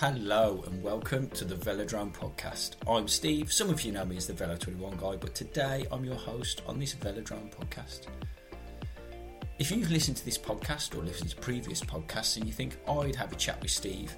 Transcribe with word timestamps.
Hello 0.00 0.62
and 0.64 0.80
welcome 0.80 1.28
to 1.30 1.44
the 1.44 1.56
Velodrome 1.56 2.14
podcast. 2.14 2.76
I'm 2.86 3.08
Steve. 3.08 3.52
Some 3.52 3.68
of 3.68 3.82
you 3.82 3.90
know 3.90 4.04
me 4.04 4.16
as 4.16 4.28
the 4.28 4.32
Velo21 4.32 4.96
guy, 4.96 5.16
but 5.16 5.34
today 5.34 5.86
I'm 5.90 6.04
your 6.04 6.14
host 6.14 6.62
on 6.68 6.78
this 6.78 6.94
Velodrome 6.94 7.50
podcast. 7.50 8.02
If 9.58 9.72
you've 9.72 9.90
listened 9.90 10.16
to 10.18 10.24
this 10.24 10.38
podcast 10.38 10.96
or 10.96 11.02
listened 11.02 11.30
to 11.30 11.36
previous 11.38 11.80
podcasts 11.80 12.36
and 12.36 12.46
you 12.46 12.52
think 12.52 12.76
I'd 12.88 13.16
have 13.16 13.32
a 13.32 13.34
chat 13.34 13.60
with 13.60 13.72
Steve, 13.72 14.16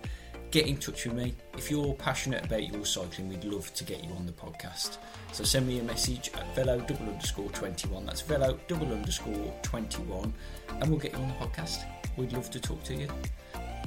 get 0.50 0.66
in 0.66 0.76
touch 0.76 1.06
with 1.06 1.14
me. 1.14 1.34
If 1.56 1.70
you're 1.70 1.94
passionate 1.94 2.44
about 2.44 2.70
your 2.70 2.84
cycling, 2.84 3.30
we'd 3.30 3.44
love 3.44 3.72
to 3.72 3.82
get 3.82 4.04
you 4.04 4.10
on 4.16 4.26
the 4.26 4.32
podcast. 4.32 4.98
So 5.32 5.44
send 5.44 5.66
me 5.66 5.78
a 5.78 5.82
message 5.82 6.30
at 6.34 6.54
velo 6.54 6.78
double 6.80 7.06
underscore 7.06 7.48
21. 7.52 8.04
That's 8.04 8.20
velo 8.20 8.60
double 8.68 8.92
underscore 8.92 9.54
21, 9.62 10.30
and 10.68 10.90
we'll 10.90 11.00
get 11.00 11.12
you 11.12 11.20
on 11.20 11.28
the 11.28 11.34
podcast. 11.36 11.84
We'd 12.18 12.34
love 12.34 12.50
to 12.50 12.60
talk 12.60 12.84
to 12.84 12.94
you. 12.94 13.08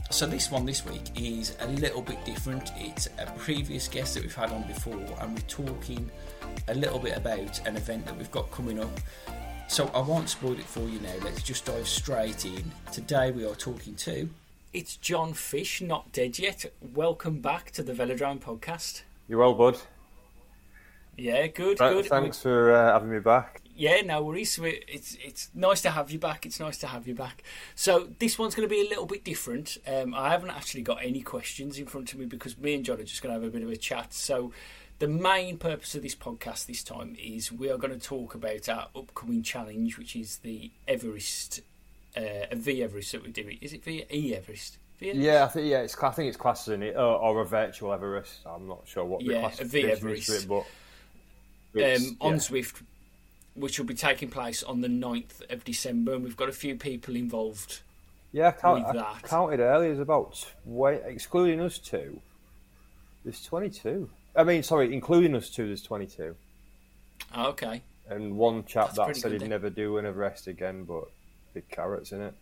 So 0.10 0.28
this 0.28 0.52
one 0.52 0.66
this 0.66 0.86
week 0.86 1.02
is 1.16 1.56
a 1.62 1.68
little 1.68 2.02
bit 2.02 2.24
different. 2.24 2.72
It's 2.78 3.08
a 3.18 3.26
previous 3.38 3.88
guest 3.88 4.14
that 4.14 4.24
we've 4.24 4.36
had 4.36 4.52
on 4.52 4.64
before, 4.68 5.04
and 5.22 5.34
we're 5.34 5.48
talking 5.48 6.10
a 6.68 6.76
little 6.76 7.00
bit 7.00 7.18
about 7.18 7.66
an 7.68 7.76
event 7.76 8.06
that 8.06 8.16
we've 8.16 8.30
got 8.32 8.50
coming 8.52 8.80
up. 8.80 8.92
So 9.68 9.88
I 9.96 10.02
won't 10.02 10.30
spoil 10.30 10.54
it 10.54 10.66
for 10.66 10.82
you 10.88 11.00
now. 11.00 11.14
Let's 11.24 11.42
just 11.42 11.66
dive 11.66 11.88
straight 11.88 12.46
in. 12.46 12.72
Today 12.92 13.32
we 13.32 13.44
are 13.46 13.56
talking 13.56 13.96
to. 13.96 14.30
It's 14.72 14.98
Jon 14.98 15.34
Fish, 15.34 15.82
not 15.82 16.12
dead 16.12 16.38
yet. 16.38 16.66
Welcome 16.94 17.40
back 17.42 17.72
to 17.72 17.82
the 17.84 17.94
Velodrome 17.94 18.40
podcast. 18.40 19.02
You're 19.28 19.40
well, 19.40 19.56
bud? 19.56 19.78
Yeah, 21.18 21.48
good, 21.48 21.78
Th- 21.80 21.92
good. 21.92 22.06
Thanks 22.06 22.40
for 22.40 22.72
uh, 22.72 22.94
having 22.94 23.10
me 23.12 23.20
back. 23.20 23.62
Yeah, 23.76 24.02
no 24.02 24.22
worries. 24.24 24.60
It's 24.62 25.18
it's 25.24 25.50
nice 25.56 25.82
to 25.82 25.90
have 25.90 26.12
you 26.12 26.20
back. 26.20 26.46
It's 26.46 26.60
nice 26.60 26.78
to 26.80 26.88
have 26.88 27.08
you 27.08 27.16
back. 27.16 27.44
So 27.76 28.10
this 28.20 28.38
one's 28.38 28.54
going 28.56 28.68
to 28.68 28.74
be 28.74 28.82
a 28.82 28.90
little 28.90 29.06
bit 29.06 29.24
different. 29.24 29.78
Um, 29.88 30.14
I 30.14 30.30
haven't 30.30 30.52
actually 30.52 30.84
got 30.84 31.04
any 31.04 31.22
questions 31.22 31.80
in 31.80 31.88
front 31.88 32.14
of 32.14 32.20
me 32.20 32.26
because 32.26 32.58
me 32.58 32.76
and 32.76 32.86
Jon 32.86 33.00
are 33.00 33.04
just 33.04 33.22
going 33.22 33.34
to 33.34 33.42
have 33.42 33.48
a 33.48 33.52
bit 33.52 33.64
of 33.64 33.70
a 33.70 33.78
chat. 33.78 34.14
So 34.14 34.52
the 35.00 35.08
main 35.08 35.58
purpose 35.58 35.96
of 35.96 36.04
this 36.04 36.16
podcast 36.16 36.68
this 36.68 36.84
time 36.84 37.16
is 37.22 37.52
we 37.52 37.70
are 37.72 37.78
going 37.78 37.98
to 37.98 38.00
talk 38.00 38.36
about 38.36 38.70
our 38.70 38.90
upcoming 38.96 39.42
challenge, 39.42 39.98
which 39.98 40.16
is 40.16 40.38
the 40.38 40.70
Everest, 40.88 41.62
uh, 42.16 42.46
V 42.54 42.84
Everest 42.84 43.12
that 43.14 43.24
we're 43.24 43.32
doing. 43.32 43.58
Is 43.60 43.74
it 43.74 43.84
V 43.84 44.06
E 44.12 44.36
Everest? 44.36 44.78
Yeah, 45.00 45.44
I 45.44 45.48
think 45.48 45.68
yeah, 45.68 45.80
it's 45.80 45.98
I 46.02 46.12
think 46.12 46.30
it's 46.30 46.38
classed 46.38 46.68
as 46.68 46.76
an 46.76 46.84
or, 46.84 47.00
or 47.00 47.42
a 47.42 47.46
virtual 47.46 47.92
Everest. 47.92 48.40
I'm 48.46 48.68
not 48.68 48.84
sure 48.86 49.04
what 49.04 49.20
the 49.20 49.34
Yeah, 49.34 49.38
a 49.38 49.42
classification 49.42 50.10
is 50.10 50.30
it, 50.30 50.48
but 50.48 50.66
um, 51.76 52.18
on 52.22 52.34
yeah. 52.34 52.38
Zwift, 52.38 52.82
which 53.56 53.78
will 53.80 53.86
be 53.86 53.94
taking 53.94 54.30
place 54.30 54.64
on 54.64 54.82
the 54.82 54.88
9th 54.88 55.52
of 55.52 55.64
December, 55.64 56.14
and 56.14 56.24
we've 56.24 56.38
got 56.38 56.50
a 56.50 56.54
few 56.54 56.76
people 56.76 57.16
involved. 57.16 57.82
yeah, 58.32 58.48
I, 58.48 58.52
count, 58.52 58.88
with 58.88 58.98
I 59.04 59.20
counted 59.24 59.60
earlier. 59.60 59.90
There's 59.90 60.00
about 60.00 60.34
tw- 60.34 61.06
excluding 61.06 61.62
us 61.62 61.78
two. 61.78 62.20
There's 63.24 63.44
22. 63.44 64.10
I 64.36 64.44
mean, 64.44 64.64
sorry, 64.64 64.94
including 64.94 65.36
us 65.36 65.50
two. 65.50 65.68
There's 65.68 65.84
22, 65.84 66.36
Oh, 67.36 67.48
okay. 67.50 67.84
and 68.10 68.36
one 68.38 68.66
chap 68.66 68.94
That's 68.96 68.98
that 68.98 69.16
said 69.18 69.32
he'd 69.34 69.48
never 69.48 69.70
do 69.70 69.98
an 69.98 70.06
Everest 70.06 70.48
again, 70.48 70.84
but 70.86 71.06
big 71.54 71.70
carrots 71.70 72.12
in 72.12 72.22
it. 72.22 72.34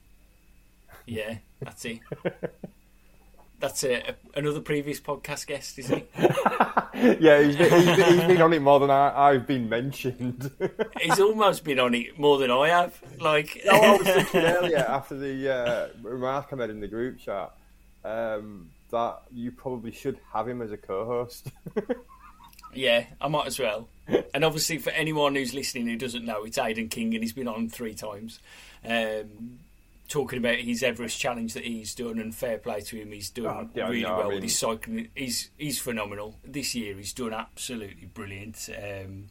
Yeah, 1.05 1.37
that's 1.61 1.83
it. 1.85 1.99
That's 3.61 3.83
a, 3.83 3.93
a, 4.09 4.15
another 4.35 4.59
previous 4.59 4.99
podcast 4.99 5.45
guest, 5.45 5.77
is 5.77 5.87
he? 5.87 6.03
yeah, 7.19 7.41
he's 7.43 7.55
been, 7.55 7.71
he's, 7.71 7.95
been, 7.95 8.13
he's 8.17 8.27
been 8.27 8.41
on 8.41 8.53
it 8.53 8.61
more 8.61 8.79
than 8.79 8.89
I, 8.89 9.29
I've 9.29 9.45
been 9.45 9.69
mentioned. 9.69 10.49
He's 11.01 11.19
almost 11.19 11.63
been 11.63 11.79
on 11.79 11.93
it 11.93 12.17
more 12.17 12.37
than 12.39 12.49
I 12.49 12.69
have. 12.69 12.99
Like, 13.19 13.61
No, 13.65 13.71
I 13.71 13.97
was 13.97 14.07
thinking 14.07 14.41
earlier 14.41 14.79
after 14.79 15.15
the 15.15 15.53
uh, 15.53 15.87
remark 16.01 16.47
I 16.51 16.55
made 16.55 16.71
in 16.71 16.79
the 16.79 16.87
group 16.87 17.19
chat 17.19 17.51
um, 18.03 18.71
that 18.89 19.21
you 19.31 19.51
probably 19.51 19.91
should 19.91 20.19
have 20.33 20.47
him 20.47 20.61
as 20.61 20.71
a 20.71 20.77
co-host. 20.77 21.47
yeah, 22.73 23.05
I 23.21 23.27
might 23.27 23.45
as 23.45 23.59
well. 23.59 23.87
And 24.33 24.43
obviously, 24.43 24.79
for 24.79 24.89
anyone 24.89 25.35
who's 25.35 25.53
listening 25.53 25.87
who 25.87 25.97
doesn't 25.97 26.25
know, 26.25 26.43
it's 26.45 26.57
Aidan 26.57 26.89
King, 26.89 27.13
and 27.13 27.23
he's 27.23 27.33
been 27.33 27.47
on 27.47 27.69
three 27.69 27.93
times, 27.93 28.39
um, 28.83 29.59
talking 30.11 30.37
about 30.39 30.57
his 30.59 30.83
Everest 30.83 31.19
challenge 31.19 31.53
that 31.53 31.63
he's 31.63 31.95
done. 31.95 32.19
And 32.19 32.35
fair 32.35 32.57
play 32.57 32.81
to 32.81 32.95
him, 32.97 33.11
he's 33.11 33.29
done 33.29 33.45
Oh, 33.47 33.69
yeah, 33.73 33.87
really 33.87 34.05
I 34.05 34.17
well 34.17 34.27
with 34.29 34.43
his 34.43 34.57
cycling. 34.59 35.07
He's 35.15 35.49
he's 35.57 35.79
phenomenal 35.79 36.37
this 36.43 36.75
year. 36.75 36.95
He's 36.95 37.13
done 37.13 37.33
absolutely 37.33 38.07
brilliant. 38.13 38.69
Um, 38.77 39.25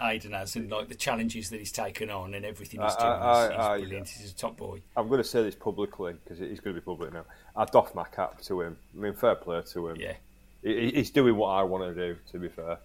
Aidan 0.00 0.30
has, 0.32 0.54
and 0.54 0.70
like 0.70 0.88
the 0.88 0.94
challenges 0.94 1.50
that 1.50 1.58
he's 1.58 1.72
taken 1.72 2.08
on 2.08 2.32
and 2.34 2.44
everything 2.44 2.80
he's 2.80 2.94
I- 2.94 2.98
done, 3.00 3.22
I- 3.22 3.42
he's, 3.42 3.50
he's 3.50 3.58
I- 3.58 3.78
brilliant. 3.78 4.08
He's 4.08 4.30
a 4.30 4.34
top 4.34 4.56
boy. 4.56 4.80
I'm 4.96 5.08
going 5.08 5.18
to 5.22 5.28
say 5.28 5.42
this 5.42 5.54
publicly 5.56 6.14
because 6.24 6.38
he's 6.38 6.60
going 6.60 6.74
to 6.76 6.80
be 6.80 6.84
public 6.84 7.12
now. 7.12 7.24
I 7.56 7.64
doff 7.64 7.94
my 7.94 8.04
cap 8.04 8.40
to 8.42 8.60
him. 8.60 8.76
I 8.96 9.00
mean, 9.00 9.14
fair 9.14 9.34
play 9.34 9.60
to 9.72 9.88
him. 9.88 9.96
Yeah. 9.98 10.14
He, 10.62 10.90
he's 10.92 11.10
doing 11.10 11.36
what 11.36 11.48
I 11.48 11.62
want 11.64 11.84
to 11.84 11.94
do. 12.14 12.16
To 12.32 12.38
be 12.38 12.48
fair, 12.48 12.78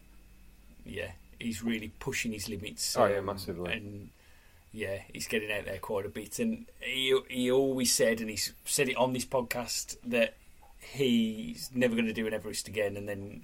yeah, 0.85 1.11
he's 1.39 1.63
really 1.63 1.91
pushing 1.99 2.31
his 2.31 2.49
limits. 2.49 2.95
Oh, 2.97 3.05
yeah, 3.05 3.19
massively. 3.21 3.73
And 3.73 4.09
yeah, 4.73 4.97
he's 5.13 5.27
getting 5.27 5.51
out 5.51 5.65
there 5.65 5.77
quite 5.77 6.05
a 6.05 6.09
bit. 6.09 6.39
And 6.39 6.65
he 6.81 7.17
he 7.29 7.51
always 7.51 7.93
said, 7.93 8.19
and 8.19 8.29
he's 8.29 8.51
said 8.65 8.89
it 8.89 8.97
on 8.97 9.13
this 9.13 9.25
podcast 9.25 9.95
that 10.05 10.33
he's 10.79 11.69
never 11.73 11.93
going 11.95 12.07
to 12.07 12.13
do 12.13 12.27
an 12.27 12.33
Everest 12.33 12.67
again. 12.67 12.97
And 12.97 13.07
then, 13.07 13.43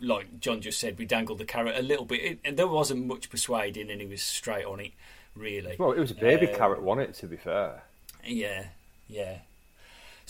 like 0.00 0.40
Jon 0.40 0.60
just 0.60 0.78
said, 0.80 0.98
we 0.98 1.04
dangled 1.04 1.38
the 1.38 1.44
carrot 1.44 1.76
a 1.76 1.82
little 1.82 2.04
bit. 2.06 2.38
And 2.44 2.56
there 2.56 2.68
wasn't 2.68 3.06
much 3.06 3.28
persuading, 3.28 3.90
and 3.90 4.00
he 4.00 4.06
was 4.06 4.22
straight 4.22 4.64
on 4.64 4.80
it. 4.80 4.92
Really. 5.36 5.76
well, 5.78 5.92
it 5.92 6.00
was 6.00 6.10
a 6.10 6.14
baby 6.14 6.48
Um, 6.48 6.54
carrot, 6.56 6.82
wasn't 6.82 7.10
it? 7.10 7.14
To 7.16 7.26
be 7.26 7.36
fair, 7.36 7.82
Yeah, 8.24 8.66
yeah. 9.08 9.38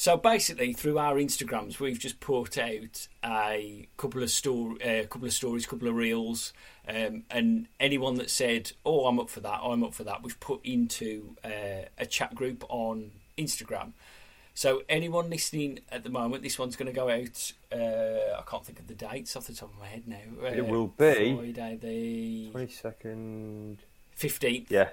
So 0.01 0.17
basically, 0.17 0.73
through 0.73 0.97
our 0.97 1.17
Instagrams, 1.17 1.79
we've 1.79 1.99
just 1.99 2.21
put 2.21 2.57
out 2.57 3.07
a 3.23 3.87
couple 3.99 4.23
of 4.23 4.31
story, 4.31 4.81
a 4.81 5.05
couple 5.05 5.29
of 5.29 5.35
stories, 5.35 5.67
couple 5.67 5.89
of 5.89 5.95
reels, 5.95 6.55
um, 6.89 7.25
and 7.31 7.67
anyone 7.79 8.15
that 8.15 8.31
said, 8.31 8.73
"Oh, 8.87 9.05
I'm 9.05 9.21
up 9.21 9.29
for 9.29 9.41
that," 9.41 9.61
I'm 9.63 9.85
up 9.85 9.93
for 9.93 10.05
that, 10.05 10.23
we've 10.23 10.41
put 10.41 10.65
into 10.65 11.37
uh, 11.45 11.85
a 11.99 12.07
chat 12.07 12.35
group 12.35 12.65
on 12.71 13.11
Instagram. 13.37 13.93
So 14.55 14.85
anyone 14.89 15.29
listening 15.29 15.81
at 15.93 16.03
the 16.03 16.09
moment, 16.09 16.45
this 16.45 16.59
one's 16.59 16.77
going 16.77 16.91
to 16.91 16.95
go 16.95 17.11
out. 17.11 17.53
Uh, 17.71 18.39
I 18.39 18.43
can't 18.51 18.65
think 18.65 18.81
of 18.81 18.87
the 18.87 18.95
dates 18.95 19.37
off 19.37 19.49
the 19.49 19.53
top 19.53 19.71
of 19.71 19.79
my 19.79 19.87
head 19.87 20.09
now. 20.09 20.17
Uh, 20.43 20.47
It 20.47 20.67
will 20.67 20.87
be- 20.87 21.37
Friday 21.37 21.79
the 21.79 22.51
twenty 22.53 22.73
second. 22.73 23.83
fifteenth. 24.13 24.71
Yeah, 24.71 24.89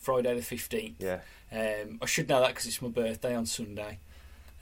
Friday 0.00 0.34
the 0.34 0.42
fifteenth. 0.42 0.96
yeah. 0.98 1.20
Um, 1.52 1.98
I 2.00 2.06
should 2.06 2.28
know 2.28 2.40
that 2.40 2.48
because 2.48 2.66
it's 2.66 2.80
my 2.82 2.88
birthday 2.88 3.34
on 3.34 3.46
Sunday. 3.46 3.98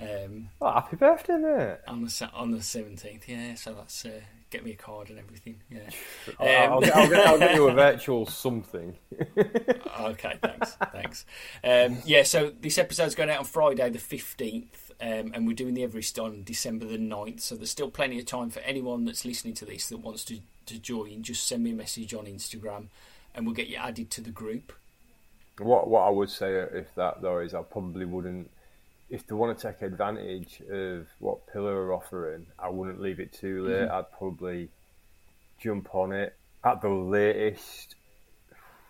Um, 0.00 0.48
Oh, 0.60 0.70
happy 0.72 0.96
birthday, 0.96 1.36
mate! 1.36 1.78
on 1.86 2.04
the 2.04 2.30
on 2.32 2.50
the 2.52 2.62
seventeenth, 2.62 3.28
yeah. 3.28 3.54
So 3.56 3.74
that's 3.74 4.04
uh, 4.04 4.20
get 4.50 4.64
me 4.64 4.70
a 4.72 4.76
card 4.76 5.10
and 5.10 5.18
everything. 5.18 5.60
Yeah. 5.70 5.90
I'll, 6.40 6.74
I'll, 6.74 6.80
get, 6.80 6.96
I'll, 6.96 7.08
get, 7.08 7.26
I'll 7.26 7.38
get 7.38 7.54
you 7.54 7.68
a 7.68 7.74
virtual 7.74 8.24
something. 8.26 8.96
okay, 10.00 10.38
thanks, 10.42 10.76
thanks. 10.92 11.26
Um, 11.64 11.98
yeah, 12.04 12.22
so 12.22 12.52
this 12.60 12.78
episode's 12.78 13.14
going 13.14 13.28
out 13.30 13.40
on 13.40 13.44
Friday 13.44 13.90
the 13.90 13.98
fifteenth, 13.98 14.92
um, 15.00 15.32
and 15.34 15.46
we're 15.46 15.54
doing 15.54 15.74
the 15.74 15.82
Everest 15.82 16.18
on 16.18 16.42
December 16.44 16.86
the 16.86 16.98
9th, 16.98 17.40
So 17.40 17.54
there's 17.56 17.70
still 17.70 17.90
plenty 17.90 18.18
of 18.18 18.26
time 18.26 18.50
for 18.50 18.60
anyone 18.60 19.04
that's 19.04 19.24
listening 19.24 19.54
to 19.54 19.64
this 19.64 19.88
that 19.88 19.98
wants 19.98 20.24
to 20.26 20.38
to 20.66 20.78
join. 20.78 21.22
Just 21.22 21.46
send 21.46 21.64
me 21.64 21.70
a 21.72 21.74
message 21.74 22.14
on 22.14 22.26
Instagram, 22.26 22.86
and 23.34 23.44
we'll 23.46 23.54
get 23.54 23.68
you 23.68 23.76
added 23.76 24.10
to 24.12 24.20
the 24.20 24.30
group. 24.30 24.72
What 25.58 25.88
what 25.88 26.02
I 26.02 26.10
would 26.10 26.30
say 26.30 26.54
if 26.54 26.94
that 26.94 27.20
though 27.22 27.38
is 27.38 27.54
I 27.54 27.62
probably 27.62 28.04
wouldn't 28.04 28.50
if 29.10 29.26
they 29.26 29.34
want 29.34 29.58
to 29.58 29.66
take 29.68 29.82
advantage 29.82 30.60
of 30.70 31.06
what 31.18 31.46
Pillar 31.52 31.86
are 31.86 31.94
offering, 31.94 32.46
I 32.58 32.68
wouldn't 32.68 33.00
leave 33.00 33.20
it 33.20 33.32
too 33.32 33.66
late. 33.66 33.88
Mm-hmm. 33.88 33.94
I'd 33.94 34.12
probably 34.12 34.68
jump 35.58 35.94
on 35.94 36.12
it 36.12 36.36
at 36.64 36.80
the 36.82 36.88
latest 36.88 37.94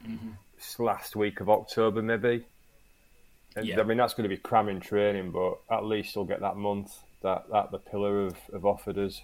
Mm-hmm. 0.07 0.83
last 0.83 1.17
week 1.17 1.41
of 1.41 1.51
October 1.51 2.03
maybe. 2.03 2.45
Yeah. 3.61 3.81
I 3.81 3.83
mean 3.83 3.99
that's 3.99 4.15
going 4.15 4.29
to 4.29 4.35
be 4.35 4.41
cramming 4.41 4.79
training, 4.81 5.33
but 5.33 5.59
at 5.71 5.85
least 5.85 6.15
we'll 6.15 6.25
get 6.25 6.41
that 6.41 6.57
month 6.57 6.93
that, 7.23 7.47
that 7.51 7.73
the 7.73 7.79
Pillar 7.79 8.25
have, 8.27 8.39
have 8.53 8.65
offered 8.65 8.97
us. 8.97 9.21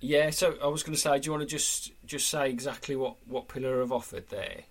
Yeah, 0.00 0.30
so 0.30 0.56
I 0.62 0.66
was 0.68 0.82
going 0.82 0.94
to 0.94 1.00
say, 1.00 1.18
do 1.18 1.26
you 1.26 1.32
want 1.32 1.42
to 1.42 1.48
just 1.48 1.92
just 2.04 2.28
say 2.28 2.48
exactly 2.48 2.94
what 2.94 3.16
what 3.26 3.48
Pillar 3.48 3.80
have 3.80 3.92
offered 3.92 4.28
there? 4.28 4.62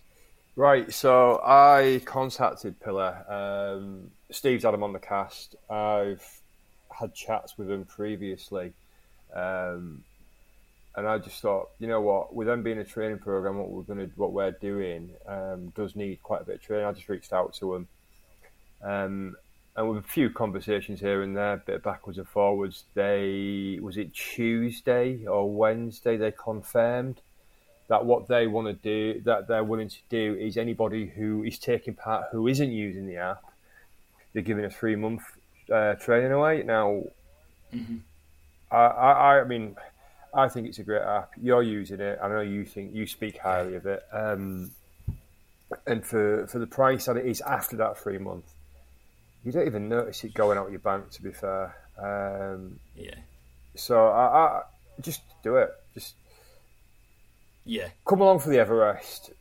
Right, 0.57 0.91
so 0.91 1.41
I 1.41 2.01
contacted 2.03 2.77
Pillar. 2.81 3.25
Um, 3.29 4.11
Steve's 4.31 4.65
had 4.65 4.73
him 4.73 4.83
on 4.83 4.91
the 4.91 4.99
cast. 4.99 5.55
I've 5.69 6.41
had 6.89 7.13
chats 7.13 7.57
with 7.57 7.71
him 7.71 7.85
previously, 7.85 8.73
um, 9.33 10.03
and 10.93 11.07
I 11.07 11.19
just 11.19 11.41
thought, 11.41 11.69
you 11.79 11.87
know 11.87 12.01
what, 12.01 12.35
with 12.35 12.47
them 12.47 12.63
being 12.63 12.79
a 12.79 12.83
training 12.83 13.19
program, 13.19 13.59
what 13.59 13.69
we're 13.69 13.95
to, 13.95 14.11
what 14.17 14.33
we're 14.33 14.51
doing, 14.51 15.11
um, 15.25 15.69
does 15.69 15.95
need 15.95 16.21
quite 16.21 16.41
a 16.41 16.45
bit 16.45 16.55
of 16.55 16.61
training. 16.61 16.85
I 16.85 16.91
just 16.91 17.07
reached 17.07 17.31
out 17.31 17.53
to 17.55 17.75
him, 17.75 17.87
um, 18.83 19.37
and 19.77 19.89
with 19.89 20.03
a 20.03 20.07
few 20.07 20.29
conversations 20.29 20.99
here 20.99 21.21
and 21.21 21.35
there, 21.35 21.53
a 21.53 21.57
bit 21.57 21.81
backwards 21.81 22.17
and 22.17 22.27
forwards. 22.27 22.83
They 22.93 23.79
was 23.81 23.95
it 23.95 24.13
Tuesday 24.13 25.25
or 25.25 25.49
Wednesday? 25.49 26.17
They 26.17 26.33
confirmed 26.33 27.21
that 27.91 28.05
what 28.05 28.27
they 28.27 28.47
want 28.47 28.67
to 28.67 28.73
do, 28.73 29.21
that 29.21 29.47
they're 29.47 29.63
willing 29.63 29.89
to 29.89 30.01
do, 30.09 30.35
is 30.39 30.57
anybody 30.57 31.07
who 31.07 31.43
is 31.43 31.59
taking 31.59 31.93
part 31.93 32.27
who 32.31 32.47
isn't 32.47 32.71
using 32.71 33.05
the 33.05 33.17
app, 33.17 33.43
they're 34.33 34.41
giving 34.41 34.65
a 34.65 34.69
three 34.69 34.95
month 34.95 35.23
uh, 35.71 35.93
training 35.95 36.31
away. 36.31 36.63
Now, 36.63 37.03
Mm-hmm. 37.73 37.97
I, 38.71 38.85
I, 38.85 39.41
I 39.41 39.43
mean, 39.45 39.75
I 40.33 40.47
think 40.47 40.67
it's 40.67 40.79
a 40.79 40.83
great 40.83 41.01
app. 41.01 41.31
You're 41.41 41.63
using 41.63 41.99
it. 41.99 42.19
I 42.21 42.27
know 42.27 42.41
you 42.41 42.65
think 42.65 42.93
you 42.93 43.05
speak 43.07 43.37
highly 43.37 43.75
of 43.75 43.85
it. 43.85 44.03
Um, 44.11 44.71
and 45.87 46.05
for 46.05 46.47
for 46.47 46.59
the 46.59 46.67
price 46.67 47.05
that 47.05 47.17
it 47.17 47.25
is 47.25 47.41
after 47.41 47.77
that 47.77 47.97
three 47.97 48.17
month, 48.17 48.45
you 49.43 49.51
don't 49.51 49.65
even 49.65 49.87
notice 49.87 50.23
it 50.23 50.33
going 50.33 50.57
out 50.57 50.69
your 50.69 50.79
bank. 50.79 51.09
To 51.11 51.23
be 51.23 51.31
fair, 51.31 51.75
um, 51.97 52.79
yeah. 52.95 53.15
So 53.75 54.07
I, 54.07 54.25
I 54.25 54.61
just 55.01 55.21
do 55.43 55.55
it. 55.57 55.69
Just 55.93 56.15
yeah, 57.65 57.89
come 58.05 58.21
along 58.21 58.39
for 58.39 58.49
the 58.49 58.59
Everest. 58.59 59.31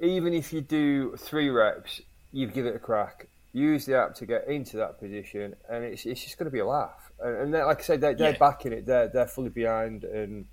Even 0.00 0.34
if 0.34 0.52
you 0.52 0.60
do 0.60 1.16
three 1.16 1.48
reps, 1.48 2.00
you 2.32 2.46
give 2.46 2.66
it 2.66 2.74
a 2.74 2.78
crack. 2.78 3.28
Use 3.52 3.86
the 3.86 3.96
app 3.96 4.14
to 4.16 4.26
get 4.26 4.48
into 4.48 4.76
that 4.78 4.98
position, 4.98 5.54
and 5.68 5.84
it's 5.84 6.04
it's 6.04 6.22
just 6.22 6.38
going 6.38 6.46
to 6.46 6.50
be 6.50 6.58
a 6.58 6.66
laugh. 6.66 7.12
And, 7.20 7.54
and 7.54 7.66
like 7.66 7.78
I 7.78 7.82
said, 7.82 8.00
they're, 8.00 8.14
they're 8.14 8.32
yeah. 8.32 8.38
backing 8.38 8.72
it. 8.72 8.86
They're 8.86 9.08
they're 9.08 9.28
fully 9.28 9.50
behind, 9.50 10.04
and 10.04 10.46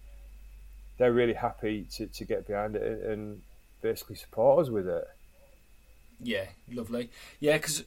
they're 1.02 1.12
really 1.12 1.34
happy 1.34 1.88
to, 1.96 2.06
to 2.06 2.26
get 2.26 2.46
behind 2.46 2.76
it 2.76 3.04
and 3.06 3.42
basically 3.82 4.16
support 4.16 4.64
us 4.64 4.70
with 4.70 4.88
it. 4.88 5.08
Yeah, 6.22 6.46
lovely. 6.72 7.10
Yeah, 7.40 7.58
because 7.58 7.84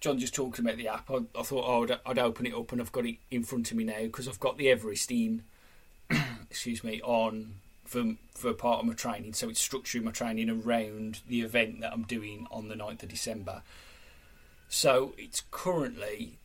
Jon 0.00 0.18
just 0.18 0.34
talked 0.34 0.58
about 0.58 0.76
the 0.76 0.88
app. 0.88 1.08
I, 1.10 1.18
I 1.38 1.42
thought 1.42 1.64
oh, 1.64 1.84
I'd, 1.84 2.00
I'd, 2.04 2.18
open 2.18 2.46
it 2.46 2.54
up 2.54 2.72
and 2.72 2.80
I've 2.80 2.90
got 2.90 3.06
it 3.06 3.16
in 3.30 3.44
front 3.44 3.70
of 3.70 3.76
me 3.76 3.84
now 3.84 4.02
because 4.02 4.26
I've 4.26 4.40
got 4.40 4.58
the 4.58 4.66
Everesting, 4.66 5.42
excuse 6.50 6.82
me, 6.82 7.00
on 7.02 7.54
for 7.90 8.14
for 8.34 8.54
part 8.54 8.80
of 8.80 8.86
my 8.86 8.94
training. 8.94 9.34
So 9.34 9.48
it's 9.48 9.66
structuring 9.66 10.04
my 10.04 10.12
training 10.12 10.48
around 10.48 11.20
the 11.26 11.42
event 11.42 11.80
that 11.80 11.92
I'm 11.92 12.04
doing 12.04 12.46
on 12.50 12.68
the 12.68 12.76
9th 12.76 13.02
of 13.02 13.08
December. 13.08 13.62
So 14.68 15.12
it's 15.18 15.42
currently 15.50 16.38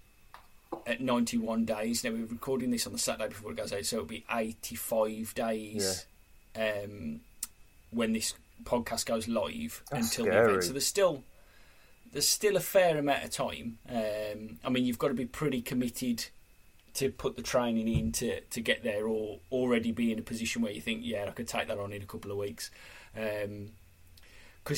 at 0.88 1.02
91 1.02 1.66
days. 1.66 2.04
Now 2.04 2.12
we're 2.12 2.26
recording 2.26 2.72
this 2.72 2.88
on 2.88 2.94
the 2.94 3.00
Saturday 3.00 3.30
before 3.30 3.52
it 3.52 3.58
goes 3.58 3.72
out, 3.72 3.86
so 3.86 3.98
it'll 3.98 4.08
be 4.08 4.26
85 4.30 5.36
days 5.36 6.08
yeah. 6.56 6.82
um, 6.84 7.22
when 7.92 8.14
this 8.14 8.34
podcast 8.64 9.06
goes 9.06 9.28
live 9.28 9.84
That's 9.92 10.08
until 10.08 10.26
scary. 10.26 10.46
the 10.46 10.50
event. 10.50 10.64
So 10.64 10.72
there's 10.72 10.88
still 10.88 11.24
there's 12.12 12.28
still 12.28 12.58
a 12.58 12.62
fair 12.62 12.98
amount 12.98 13.24
of 13.24 13.30
time. 13.30 13.78
Um, 13.88 14.58
I 14.66 14.70
mean, 14.70 14.86
you've 14.86 14.98
got 14.98 15.10
to 15.10 15.14
be 15.14 15.28
pretty 15.28 15.62
committed 15.62 16.26
to 16.96 17.10
put 17.10 17.36
the 17.36 17.42
training 17.42 17.88
in 17.88 18.12
to, 18.14 18.42
to 18.42 18.62
get 18.62 18.84
there, 18.84 19.08
or 19.08 19.40
already 19.52 19.92
be 19.92 20.12
in 20.12 20.20
a 20.20 20.24
position 20.24 20.62
where 20.62 20.72
you 20.72 20.82
think, 20.82 21.02
yeah, 21.04 21.26
I 21.28 21.32
could 21.32 21.48
take 21.48 21.68
that 21.68 21.78
on 21.78 21.94
in 21.94 22.02
a 22.02 22.06
couple 22.06 22.32
of 22.32 22.38
weeks. 22.38 22.72
Because 23.14 23.46
um, 23.46 23.70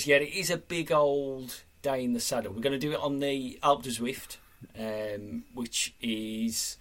yeah, 0.05 0.17
it 0.17 0.33
is 0.33 0.49
a 0.49 0.57
big 0.57 0.91
old 0.91 1.63
day 1.81 2.03
in 2.03 2.13
the 2.13 2.19
saddle. 2.19 2.53
We're 2.53 2.61
going 2.61 2.73
to 2.73 2.79
do 2.79 2.91
it 2.91 2.99
on 2.99 3.19
the 3.19 3.59
Alpe 3.63 3.83
du 3.83 3.89
Zwift, 3.89 4.37
um, 4.77 5.43
which 5.53 5.93
is 6.01 6.77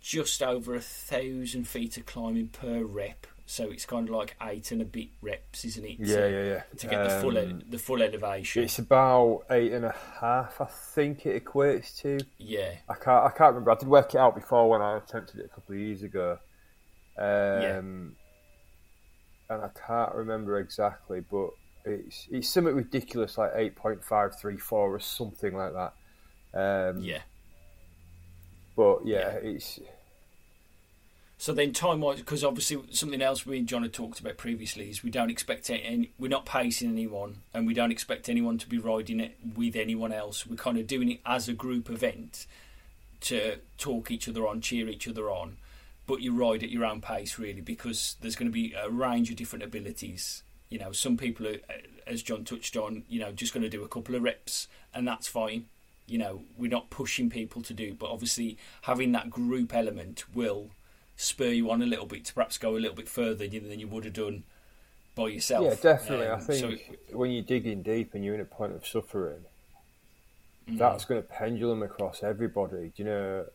just 0.00 0.42
over 0.42 0.74
a 0.74 0.80
thousand 0.80 1.66
feet 1.66 1.96
of 1.96 2.06
climbing 2.06 2.48
per 2.48 2.82
rep. 2.84 3.26
So 3.48 3.70
it's 3.70 3.86
kind 3.86 4.08
of 4.08 4.14
like 4.14 4.34
eight 4.42 4.72
and 4.72 4.82
a 4.82 4.84
bit 4.84 5.08
reps, 5.22 5.64
isn't 5.64 5.84
it? 5.84 6.00
Yeah, 6.00 6.16
to, 6.16 6.30
yeah, 6.30 6.44
yeah. 6.44 6.62
To 6.78 6.86
get 6.88 7.00
um, 7.00 7.08
the 7.08 7.20
full 7.20 7.38
um, 7.38 7.62
the 7.70 7.78
full 7.78 8.02
elevation. 8.02 8.64
It's 8.64 8.80
about 8.80 9.44
eight 9.50 9.72
and 9.72 9.84
a 9.84 9.94
half, 10.20 10.60
I 10.60 10.64
think 10.64 11.26
it 11.26 11.44
equates 11.44 11.96
to. 12.02 12.18
Yeah. 12.38 12.72
I 12.88 12.94
can't 12.94 13.24
I 13.24 13.30
can't 13.30 13.54
remember. 13.54 13.70
I 13.70 13.76
did 13.76 13.88
work 13.88 14.14
it 14.14 14.18
out 14.18 14.34
before 14.34 14.68
when 14.68 14.82
I 14.82 14.96
attempted 14.96 15.38
it 15.38 15.46
a 15.46 15.48
couple 15.48 15.76
of 15.76 15.80
years 15.80 16.02
ago. 16.02 16.38
Um, 17.16 17.24
yeah. 17.62 17.78
And 17.78 19.62
I 19.62 19.68
can't 19.86 20.12
remember 20.12 20.58
exactly, 20.58 21.20
but 21.20 21.50
it's 21.84 22.26
it's 22.32 22.48
something 22.48 22.74
ridiculous 22.74 23.38
like 23.38 23.52
eight 23.54 23.76
point 23.76 24.02
five 24.02 24.36
three 24.36 24.56
four 24.56 24.92
or 24.92 24.98
something 24.98 25.54
like 25.54 25.72
that. 25.72 25.92
Um, 26.52 27.00
yeah. 27.00 27.20
But 28.74 29.06
yeah, 29.06 29.38
yeah. 29.40 29.50
it's 29.50 29.78
so 31.38 31.52
then, 31.52 31.72
time 31.72 32.00
wise, 32.00 32.18
because 32.18 32.42
obviously 32.42 32.82
something 32.92 33.20
else 33.20 33.44
we 33.44 33.58
and 33.58 33.68
Jon 33.68 33.82
had 33.82 33.92
talked 33.92 34.20
about 34.20 34.38
previously 34.38 34.88
is 34.88 35.02
we 35.02 35.10
don't 35.10 35.30
expect 35.30 35.68
any, 35.68 36.12
we're 36.18 36.28
not 36.28 36.46
pacing 36.46 36.90
anyone, 36.90 37.42
and 37.52 37.66
we 37.66 37.74
don't 37.74 37.92
expect 37.92 38.30
anyone 38.30 38.56
to 38.58 38.68
be 38.68 38.78
riding 38.78 39.20
it 39.20 39.36
with 39.54 39.76
anyone 39.76 40.12
else. 40.12 40.46
We're 40.46 40.56
kind 40.56 40.78
of 40.78 40.86
doing 40.86 41.10
it 41.10 41.20
as 41.26 41.46
a 41.48 41.52
group 41.52 41.90
event 41.90 42.46
to 43.22 43.56
talk 43.76 44.10
each 44.10 44.28
other 44.28 44.46
on, 44.46 44.62
cheer 44.62 44.88
each 44.88 45.06
other 45.06 45.30
on, 45.30 45.58
but 46.06 46.22
you 46.22 46.32
ride 46.32 46.62
at 46.62 46.70
your 46.70 46.86
own 46.86 47.02
pace 47.02 47.38
really 47.38 47.60
because 47.60 48.16
there's 48.20 48.36
going 48.36 48.48
to 48.48 48.52
be 48.52 48.72
a 48.72 48.88
range 48.88 49.30
of 49.30 49.36
different 49.36 49.64
abilities. 49.64 50.42
You 50.70 50.78
know, 50.78 50.92
some 50.92 51.18
people 51.18 51.46
are, 51.46 51.58
as 52.06 52.22
Jon 52.22 52.44
touched 52.44 52.76
on, 52.76 53.04
you 53.08 53.20
know, 53.20 53.32
just 53.32 53.52
going 53.52 53.62
to 53.62 53.68
do 53.68 53.84
a 53.84 53.88
couple 53.88 54.14
of 54.14 54.22
reps, 54.22 54.68
and 54.94 55.06
that's 55.06 55.28
fine. 55.28 55.66
You 56.06 56.18
know, 56.18 56.42
we're 56.56 56.70
not 56.70 56.88
pushing 56.88 57.28
people 57.28 57.60
to 57.62 57.74
do, 57.74 57.92
but 57.92 58.10
obviously 58.10 58.56
having 58.82 59.12
that 59.12 59.28
group 59.28 59.74
element 59.74 60.24
will 60.34 60.70
spur 61.16 61.48
you 61.48 61.70
on 61.70 61.82
a 61.82 61.86
little 61.86 62.06
bit 62.06 62.24
to 62.26 62.34
perhaps 62.34 62.58
go 62.58 62.76
a 62.76 62.78
little 62.78 62.96
bit 62.96 63.08
further 63.08 63.48
than 63.48 63.80
you 63.80 63.88
would 63.88 64.04
have 64.04 64.12
done 64.14 64.44
by 65.14 65.28
yourself. 65.28 65.64
Yeah, 65.64 65.92
definitely. 65.92 66.26
Um, 66.26 66.38
I 66.38 66.42
think 66.42 66.80
so, 67.10 67.16
when 67.16 67.30
you're 67.32 67.42
digging 67.42 67.82
deep 67.82 68.14
and 68.14 68.24
you're 68.24 68.34
in 68.34 68.40
a 68.40 68.44
point 68.44 68.74
of 68.74 68.86
suffering, 68.86 69.40
mm-hmm. 70.68 70.76
that's 70.76 71.04
going 71.04 71.20
to 71.20 71.26
pendulum 71.26 71.82
across 71.82 72.22
everybody. 72.22 72.92
Do 72.94 73.02
you 73.02 73.04
know, 73.04 73.46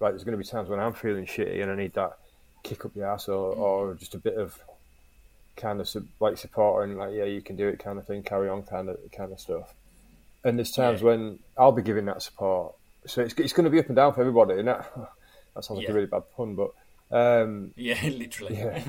like 0.00 0.12
there's 0.12 0.24
going 0.24 0.38
to 0.38 0.42
be 0.42 0.48
times 0.48 0.68
when 0.68 0.80
I'm 0.80 0.94
feeling 0.94 1.26
shitty 1.26 1.60
and 1.60 1.70
I 1.70 1.74
need 1.74 1.94
that 1.94 2.18
kick 2.62 2.84
up 2.84 2.94
the 2.94 3.04
ass 3.04 3.28
or, 3.28 3.52
mm-hmm. 3.52 3.60
or 3.60 3.94
just 3.94 4.14
a 4.14 4.18
bit 4.18 4.36
of 4.36 4.58
kind 5.56 5.80
of 5.80 5.88
like 6.18 6.36
support 6.36 6.88
and 6.88 6.98
like 6.98 7.14
yeah 7.14 7.22
you 7.22 7.40
can 7.40 7.54
do 7.54 7.68
it 7.68 7.78
kind 7.78 7.98
of 7.98 8.06
thing, 8.06 8.22
carry 8.22 8.48
on 8.48 8.62
kind 8.62 8.88
of 8.88 8.98
kind 9.12 9.32
of 9.32 9.40
stuff. 9.40 9.74
And 10.44 10.58
there's 10.58 10.72
times 10.72 11.00
yeah. 11.00 11.06
when 11.06 11.38
I'll 11.58 11.72
be 11.72 11.82
giving 11.82 12.04
that 12.06 12.22
support, 12.22 12.74
so 13.06 13.22
it's 13.22 13.34
it's 13.34 13.52
going 13.52 13.64
to 13.64 13.70
be 13.70 13.80
up 13.80 13.86
and 13.86 13.96
down 13.96 14.14
for 14.14 14.20
everybody. 14.20 14.58
And 14.58 14.68
that 14.68 14.90
that 15.54 15.64
sounds 15.64 15.78
like 15.78 15.86
yeah. 15.86 15.92
a 15.92 15.94
really 15.94 16.06
bad 16.06 16.22
pun, 16.36 16.54
but 16.54 16.70
um, 17.10 17.72
yeah, 17.76 18.00
literally. 18.04 18.58
Yeah. 18.58 18.82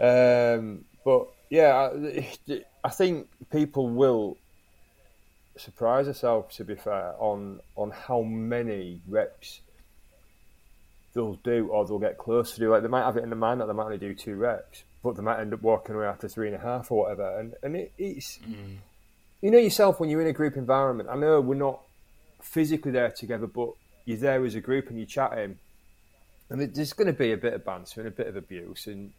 um, 0.56 0.84
but 1.04 1.28
yeah, 1.48 1.90
I, 1.92 2.64
I, 2.84 2.88
think 2.90 3.28
people 3.50 3.88
will 3.88 4.36
surprise 5.56 6.06
themselves. 6.06 6.56
To 6.56 6.64
be 6.64 6.74
fair, 6.74 7.14
on 7.18 7.60
on 7.76 7.90
how 7.90 8.22
many 8.22 9.00
reps 9.08 9.60
they'll 11.14 11.34
do, 11.34 11.68
or 11.68 11.86
they'll 11.86 11.98
get 11.98 12.18
close 12.18 12.54
to 12.54 12.60
do. 12.60 12.70
Like 12.70 12.82
they 12.82 12.88
might 12.88 13.04
have 13.04 13.16
it 13.16 13.24
in 13.24 13.30
the 13.30 13.36
mind 13.36 13.60
that 13.60 13.66
they 13.66 13.72
might 13.72 13.84
only 13.84 13.98
do 13.98 14.14
two 14.14 14.36
reps, 14.36 14.84
but 15.02 15.16
they 15.16 15.22
might 15.22 15.40
end 15.40 15.52
up 15.52 15.62
walking 15.62 15.94
away 15.94 16.06
after 16.06 16.28
three 16.28 16.46
and 16.46 16.56
a 16.56 16.60
half 16.60 16.90
or 16.90 17.04
whatever. 17.04 17.38
And 17.38 17.54
and 17.62 17.76
it, 17.76 17.92
it's 17.98 18.38
mm. 18.38 18.76
you 19.40 19.50
know 19.50 19.58
yourself 19.58 20.00
when 20.00 20.08
you're 20.08 20.20
in 20.22 20.28
a 20.28 20.32
group 20.32 20.56
environment. 20.56 21.08
I 21.10 21.16
know 21.16 21.40
we're 21.40 21.54
not 21.56 21.80
physically 22.40 22.92
there 22.92 23.10
together, 23.10 23.46
but 23.46 23.70
you're 24.04 24.18
there 24.18 24.44
as 24.44 24.54
a 24.54 24.60
group 24.60 24.88
and 24.88 24.98
you're 24.98 25.06
chatting 25.06 25.58
and 26.50 26.60
there's 26.74 26.92
going 26.92 27.06
to 27.06 27.12
be 27.12 27.32
a 27.32 27.36
bit 27.36 27.54
of 27.54 27.64
banter 27.64 28.00
and 28.00 28.08
a 28.08 28.12
bit 28.12 28.26
of 28.26 28.36
abuse 28.36 28.86
and 28.86 29.12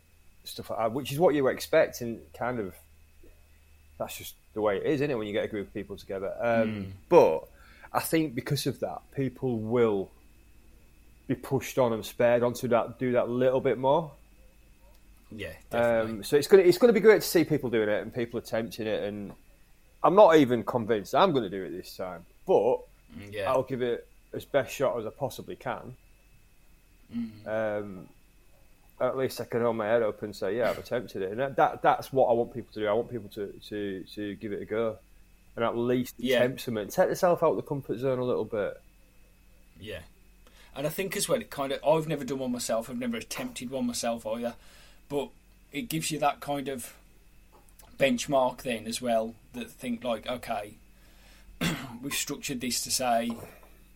stuff 0.43 0.69
like 0.69 0.79
that, 0.79 0.91
which 0.91 1.11
is 1.11 1.19
what 1.19 1.33
you 1.33 1.47
expect, 1.47 2.01
and 2.01 2.19
kind 2.37 2.59
of 2.59 2.75
that's 3.97 4.17
just 4.17 4.35
the 4.53 4.61
way 4.61 4.77
it 4.77 4.83
is, 4.83 4.95
isn't 4.95 5.11
it? 5.11 5.17
When 5.17 5.27
you 5.27 5.33
get 5.33 5.45
a 5.45 5.47
group 5.47 5.67
of 5.67 5.73
people 5.73 5.97
together, 5.97 6.33
um, 6.41 6.69
mm. 6.69 6.91
but 7.07 7.47
I 7.93 7.99
think 7.99 8.35
because 8.35 8.67
of 8.67 8.79
that, 8.81 8.99
people 9.15 9.59
will 9.59 10.11
be 11.27 11.35
pushed 11.35 11.77
on 11.77 11.93
and 11.93 12.05
spared 12.05 12.43
on 12.43 12.53
to 12.53 12.67
that, 12.69 12.99
do 12.99 13.13
that 13.13 13.29
little 13.29 13.61
bit 13.61 13.77
more. 13.77 14.11
Yeah, 15.31 15.53
definitely. 15.69 16.11
Um, 16.11 16.23
so 16.23 16.35
it's 16.35 16.47
going 16.47 16.61
to 16.63 16.67
it's 16.67 16.77
going 16.77 16.89
to 16.89 16.93
be 16.93 16.99
great 16.99 17.21
to 17.21 17.27
see 17.27 17.45
people 17.45 17.69
doing 17.69 17.87
it 17.87 18.01
and 18.01 18.13
people 18.13 18.39
attempting 18.39 18.87
it, 18.87 19.03
and 19.03 19.31
I'm 20.03 20.15
not 20.15 20.35
even 20.35 20.63
convinced 20.63 21.15
I'm 21.15 21.31
going 21.31 21.43
to 21.43 21.49
do 21.49 21.63
it 21.63 21.69
this 21.69 21.95
time, 21.95 22.25
but 22.45 22.79
mm, 23.17 23.31
yeah. 23.31 23.49
I'll 23.49 23.63
give 23.63 23.81
it 23.81 24.07
as 24.33 24.43
best 24.43 24.73
shot 24.73 24.99
as 24.99 25.05
I 25.05 25.09
possibly 25.09 25.55
can. 25.55 25.95
Mm. 27.15 27.47
Um, 27.47 28.07
at 29.01 29.17
least 29.17 29.41
I 29.41 29.45
can 29.45 29.61
hold 29.61 29.75
my 29.75 29.87
head 29.87 30.03
up 30.03 30.21
and 30.21 30.35
say, 30.35 30.57
yeah, 30.57 30.69
I've 30.69 30.77
attempted 30.77 31.23
it, 31.23 31.31
and 31.31 31.39
that, 31.39 31.55
that, 31.55 31.81
that's 31.81 32.13
what 32.13 32.27
I 32.27 32.33
want 32.33 32.53
people 32.53 32.71
to 32.73 32.79
do. 32.81 32.87
I 32.87 32.93
want 32.93 33.09
people 33.09 33.29
to, 33.29 33.47
to, 33.69 34.03
to 34.15 34.35
give 34.35 34.53
it 34.53 34.61
a 34.61 34.65
go, 34.65 34.97
and 35.55 35.65
at 35.65 35.75
least 35.75 36.15
yeah. 36.17 36.37
attempt 36.37 36.61
something. 36.61 36.87
Take 36.87 37.09
yourself 37.09 37.41
out 37.41 37.51
of 37.51 37.55
the 37.55 37.63
comfort 37.63 37.97
zone 37.97 38.19
a 38.19 38.23
little 38.23 38.45
bit. 38.45 38.79
Yeah, 39.79 40.01
and 40.75 40.85
I 40.85 40.89
think 40.89 41.17
as 41.17 41.27
well, 41.27 41.41
it 41.41 41.49
kind 41.49 41.71
of 41.71 41.83
I've 41.85 42.07
never 42.07 42.23
done 42.23 42.39
one 42.39 42.51
myself. 42.51 42.89
I've 42.89 42.99
never 42.99 43.17
attempted 43.17 43.71
one 43.71 43.87
myself 43.87 44.25
either, 44.27 44.53
but 45.09 45.29
it 45.71 45.89
gives 45.89 46.11
you 46.11 46.19
that 46.19 46.39
kind 46.39 46.67
of 46.67 46.93
benchmark 47.97 48.61
then 48.61 48.85
as 48.85 49.01
well. 49.01 49.33
That 49.53 49.71
think 49.71 50.03
like, 50.03 50.27
okay, 50.27 50.75
we've 52.01 52.13
structured 52.13 52.61
this 52.61 52.81
to 52.81 52.91
say 52.91 53.31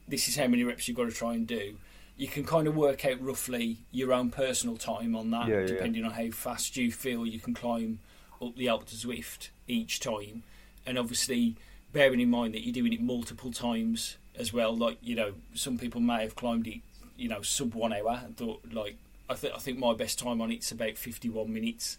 this 0.07 0.27
is 0.27 0.35
how 0.35 0.47
many 0.47 0.63
reps 0.63 0.87
you've 0.87 0.97
got 0.97 1.05
to 1.05 1.11
try 1.11 1.33
and 1.33 1.47
do 1.47 1.77
you 2.17 2.27
can 2.27 2.45
kind 2.45 2.67
of 2.67 2.75
work 2.75 3.05
out 3.05 3.21
roughly 3.21 3.77
your 3.91 4.13
own 4.13 4.29
personal 4.29 4.77
time 4.77 5.15
on 5.15 5.31
that, 5.31 5.47
yeah, 5.47 5.65
depending 5.65 6.03
yeah. 6.03 6.09
on 6.09 6.13
how 6.13 6.29
fast 6.31 6.77
you 6.77 6.91
feel 6.91 7.25
you 7.25 7.39
can 7.39 7.53
climb 7.53 7.99
up 8.41 8.55
the 8.55 8.67
Alpe 8.67 8.95
Zwift 8.95 9.49
each 9.67 9.99
time, 9.99 10.43
and 10.85 10.97
obviously 10.97 11.55
bearing 11.91 12.19
in 12.19 12.29
mind 12.29 12.53
that 12.53 12.65
you're 12.65 12.73
doing 12.73 12.93
it 12.93 13.01
multiple 13.01 13.51
times 13.51 14.17
as 14.37 14.53
well. 14.53 14.75
Like 14.75 14.97
you 15.01 15.15
know, 15.15 15.33
some 15.53 15.77
people 15.77 16.01
may 16.01 16.21
have 16.21 16.35
climbed 16.35 16.67
it, 16.67 16.79
you 17.17 17.27
know, 17.27 17.41
sub 17.41 17.73
one 17.73 17.93
hour. 17.93 18.21
And 18.23 18.37
thought 18.37 18.61
like 18.71 18.95
I 19.29 19.35
think 19.35 19.53
I 19.53 19.59
think 19.59 19.77
my 19.77 19.93
best 19.93 20.19
time 20.19 20.41
on 20.41 20.51
it's 20.51 20.71
about 20.71 20.97
51 20.97 21.51
minutes, 21.51 21.97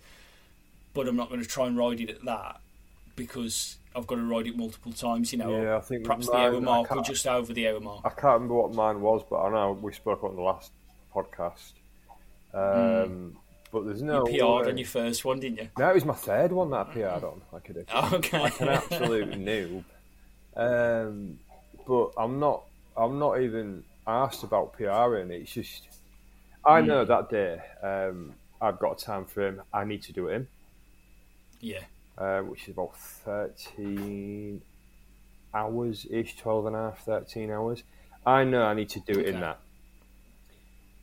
but 0.94 1.08
I'm 1.08 1.16
not 1.16 1.28
going 1.28 1.42
to 1.42 1.48
try 1.48 1.66
and 1.66 1.76
ride 1.76 2.00
it 2.00 2.10
at 2.10 2.24
that 2.24 2.60
because 3.16 3.76
I've 3.94 4.06
got 4.06 4.16
to 4.16 4.22
ride 4.22 4.46
it 4.46 4.56
multiple 4.56 4.92
times. 4.92 5.32
You 5.32 5.38
know, 5.38 5.60
yeah, 5.62 5.76
I 5.76 5.80
think 5.80 6.04
perhaps 6.04 6.28
mine, 6.28 6.36
the 6.52 6.56
hour 6.56 6.60
mark 6.60 6.94
or 6.94 7.02
just 7.02 7.26
over 7.26 7.52
the 7.52 7.68
hour 7.68 7.80
mark. 7.80 8.02
I 8.04 8.10
can't 8.10 8.24
remember 8.34 8.54
what 8.54 8.74
mine 8.74 9.00
was, 9.00 9.22
but 9.28 9.42
I 9.42 9.50
know 9.50 9.72
we 9.80 9.92
spoke 9.92 10.20
about 10.20 10.30
in 10.32 10.36
the 10.36 10.42
last 10.42 10.70
podcast. 11.14 11.72
Um, 12.54 13.36
But 13.72 13.84
there's 13.86 14.02
no. 14.02 14.26
you 14.28 14.38
PR'd 14.40 14.66
way- 14.66 14.72
on 14.72 14.78
your 14.78 14.86
first 14.86 15.24
one, 15.24 15.40
didn't 15.40 15.58
you? 15.58 15.68
No, 15.78 15.90
it 15.90 15.94
was 15.94 16.04
my 16.04 16.14
third 16.14 16.52
one 16.52 16.70
that 16.70 16.86
I 16.88 16.92
PR'd 16.92 17.24
on. 17.24 17.42
Like 17.52 17.68
a, 17.70 18.14
Okay. 18.14 18.40
like 18.40 18.60
an 18.60 18.68
absolute 18.68 19.30
noob. 19.32 19.84
Um, 20.56 21.38
but 21.86 22.10
I'm 22.16 22.38
not. 22.38 22.62
I'm 22.96 23.18
not 23.18 23.40
even 23.42 23.84
asked 24.06 24.42
about 24.42 24.72
PRing. 24.78 25.30
It's 25.30 25.52
just 25.52 25.82
I 26.64 26.80
know 26.80 27.04
that 27.04 27.28
day 27.28 27.60
um, 27.82 28.34
I've 28.60 28.78
got 28.78 29.00
a 29.02 29.04
time 29.04 29.26
frame. 29.26 29.60
I 29.72 29.84
need 29.84 30.02
to 30.04 30.12
do 30.12 30.28
it 30.28 30.34
in, 30.36 30.48
yeah. 31.60 31.80
Uh, 32.18 32.40
which 32.40 32.62
is 32.64 32.68
about 32.70 32.96
13 32.96 34.60
hours 35.54 36.06
ish, 36.10 36.36
12 36.36 36.66
and 36.66 36.76
a 36.76 36.78
half, 36.78 37.04
13 37.04 37.50
hours. 37.50 37.82
I 38.24 38.44
know 38.44 38.62
I 38.62 38.74
need 38.74 38.88
to 38.90 39.00
do 39.00 39.18
it 39.20 39.26
in 39.28 39.40
that. 39.40 39.58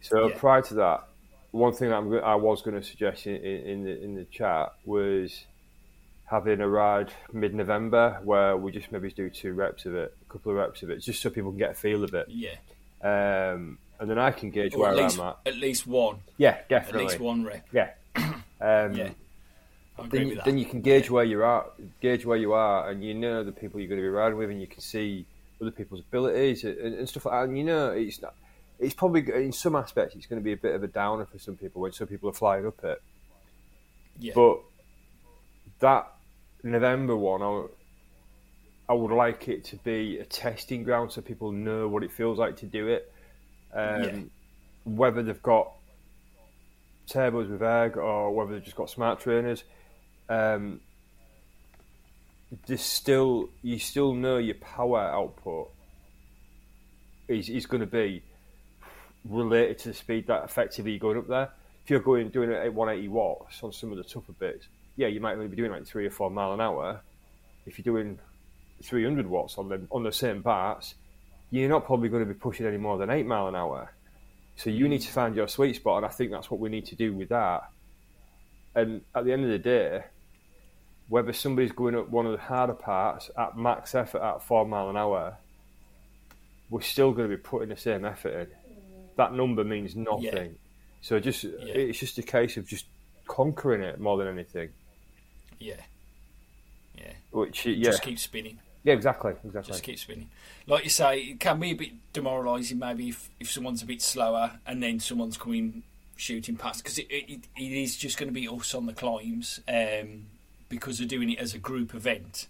So 0.01 0.27
Yeah. 0.29 0.37
prior 0.37 0.61
to 0.63 0.73
that, 0.75 1.03
one 1.51 1.73
thing 1.73 1.93
I'm, 1.93 2.13
I 2.23 2.35
was 2.35 2.61
going 2.61 2.75
to 2.75 2.83
suggest 2.83 3.27
in, 3.27 3.35
in, 3.35 3.83
the 3.83 4.03
in 4.03 4.15
the 4.15 4.25
chat 4.25 4.73
was 4.85 5.45
having 6.25 6.61
a 6.61 6.67
ride 6.67 7.11
mid-November 7.31 8.19
where 8.23 8.57
we 8.57 8.71
just 8.71 8.91
maybe 8.91 9.11
do 9.11 9.29
two 9.29 9.53
reps 9.53 9.85
of 9.85 9.95
it, 9.95 10.15
a 10.27 10.31
couple 10.33 10.51
of 10.51 10.57
reps 10.57 10.81
of 10.83 10.89
it, 10.89 10.97
just 10.99 11.21
so 11.21 11.29
people 11.29 11.51
can 11.51 11.59
get 11.59 11.71
a 11.71 11.75
feel 11.75 12.03
of 12.03 12.13
it, 12.13 12.27
Yeah. 12.27 12.55
um, 13.03 13.77
and 13.99 14.09
then 14.09 14.17
I 14.17 14.31
can 14.31 14.49
gauge 14.49 14.73
Or 14.73 14.79
where 14.79 14.95
least, 14.95 15.19
I'm 15.19 15.27
at. 15.27 15.37
at 15.45 15.55
least 15.55 15.85
one. 15.85 16.21
Yeah, 16.37 16.57
definitely. 16.69 17.05
At 17.05 17.09
least 17.11 17.19
one 17.21 17.43
rep. 17.45 17.67
Yeah. 17.71 17.91
Um, 18.61 18.93
Yeah. 18.93 19.09
Then, 20.09 20.35
that. 20.35 20.45
then 20.45 20.57
you 20.57 20.65
can 20.65 20.81
gauge 20.81 21.09
where 21.09 21.23
you're 21.23 21.45
at, 21.45 21.65
gauge 22.01 22.25
where 22.25 22.37
you 22.37 22.53
are, 22.53 22.89
and 22.89 23.03
you 23.03 23.13
know 23.13 23.43
the 23.43 23.51
people 23.51 23.79
you're 23.79 23.89
going 23.89 24.01
to 24.01 24.05
be 24.05 24.09
riding 24.09 24.37
with, 24.37 24.49
and 24.49 24.59
you 24.59 24.67
can 24.67 24.81
see 24.81 25.25
other 25.61 25.71
people's 25.71 26.01
abilities 26.01 26.63
and, 26.63 26.95
and 26.95 27.07
stuff 27.07 27.25
like 27.25 27.33
that. 27.33 27.43
And 27.49 27.57
you 27.57 27.63
know, 27.63 27.91
it's 27.91 28.21
not, 28.21 28.33
it's 28.79 28.95
probably 28.95 29.21
in 29.33 29.51
some 29.51 29.75
aspects 29.75 30.15
it's 30.15 30.25
going 30.25 30.41
to 30.41 30.43
be 30.43 30.53
a 30.53 30.57
bit 30.57 30.75
of 30.75 30.83
a 30.83 30.87
downer 30.87 31.25
for 31.25 31.37
some 31.37 31.55
people 31.55 31.81
when 31.81 31.93
some 31.93 32.07
people 32.07 32.29
are 32.29 32.33
flying 32.33 32.65
up 32.65 32.83
it. 32.83 33.01
yeah. 34.19 34.33
But 34.35 34.59
that 35.79 36.11
November 36.63 37.15
one, 37.15 37.41
I, 37.41 37.65
I 38.89 38.93
would 38.93 39.11
like 39.11 39.47
it 39.47 39.63
to 39.65 39.75
be 39.77 40.19
a 40.19 40.25
testing 40.25 40.83
ground 40.83 41.11
so 41.11 41.21
people 41.21 41.51
know 41.51 41.87
what 41.87 42.03
it 42.03 42.11
feels 42.11 42.39
like 42.39 42.57
to 42.57 42.65
do 42.65 42.87
it. 42.87 43.11
Um, 43.73 44.03
Yeah. 44.03 44.19
Whether 44.85 45.23
they've 45.23 45.41
got 45.41 45.71
turbos 47.07 47.49
with 47.49 47.63
egg 47.63 47.95
or 47.95 48.31
whether 48.33 48.53
they've 48.53 48.63
just 48.63 48.75
got 48.75 48.89
smart 48.89 49.21
trainers, 49.21 49.63
um, 50.33 50.79
there's 52.67 52.81
still 52.81 53.49
you 53.61 53.79
still 53.79 54.13
know 54.13 54.37
your 54.37 54.55
power 54.55 54.99
output 54.99 55.69
is 57.27 57.49
is 57.49 57.65
going 57.65 57.81
to 57.81 57.87
be 57.87 58.21
related 59.25 59.79
to 59.79 59.89
the 59.89 59.93
speed 59.93 60.27
that 60.27 60.43
effectively 60.43 60.91
you're 60.91 60.99
going 60.99 61.17
up 61.17 61.27
there. 61.27 61.49
If 61.83 61.89
you're 61.89 61.99
going 61.99 62.29
doing 62.29 62.49
it 62.51 62.55
at 62.55 62.73
180 62.73 63.09
watts 63.09 63.61
on 63.63 63.73
some 63.73 63.91
of 63.91 63.97
the 63.97 64.03
tougher 64.03 64.31
bits, 64.33 64.67
yeah, 64.95 65.07
you 65.07 65.19
might 65.19 65.33
only 65.33 65.47
be 65.47 65.55
doing 65.55 65.71
like 65.71 65.85
three 65.85 66.05
or 66.05 66.09
four 66.09 66.29
mile 66.29 66.53
an 66.53 66.61
hour. 66.61 67.01
If 67.65 67.77
you're 67.77 67.93
doing 67.93 68.19
300 68.83 69.27
watts 69.27 69.57
on 69.57 69.69
the 69.69 69.85
on 69.91 70.03
the 70.03 70.11
same 70.11 70.43
parts, 70.43 70.95
you're 71.51 71.69
not 71.69 71.85
probably 71.85 72.09
going 72.09 72.25
to 72.25 72.33
be 72.33 72.37
pushing 72.37 72.65
any 72.65 72.77
more 72.77 72.97
than 72.97 73.09
eight 73.09 73.25
mile 73.25 73.47
an 73.47 73.55
hour. 73.55 73.91
So 74.55 74.69
you 74.69 74.87
need 74.87 75.01
to 75.01 75.11
find 75.11 75.35
your 75.35 75.47
sweet 75.47 75.75
spot, 75.75 75.97
and 75.97 76.05
I 76.05 76.09
think 76.09 76.31
that's 76.31 76.49
what 76.51 76.59
we 76.59 76.69
need 76.69 76.85
to 76.87 76.95
do 76.95 77.13
with 77.13 77.29
that. 77.29 77.69
And 78.75 79.01
at 79.15 79.25
the 79.25 79.33
end 79.33 79.43
of 79.43 79.49
the 79.49 79.59
day, 79.59 80.03
whether 81.09 81.33
somebody's 81.33 81.71
going 81.71 81.95
up 81.95 82.09
one 82.09 82.25
of 82.25 82.31
the 82.31 82.37
harder 82.37 82.73
parts 82.73 83.29
at 83.37 83.57
max 83.57 83.93
effort 83.95 84.21
at 84.21 84.41
four 84.43 84.65
mile 84.65 84.89
an 84.89 84.97
hour, 84.97 85.37
we're 86.69 86.81
still 86.81 87.11
going 87.11 87.29
to 87.29 87.35
be 87.35 87.41
putting 87.41 87.69
the 87.69 87.77
same 87.77 88.05
effort 88.05 88.33
in. 88.33 88.47
That 89.17 89.33
number 89.33 89.63
means 89.63 89.95
nothing. 89.95 90.55
So 91.01 91.19
just 91.19 91.43
it's 91.43 91.99
just 91.99 92.17
a 92.17 92.23
case 92.23 92.57
of 92.57 92.67
just 92.67 92.85
conquering 93.27 93.81
it 93.81 93.99
more 93.99 94.17
than 94.17 94.27
anything. 94.27 94.69
yeah. 95.59 95.75
Yeah. 96.97 97.11
Which 97.31 97.65
yeah, 97.65 97.89
Just 97.89 98.03
keep 98.03 98.19
spinning. 98.19 98.59
yeah, 98.83 98.93
exactly, 98.93 99.33
exactly. 99.43 99.71
Just 99.71 99.83
keep 99.83 99.97
spinning. 99.97 100.29
Like 100.67 100.83
you 100.83 100.91
say, 100.91 101.19
it 101.19 101.39
can 101.39 101.59
be 101.59 101.71
a 101.71 101.75
bit 101.75 101.89
demoralising 102.13 102.77
maybe 102.77 103.09
if, 103.09 103.29
if 103.39 103.49
someone's 103.51 103.81
a 103.81 103.85
bit 103.87 104.01
slower 104.01 104.59
and 104.67 104.81
then 104.81 104.99
someone's 104.99 105.35
coming 105.37 105.81
shooting 106.15 106.55
past 106.55 106.83
because 106.83 106.99
it, 106.99 107.07
it, 107.09 107.41
it 107.57 107.71
is 107.71 107.97
just 107.97 108.19
going 108.19 108.29
to 108.29 108.33
be 108.33 108.47
us 108.47 108.75
on 108.75 108.85
the 108.85 108.93
climbs 108.93 109.59
um, 109.67 110.27
because 110.73 110.97
they're 110.97 111.07
doing 111.07 111.29
it 111.31 111.39
as 111.39 111.53
a 111.53 111.59
group 111.59 111.93
event. 111.93 112.47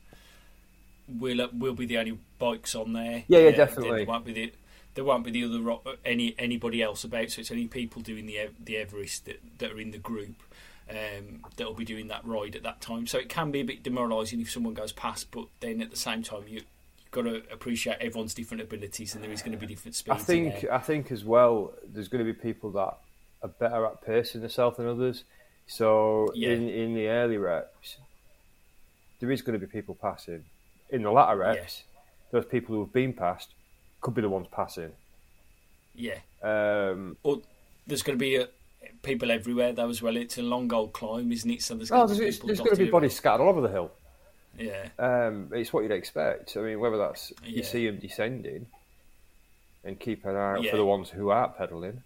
We'll 1.20 1.42
uh, 1.42 1.48
we'll 1.54 1.74
be 1.74 1.86
the 1.86 1.98
only 1.98 2.18
bikes 2.40 2.76
on 2.76 2.94
there. 2.94 3.24
Yeah, 3.28 3.40
yeah, 3.40 3.50
Uh, 3.50 3.56
definitely. 3.56 3.98
There 3.98 4.06
won't 4.06 4.26
be 4.26 4.34
the 4.34 4.54
there 4.96 5.04
won't 5.04 5.24
be 5.26 5.32
the 5.32 5.44
other 5.46 5.98
any 6.06 6.34
anybody 6.38 6.82
else 6.82 7.04
about. 7.04 7.30
So 7.32 7.42
it's 7.42 7.52
only 7.52 7.68
people 7.68 8.02
doing 8.02 8.26
the 8.26 8.50
the 8.64 8.78
Everest 8.78 9.26
that, 9.26 9.42
that 9.58 9.72
are 9.72 9.80
in 9.80 9.92
the 9.92 9.98
group 9.98 10.36
um, 10.90 11.42
that 11.58 11.66
will 11.68 11.74
be 11.74 11.86
doing 11.86 12.08
that 12.08 12.26
ride 12.26 12.56
at 12.56 12.64
that 12.64 12.80
time. 12.82 13.08
So 13.08 13.18
it 13.18 13.30
can 13.30 13.52
be 13.52 13.60
a 13.60 13.66
bit 13.66 13.84
demoralising 13.84 14.40
if 14.40 14.52
someone 14.52 14.74
goes 14.74 14.92
past, 14.92 15.32
but 15.32 15.48
then 15.60 15.82
at 15.82 15.92
the 15.92 15.98
same 15.98 16.24
time 16.24 16.44
you 16.48 16.62
you've 16.62 17.12
got 17.12 17.24
to 17.24 17.44
appreciate 17.52 17.98
everyone's 18.00 18.34
different 18.34 18.64
abilities 18.64 19.14
and 19.14 19.24
there 19.24 19.32
is 19.32 19.42
going 19.42 19.52
to 19.52 19.58
be 19.58 19.68
different 19.68 19.96
speeds. 19.96 20.22
I 20.22 20.24
think. 20.24 20.66
I 20.72 20.80
think 20.80 21.12
as 21.12 21.24
well. 21.26 21.74
There's 21.86 22.08
going 22.08 22.26
to 22.26 22.32
be 22.34 22.38
people 22.40 22.72
that 22.72 22.98
are 23.42 23.50
better 23.60 23.86
at 23.86 24.02
pacing 24.02 24.42
themselves 24.42 24.78
than 24.78 24.88
others. 24.88 25.26
So 25.68 26.32
Yeah. 26.34 26.50
in 26.50 26.70
in 26.70 26.94
the 26.94 27.08
early 27.08 27.38
reps, 27.38 27.98
there 29.24 29.32
is 29.32 29.42
going 29.42 29.58
to 29.58 29.66
be 29.66 29.72
people 29.72 29.96
passing. 29.96 30.44
In 30.90 31.02
the 31.02 31.10
latter 31.10 31.38
reps, 31.38 31.84
those 32.32 32.44
people 32.44 32.76
who 32.76 32.82
have 32.82 32.92
been 32.92 33.14
passed 33.14 33.54
could 34.02 34.14
be 34.14 34.22
the 34.22 34.28
ones 34.28 34.48
passing. 34.52 34.92
yeah. 35.96 36.18
Um, 36.44 37.16
Or 37.24 37.40
there's 37.88 38.04
going 38.04 38.20
to 38.20 38.22
be 38.22 38.38
uh 38.38 38.48
people 39.02 39.32
everywhere 39.32 39.72
though 39.72 39.88
as 39.88 40.02
well. 40.02 40.18
It's 40.18 40.38
a 40.38 40.42
long 40.42 40.72
old 40.74 40.92
climb, 40.92 41.32
isn't 41.32 41.50
it? 41.50 41.62
So 41.62 41.76
there's 41.76 41.90
oh, 41.90 42.06
going 42.06 42.10
to 42.10 42.16
there's, 42.16 42.40
be 42.40 42.48
there's, 42.48 42.58
there's 42.58 42.68
going 42.68 42.76
to 42.80 42.86
be 42.86 42.92
bodies 42.92 43.16
scattered 43.16 43.42
all 43.44 43.50
over 43.50 43.62
the 43.62 43.70
hill. 43.70 43.92
Yeah. 44.60 44.90
Um, 45.00 45.48
it's 45.54 45.72
what 45.72 45.84
you'd 45.84 45.94
expect. 45.94 46.58
I 46.58 46.60
mean, 46.60 46.82
whether 46.82 46.98
that's 46.98 47.32
you 47.46 47.64
see 47.64 47.86
them 47.88 48.00
descending, 48.00 48.66
and 49.86 49.98
keep 49.98 50.26
an 50.26 50.36
eye 50.36 50.52
out 50.56 50.64
Yeah. 50.64 50.72
for 50.72 50.78
the 50.78 50.86
ones 50.86 51.10
who 51.10 51.30
aren't 51.30 51.58
pedaling. 51.58 52.04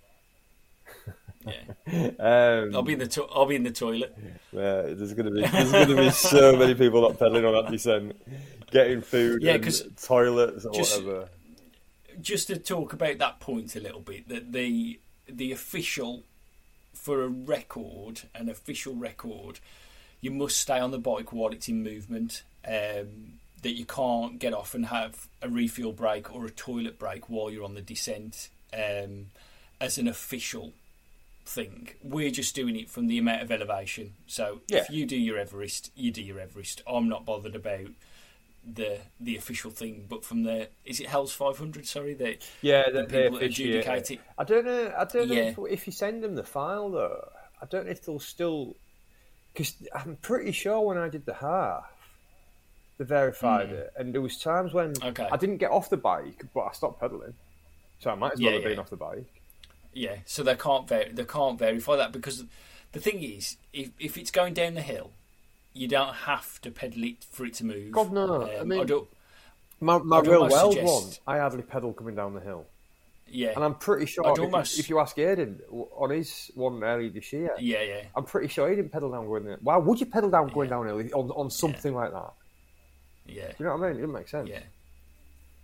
Yeah. 1.48 2.08
Um, 2.20 2.76
I'll 2.76 2.82
be 2.84 2.94
in 2.94 3.00
the 3.00 3.08
to- 3.08 3.26
I'll 3.26 3.46
be 3.46 3.56
in 3.56 3.64
the 3.64 3.72
toilet. 3.72 4.16
Yeah, 4.52 4.82
there's 4.84 5.14
going 5.14 5.26
to 5.26 5.32
be 5.32 5.42
there's 5.48 5.72
to 5.88 5.96
be 5.96 6.10
so 6.12 6.56
many 6.56 6.76
people 6.76 7.02
not 7.02 7.18
pedaling 7.20 7.46
on 7.46 7.54
that 7.64 7.72
descent, 7.72 8.16
getting 8.72 9.02
food, 9.02 9.42
Yeah, 9.42 9.54
and 9.54 9.64
'cause 9.64 9.88
toilets 10.02 10.66
or 10.66 10.74
just- 10.74 11.02
whatever. 11.04 11.30
just 12.22 12.48
to 12.48 12.58
talk 12.58 12.94
about 12.94 13.18
that 13.20 13.40
point 13.40 13.76
a 13.76 13.80
little 13.80 14.02
bit, 14.02 14.28
that 14.30 14.52
the 14.52 15.00
the 15.30 15.52
official 15.52 16.24
for 16.94 17.24
a 17.24 17.28
record, 17.28 18.22
an 18.34 18.50
official 18.50 18.96
record, 18.96 19.60
you 20.22 20.32
must 20.32 20.58
stay 20.58 20.80
on 20.80 20.92
the 20.92 20.98
bike 21.00 21.32
while 21.32 21.52
it's 21.52 21.68
in 21.70 21.84
movement. 21.84 22.44
Um, 22.68 23.40
that 23.64 23.72
you 23.72 23.86
can't 23.86 24.38
get 24.38 24.54
off 24.54 24.76
and 24.76 24.86
have 24.86 25.28
a 25.42 25.50
refuel 25.50 25.92
break 25.92 26.32
or 26.34 26.46
a 26.46 26.50
toilet 26.52 27.00
break 27.00 27.28
while 27.28 27.50
you're 27.50 27.64
on 27.64 27.74
the 27.74 27.82
descent 27.82 28.50
um, 28.72 29.28
as 29.82 29.98
an 29.98 30.08
official 30.08 30.74
thing. 31.48 31.90
We're 32.04 32.32
just 32.32 32.56
doing 32.56 32.76
it 32.76 32.90
from 32.90 33.08
the 33.08 33.18
amount 33.18 33.42
of 33.42 33.52
elevation. 33.52 34.14
So 34.28 34.62
if 34.70 34.90
you 34.90 35.06
do 35.06 35.18
your 35.18 35.38
Everest, 35.38 35.92
you 35.96 36.12
do 36.12 36.22
your 36.22 36.40
Everest. 36.40 36.82
I'm 36.88 37.10
not 37.10 37.26
bothered 37.26 37.56
about 37.56 37.88
the 38.66 39.00
the 39.20 39.38
official 39.38 39.72
thing, 39.72 40.06
but 40.10 40.26
from 40.26 40.44
the 40.44 40.70
is 40.86 41.00
it 41.00 41.08
Hell's 41.08 41.34
500? 41.34 41.86
Sorry, 41.86 42.14
that 42.16 42.46
Yeah, 42.62 42.90
the 42.90 43.06
that 43.06 43.10
people 43.10 43.38
adjudicate 43.40 44.12
it. 44.12 44.20
I 44.38 44.44
don't 44.44 44.66
know. 44.66 44.94
I 44.98 45.06
don't 45.06 45.30
know 45.30 45.36
if, 45.36 45.58
if 45.72 45.88
you 45.88 45.94
send 45.94 46.24
them 46.24 46.36
the 46.36 46.44
file 46.44 46.90
though. 46.92 47.30
I 47.62 47.66
don't 47.66 47.86
know 47.86 47.92
if 47.92 48.04
they'll 48.04 48.20
still 48.20 48.76
because 49.54 49.76
I'm 49.94 50.18
pretty 50.22 50.52
sure 50.52 50.82
when 50.82 50.98
I 50.98 51.10
did 51.10 51.26
the 51.26 51.34
half, 51.34 51.92
they 52.98 53.06
verified 53.06 53.70
hmm. 53.70 53.76
it, 53.76 53.94
and 53.98 54.14
there 54.14 54.22
was 54.22 54.38
times 54.38 54.74
when. 54.74 54.94
Okay. 55.04 55.28
I 55.32 55.38
didn't 55.38 55.58
get 55.58 55.72
off 55.72 55.90
the 55.90 55.98
bike, 55.98 56.44
but 56.54 56.62
I 56.62 56.72
stopped 56.74 57.00
pedaling, 57.00 57.34
so 58.00 58.12
I 58.12 58.16
might 58.16 58.34
as 58.34 58.40
well 58.40 58.52
Yeah, 58.52 58.60
have 58.60 58.64
been 58.64 58.80
off 58.80 58.90
the 58.90 58.98
bike. 58.98 59.37
Yeah, 59.98 60.18
so 60.26 60.44
they 60.44 60.56
can't 60.56 60.88
ver- 60.88 61.10
they 61.12 61.26
can't 61.26 61.58
verify 61.58 61.96
that 61.96 62.12
because 62.12 62.44
the 62.92 63.00
thing 63.00 63.24
is, 63.24 63.58
if 63.74 63.90
if 64.00 64.18
it's 64.18 64.30
going 64.32 64.54
down 64.54 64.76
the 64.76 64.82
hill, 64.82 65.12
you 65.74 65.88
don't 65.88 66.14
have 66.14 66.62
to 66.62 66.72
pedal 66.72 67.04
it 67.04 67.24
for 67.32 67.46
it 67.46 67.56
to 67.56 67.66
move. 67.66 67.92
God, 67.92 68.12
no. 68.12 68.44
Um, 68.44 68.50
I 68.60 68.64
mean- 68.64 68.86
don't, 68.86 69.08
My, 69.80 69.98
my 70.00 70.18
I'd 70.20 70.28
real 70.28 70.48
world 70.48 70.74
suggest- 70.74 71.22
one, 71.28 71.36
I 71.36 71.40
hardly 71.40 71.64
pedal 71.64 71.94
coming 71.94 72.16
down 72.16 72.34
the 72.34 72.42
hill. 72.42 72.66
yeah, 73.28 73.54
And 73.56 73.64
I'm 73.64 73.76
pretty 73.76 74.06
sure 74.06 74.24
if, 74.32 74.40
almost- 74.40 74.80
if 74.80 74.90
you 74.90 75.00
ask 75.00 75.16
Aiden 75.18 75.60
on 75.72 76.10
his 76.12 76.50
one 76.56 76.84
early 76.84 77.10
this 77.10 77.32
year, 77.34 77.52
yeah, 77.60 77.82
yeah, 77.82 78.02
I'm 78.16 78.24
pretty 78.24 78.48
sure 78.48 78.70
he 78.70 78.76
didn't 78.76 78.92
pedal 78.92 79.12
down 79.12 79.26
going 79.28 79.46
there. 79.46 79.58
Why 79.62 79.78
would 79.78 80.00
you 80.00 80.06
pedal 80.06 80.30
down 80.30 80.48
going 80.50 80.70
down 80.70 80.88
early 80.88 81.12
on, 81.14 81.30
on 81.32 81.50
something 81.52 81.94
like 81.94 82.12
that? 82.12 82.34
yeah. 83.26 83.48
Do 83.50 83.56
you 83.60 83.66
know 83.66 83.76
what 83.78 83.84
I 83.84 83.88
mean? 83.90 83.98
It 83.98 84.02
doesn't 84.02 84.14
make 84.14 84.28
sense. 84.30 84.50
Yeah, 84.50 84.64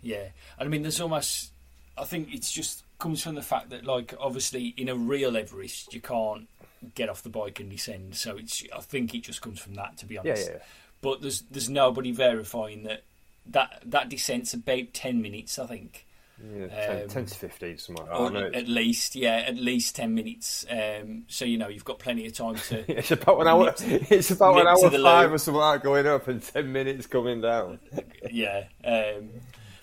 yeah. 0.02 0.28
and 0.58 0.66
I 0.66 0.68
mean, 0.68 0.82
there's 0.82 1.00
almost. 1.00 1.50
I 1.96 2.04
think 2.04 2.34
it's 2.34 2.50
just 2.52 2.83
comes 3.04 3.22
from 3.22 3.34
the 3.34 3.42
fact 3.42 3.68
that, 3.68 3.84
like, 3.84 4.14
obviously, 4.18 4.72
in 4.78 4.88
a 4.88 4.96
real 4.96 5.36
Everest, 5.36 5.92
you 5.92 6.00
can't 6.00 6.48
get 6.94 7.10
off 7.10 7.22
the 7.22 7.28
bike 7.28 7.60
and 7.60 7.70
descend. 7.70 8.16
So 8.16 8.38
it's. 8.38 8.64
I 8.74 8.80
think 8.80 9.14
it 9.14 9.24
just 9.24 9.42
comes 9.42 9.60
from 9.60 9.74
that, 9.74 9.98
to 9.98 10.06
be 10.06 10.14
yeah, 10.14 10.20
honest. 10.22 10.50
yeah. 10.50 10.58
But 11.02 11.20
there's 11.20 11.42
there's 11.50 11.68
nobody 11.68 12.12
verifying 12.12 12.84
that 12.84 13.04
that 13.46 13.82
that 13.84 14.08
descent's 14.08 14.54
about 14.54 14.94
ten 14.94 15.20
minutes. 15.20 15.58
I 15.58 15.66
think. 15.66 16.06
Yeah, 16.42 16.66
10, 16.66 17.08
10 17.08 17.26
to 17.26 17.34
15, 17.34 17.78
something 17.78 18.06
like 18.06 18.20
or 18.20 18.30
that. 18.30 18.54
At 18.56 18.66
least, 18.66 19.14
yeah, 19.14 19.44
at 19.46 19.56
least 19.56 19.94
ten 19.94 20.14
minutes. 20.14 20.66
Um, 20.68 21.24
so 21.28 21.44
you 21.44 21.58
know 21.58 21.68
you've 21.68 21.84
got 21.84 22.00
plenty 22.00 22.26
of 22.26 22.32
time 22.32 22.56
to. 22.56 22.84
It's 22.98 23.10
about 23.10 23.40
an 23.42 23.48
hour. 23.48 23.74
It's 23.80 24.30
about 24.30 24.58
an 24.58 24.66
hour 24.66 24.90
five 24.90 25.32
or 25.32 25.38
something 25.38 25.60
like 25.60 25.82
going 25.82 26.06
up 26.06 26.26
and 26.26 26.42
ten 26.42 26.72
minutes 26.72 27.06
coming 27.06 27.42
down. 27.42 27.80
yeah, 28.30 28.64
um, 28.82 29.28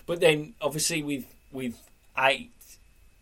but 0.06 0.20
then 0.20 0.54
obviously 0.60 1.04
with 1.04 1.24
with 1.52 1.78
eight, 2.18 2.52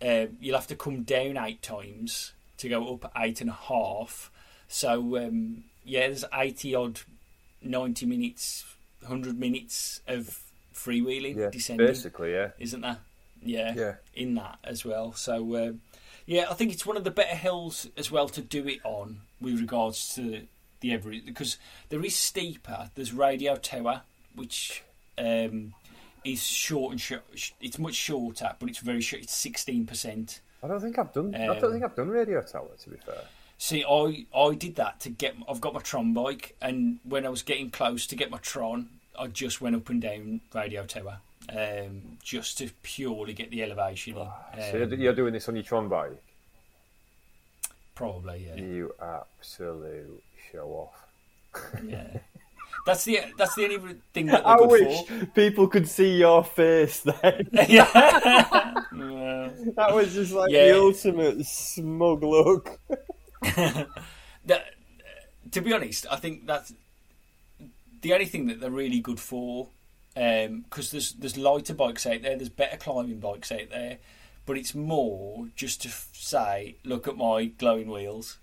uh, 0.03 0.27
you'll 0.41 0.57
have 0.57 0.67
to 0.69 0.77
come 0.77 1.03
down 1.03 1.37
eight 1.37 1.63
times 1.63 2.33
to 2.59 2.69
go 2.69 2.95
up 2.95 3.13
eight 3.17 3.41
and 3.41 3.51
a 3.51 3.55
half. 3.55 4.31
So 4.69 5.17
um, 5.17 5.65
yeah, 5.85 6.07
there's 6.07 6.25
eighty 6.35 6.75
odd, 6.75 7.01
ninety 7.63 8.07
minutes, 8.07 8.65
hundred 9.07 9.39
minutes 9.39 10.01
of 10.07 10.41
freewheeling 10.75 11.37
Yeah, 11.37 11.51
descending, 11.51 11.87
basically, 11.87 12.33
yeah, 12.33 12.51
isn't 12.59 12.81
there? 12.81 12.99
Yeah, 13.43 13.75
yeah. 13.75 13.95
in 14.15 14.35
that 14.35 14.59
as 14.65 14.85
well. 14.85 15.13
So 15.13 15.57
um, 15.57 15.81
yeah, 16.27 16.47
I 16.51 16.55
think 16.55 16.73
it's 16.73 16.87
one 16.87 16.97
of 16.97 17.05
the 17.05 17.11
better 17.11 17.37
hills 17.37 17.89
as 17.97 18.11
well 18.11 18.29
to 18.29 18.41
do 18.41 18.67
it 18.69 18.81
on 18.85 19.23
with 19.41 19.61
regards 19.61 20.15
to 20.15 20.47
the 20.81 20.93
Everest 20.93 21.27
because 21.27 21.57
there 21.89 22.05
is 22.05 22.15
steeper. 22.17 22.91
There's 22.95 23.13
Radio 23.13 23.57
Tower, 23.57 24.03
which 24.35 24.83
um, 25.19 25.75
is 26.25 26.43
short 26.43 26.93
and 26.93 27.01
short. 27.01 27.23
It's 27.61 27.79
much 27.79 27.95
shorter, 27.95 28.55
but 28.59 28.69
it's 28.69 28.79
very 28.79 29.01
short. 29.01 29.23
It's 29.23 29.35
sixteen 29.35 29.87
percent. 29.87 30.41
I 30.63 30.69
don't 30.69 30.81
think 30.81 30.99
I've 30.99 31.13
done. 31.13 31.35
I 31.35 31.47
Um, 31.49 31.59
don't 31.61 31.73
think 31.73 31.85
I've 31.85 31.97
done 31.97 32.09
Radio 32.09 32.43
Tower. 32.43 32.69
To 32.83 32.91
be 32.91 32.97
fair, 32.99 33.23
See, 33.59 33.85
I 33.89 34.27
I 34.35 34.55
did 34.55 34.77
that 34.77 35.01
to 35.01 35.11
get. 35.11 35.35
I've 35.49 35.61
got 35.61 35.75
my 35.75 35.81
Tron 35.81 36.13
bike, 36.15 36.57
and 36.63 36.99
when 37.05 37.27
I 37.27 37.29
was 37.29 37.43
getting 37.43 37.71
close 37.71 38.07
to 38.09 38.17
get 38.17 38.31
my 38.31 38.39
Tron, 38.39 38.89
I 39.19 39.27
just 39.27 39.61
went 39.61 39.77
up 39.77 39.89
and 39.91 40.01
down 40.01 40.41
Radio 40.55 40.85
Tower, 40.87 41.19
um, 41.51 42.19
just 42.23 42.57
to 42.59 42.71
purely 42.83 43.33
get 43.35 43.51
the 43.51 43.63
elevation 43.63 44.17
in. 44.17 44.27
so 44.71 44.77
you're, 44.79 44.83
Um, 44.85 45.01
you're 45.01 45.15
doing 45.15 45.33
this 45.35 45.49
on 45.49 45.57
your 45.57 45.65
Tron 45.65 45.89
bike. 45.89 46.23
probably, 47.95 48.47
yeah. 48.47 48.57
You 48.57 48.95
absolute 49.01 50.23
show 50.53 50.69
off. 50.91 51.07
Yeah, 51.85 52.19
that's 52.87 53.05
the 53.05 53.21
that's 53.37 53.55
the 53.55 53.65
only 53.65 53.97
thing 54.13 54.27
that 54.27 54.47
I 54.47 54.61
wish 54.61 55.07
for. 55.07 55.27
people 55.27 55.69
could 55.69 55.89
see 55.89 56.17
your 56.19 56.43
face 56.45 57.01
then. 57.01 57.49
yeah. 57.69 58.67
That 59.77 59.95
was 59.95 60.15
just 60.15 60.33
like 60.33 60.51
Yeah. 60.51 60.73
the 60.73 60.81
ultimate 60.81 61.45
smug 61.47 62.23
look. 62.23 62.79
that, 63.43 64.67
to 65.51 65.61
be 65.61 65.73
honest, 65.73 66.07
I 66.11 66.17
think 66.17 66.47
that's 66.47 66.73
the 68.03 68.13
only 68.13 68.25
thing 68.27 68.47
that 68.47 68.61
they're 68.61 68.71
really 68.71 69.01
good 69.01 69.21
for. 69.21 69.69
Um, 70.17 70.63
because 70.63 70.91
there's 70.91 71.13
there's 71.13 71.37
lighter 71.39 71.75
bikes 71.75 72.07
out 72.07 72.23
there, 72.23 72.37
there's 72.37 72.49
better 72.49 72.77
climbing 72.77 73.21
bikes 73.21 73.53
out 73.53 73.71
there, 73.71 73.99
but 74.45 74.57
it's 74.57 74.75
more 74.75 75.47
just 75.55 75.83
to 75.83 75.89
say, 76.13 76.77
look 76.85 77.07
at 77.07 77.17
my 77.17 77.45
glowing 77.47 77.91
wheels. 77.91 78.39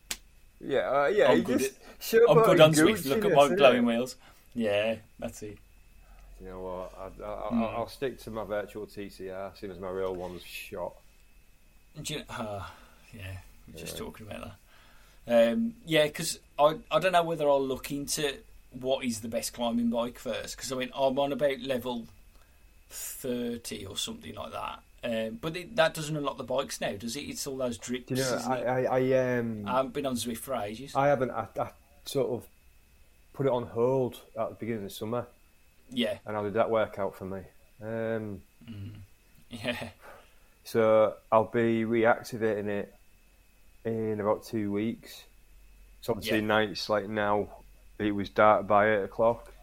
Yeah, 0.60 0.80
uh, 0.80 1.08
yeah. 1.08 1.30
I'm 1.30 1.38
you 1.38 1.44
good 1.44 1.60
just 1.60 1.74
show 2.00 2.30
I'm 2.30 2.44
good 2.44 2.60
on 2.62 2.74
Zwift. 2.74 3.06
Look 3.06 3.26
at 3.26 3.32
my 3.32 3.48
innit? 3.48 3.58
glowing 3.58 3.86
wheels. 3.86 4.16
Yeah, 4.56 4.96
that's 5.20 5.44
it. 5.44 5.58
You 6.42 6.50
know 6.50 6.60
what? 6.62 6.94
I, 7.00 7.24
I, 7.24 7.36
Hmm. 7.50 7.64
I'll, 7.64 7.70
I'll 7.78 7.88
stick 7.88 8.20
to 8.22 8.32
my 8.32 8.44
virtual 8.44 8.86
TCR, 8.86 9.52
seeing 9.58 9.72
as 9.72 9.80
my 9.80 9.90
real 9.90 10.16
one's 10.16 10.44
shot. 10.44 10.94
Do 12.02 12.14
you, 12.14 12.24
uh, 12.30 12.64
yeah, 13.14 13.38
we're 13.72 13.80
just 13.80 13.98
talking 13.98 14.28
about 14.28 14.52
that. 15.26 15.52
Um, 15.52 15.74
yeah, 15.86 16.04
because 16.06 16.40
I 16.58 16.76
I 16.92 17.00
don't 17.00 17.12
know 17.12 17.24
whether 17.24 17.48
I'll 17.50 17.66
look 17.66 17.92
into 17.92 18.36
what 18.72 19.04
is 19.04 19.22
the 19.22 19.28
best 19.28 19.54
climbing 19.54 19.90
bike 19.90 20.20
first. 20.20 20.56
Because 20.56 20.72
I 20.72 20.76
mean, 20.76 20.92
I'm 20.96 21.18
on 21.20 21.32
about 21.34 21.60
level 21.60 22.06
thirty 22.90 23.86
or 23.86 23.98
something 23.98 24.36
like 24.36 24.52
that. 24.52 24.80
Um, 25.04 25.38
but 25.40 25.56
it, 25.56 25.76
that 25.76 25.94
doesn't 25.94 26.16
unlock 26.18 26.38
the 26.38 26.44
bikes 26.44 26.82
now, 26.82 26.94
does 26.94 27.16
it? 27.16 27.22
It's 27.22 27.46
all 27.46 27.58
those 27.58 27.78
drips. 27.78 28.08
Do 28.08 28.16
you 28.16 28.22
know? 28.22 28.42
I. 28.48 28.62
I, 28.62 29.00
I 29.00 29.38
um, 29.38 29.64
I 29.68 29.78
haven't 29.78 29.94
been 29.94 30.06
on 30.06 30.16
Zwift 30.16 30.38
for 30.40 30.56
ages. 30.56 30.96
I 30.96 31.08
haven't. 31.08 31.32
I, 31.32 31.48
I 31.60 31.70
sort 32.06 32.30
of 32.32 32.48
put 33.34 33.46
it 33.46 33.52
on 33.52 33.68
hold 33.68 34.20
at 34.40 34.50
the 34.50 34.56
beginning 34.56 34.84
of 34.84 34.90
the 34.90 34.96
summer, 34.96 35.28
yeah, 35.92 36.18
and 36.26 36.36
how 36.36 36.44
did 36.44 36.56
that 36.56 36.70
work 36.72 36.98
out 36.98 37.16
for 37.16 37.26
me? 37.26 37.42
Um, 37.82 38.42
yeah, 39.52 39.90
so 40.64 41.14
I'll 41.32 41.46
be 41.46 41.84
reactivating 41.86 42.68
it 42.68 42.94
in 43.86 44.20
about 44.20 44.46
two 44.46 44.72
weeks. 44.72 45.24
So 46.02 46.14
obviously 46.14 46.40
Yeah. 46.40 46.46
nights 46.46 46.90
like 46.90 47.08
now, 47.08 47.50
it 48.00 48.12
was 48.12 48.30
dark 48.30 48.68
by 48.68 48.96
eight 48.96 49.04
o'clock. 49.04 49.54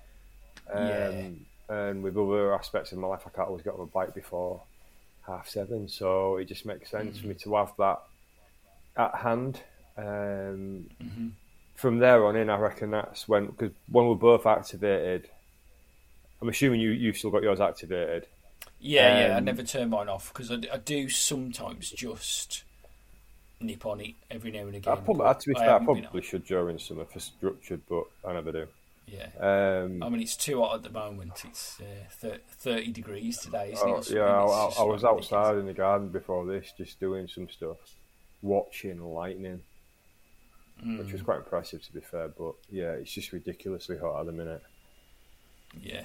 Um, 0.73 0.87
Yeah. 0.89 1.29
And 1.67 2.03
with 2.03 2.17
other 2.19 2.55
aspects 2.55 2.93
of 2.93 2.99
my 2.99 3.09
life, 3.09 3.23
I 3.27 3.31
can't 3.31 3.49
always 3.49 3.63
get 3.65 3.73
on 3.73 3.81
a 3.81 3.87
bike 3.87 4.15
before 4.15 4.63
half 5.27 5.49
seven. 5.49 5.89
So 5.89 6.37
it 6.37 6.47
just 6.47 6.67
makes 6.67 6.91
sense 6.91 7.19
for 7.19 7.27
me 7.29 7.35
to 7.37 7.55
have 7.57 7.73
that 7.79 8.01
at 8.97 9.15
hand. 9.17 9.63
Um, 9.97 10.91
hmm 11.01 11.29
From 11.77 11.99
there 12.01 12.27
on 12.27 12.37
in, 12.37 12.51
I 12.51 12.59
reckon 12.59 12.93
that's 12.93 13.29
when 13.29 13.47
because 13.49 13.73
when 13.89 14.07
we're 14.09 14.17
both 14.17 14.47
activated. 14.47 15.31
I'm 16.41 16.49
assuming 16.49 16.81
you 16.81 16.91
you've 16.91 17.17
still 17.17 17.31
got 17.31 17.43
yours 17.43 17.61
activated. 17.61 18.29
yeah, 18.79 19.09
yeah. 19.09 19.37
I 19.37 19.41
Um, 19.41 19.41
never 19.41 19.63
turn 19.63 19.91
mine 19.91 20.09
off 20.09 20.33
because 20.33 20.51
I 20.51 20.77
do 20.79 21.09
sometimes 21.09 21.91
just 21.91 22.65
nip 23.61 23.87
on 23.87 24.01
it 24.01 24.17
every 24.31 24.51
now 24.53 24.67
and 24.67 24.77
again. 24.77 24.95
I 24.95 24.97
probably, 24.97 25.35
to 25.35 25.49
be 25.49 25.55
I 25.55 25.63
fair, 25.63 25.75
I 25.77 25.79
haven't 25.79 25.85
probably 25.85 26.23
should 26.23 26.45
during 26.47 26.79
summer 26.79 27.05
for 27.05 27.21
structured, 27.21 27.83
but 27.87 28.05
I 28.25 28.33
never 28.33 28.51
do. 28.53 28.69
Yeah. 29.07 29.29
Um, 29.39 30.03
I 30.03 30.09
mean, 30.09 30.23
it's 30.23 30.37
too 30.37 30.63
hot 30.63 30.77
at 30.77 30.83
the 30.83 30.91
moment. 30.91 31.45
It's 31.45 31.81
uh, 31.81 32.39
30 32.51 32.93
degrees 32.93 33.39
today, 33.39 33.73
isn't 33.73 33.89
oh, 33.89 33.99
it? 33.99 34.11
yeah, 34.11 34.23
I, 34.23 34.45
I, 34.45 34.73
I 34.81 34.85
was 34.85 35.05
outside 35.05 35.59
in 35.59 35.67
the 35.67 35.75
garden 35.75 36.09
before 36.09 36.47
this, 36.47 36.73
just 36.77 36.99
doing 37.01 37.29
some 37.29 37.49
stuff, 37.49 37.77
watching 38.43 39.03
lightning, 39.03 39.61
ridiculous. 40.79 41.05
which 41.05 41.13
was 41.13 41.23
quite 41.23 41.39
impressive 41.39 41.83
to 41.85 41.93
be 41.93 42.01
fair. 42.01 42.29
But 42.29 42.55
yeah, 42.71 42.93
it's 42.93 43.13
just 43.13 43.33
ridiculously 43.33 43.99
hot 43.99 44.21
at 44.21 44.27
the 44.27 44.33
minute. 44.33 44.63
Mm, 45.77 45.81
yeah. 45.83 46.05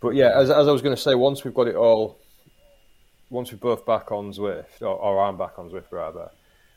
But 0.00 0.14
yeah, 0.14 0.32
as, 0.38 0.50
as 0.50 0.66
I 0.66 0.72
was 0.72 0.82
going 0.82 0.96
to 0.96 1.00
say, 1.00 1.14
once 1.14 1.44
we've 1.44 1.54
got 1.54 1.68
it 1.68 1.76
all, 1.76 2.18
once 3.28 3.52
we're 3.52 3.58
both 3.58 3.84
back 3.84 4.10
on 4.10 4.32
Zwift, 4.32 4.80
or, 4.80 4.86
or 4.88 5.22
I'm 5.22 5.36
back 5.36 5.58
on 5.58 5.70
Zwift 5.70 5.92
rather, 5.92 6.30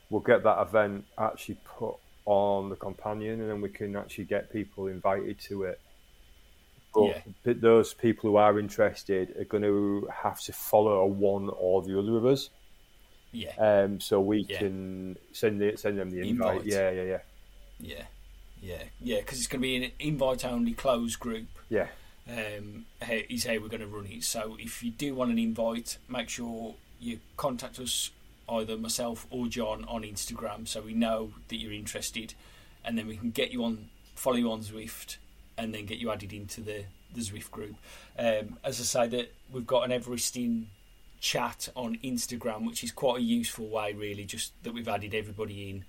we'll 0.10 0.22
get 0.22 0.44
that 0.44 0.62
event 0.62 1.06
actually 1.18 1.58
put 1.66 1.96
on 2.26 2.70
the 2.70 2.76
companion, 2.76 3.42
and 3.42 3.50
then 3.50 3.62
we 3.62 3.70
can 3.70 3.96
actually 3.96 4.26
get 4.26 4.52
people 4.52 4.88
invited 4.88 5.40
to 5.42 5.64
it. 5.64 5.80
But 6.94 7.24
Yeah. 7.46 7.54
those 7.60 7.94
people 7.94 8.30
who 8.30 8.36
are 8.38 8.60
interested 8.60 9.36
are 9.38 9.46
going 9.46 9.64
to 9.64 10.08
have 10.14 10.40
to 10.42 10.54
follow 10.54 11.06
one 11.06 11.50
or 11.50 11.82
the 11.82 11.98
other 11.98 12.16
of 12.18 12.26
us, 12.26 12.50
Yeah. 13.32 13.56
um, 13.58 14.00
so 14.00 14.22
we 14.22 14.40
Yeah. 14.50 14.60
can 14.60 15.18
send 15.32 15.62
it, 15.62 15.80
send 15.80 15.98
them 15.98 16.12
the 16.12 16.20
invite. 16.22 16.58
Invite. 16.58 16.72
Yeah, 16.72 16.92
yeah, 16.92 17.04
yeah, 17.04 17.20
Yeah. 17.80 18.06
Yeah. 18.62 18.84
Yeah. 19.02 19.20
Because 19.20 19.40
it's 19.40 19.48
going 19.48 19.62
to 19.62 19.68
be 19.68 19.76
an 19.84 19.92
invite 20.00 20.46
only 20.46 20.74
closed 20.74 21.20
group. 21.20 21.48
yeah. 21.70 21.88
um, 22.26 22.86
is 23.02 23.44
how 23.46 23.52
we're 23.60 23.68
going 23.68 23.82
to 23.82 23.88
run 23.88 24.06
it. 24.06 24.24
So 24.24 24.56
if 24.58 24.82
you 24.82 24.92
do 24.92 25.14
want 25.14 25.32
an 25.32 25.38
invite, 25.38 25.98
make 26.08 26.30
sure 26.30 26.76
you 26.98 27.20
contact 27.36 27.80
us, 27.80 28.12
either 28.50 28.78
myself 28.78 29.28
or 29.30 29.48
Jon, 29.48 29.86
on 29.88 30.04
Instagram, 30.04 30.68
so 30.68 30.82
we 30.82 30.94
know 30.94 31.34
that 31.48 31.58
you're 31.58 31.74
interested, 31.74 32.34
and 32.84 32.98
then 32.98 33.08
we 33.08 33.18
can 33.18 33.32
get 33.32 33.52
you 33.52 33.64
on, 33.64 33.90
follow 34.16 34.38
you 34.38 34.52
on 34.52 34.62
Zwift, 34.62 35.18
and 35.58 35.74
then 35.74 35.86
get 35.86 35.98
you 35.98 36.12
added 36.12 36.34
into 36.34 36.62
the 36.62 36.86
the 37.14 37.22
Zwift 37.22 37.52
group. 37.52 37.76
Um, 38.18 38.58
as 38.64 38.80
I 38.80 38.84
say, 38.84 39.08
that 39.10 39.34
we've 39.52 39.68
got 39.68 39.90
an 39.90 39.92
Everesting 39.92 40.66
chat 41.20 41.70
on 41.76 41.98
Instagram, 42.04 42.66
which 42.66 42.84
is 42.84 42.92
quite 42.92 43.20
a 43.20 43.24
useful 43.24 43.68
way, 43.68 43.94
really, 43.94 44.26
just 44.26 44.52
that 44.64 44.74
we've 44.74 44.88
added 44.88 45.14
everybody 45.14 45.70
in, 45.70 45.86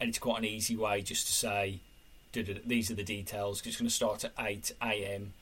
and 0.00 0.08
it's 0.08 0.18
quite 0.18 0.38
an 0.38 0.44
easy 0.44 0.76
way 0.76 1.02
just 1.02 1.26
to 1.26 1.32
say. 1.32 1.80
These 2.32 2.90
are 2.90 2.94
the 2.94 3.02
details. 3.02 3.62
It's 3.66 3.78
going 3.78 3.88
to 3.88 3.94
start 3.94 4.22
at 4.22 4.32
8 4.38 4.72
a.m 4.82 5.32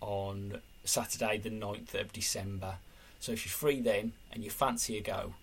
on 0.00 0.60
Saturday, 0.84 1.38
the 1.38 1.50
9th 1.50 1.94
of 1.94 2.12
December. 2.12 2.74
So 3.20 3.32
if 3.32 3.44
you're 3.44 3.52
free 3.52 3.80
then 3.80 4.12
and 4.32 4.44
you 4.44 4.50
fancy 4.50 4.96
a 4.96 5.00
go, 5.00 5.34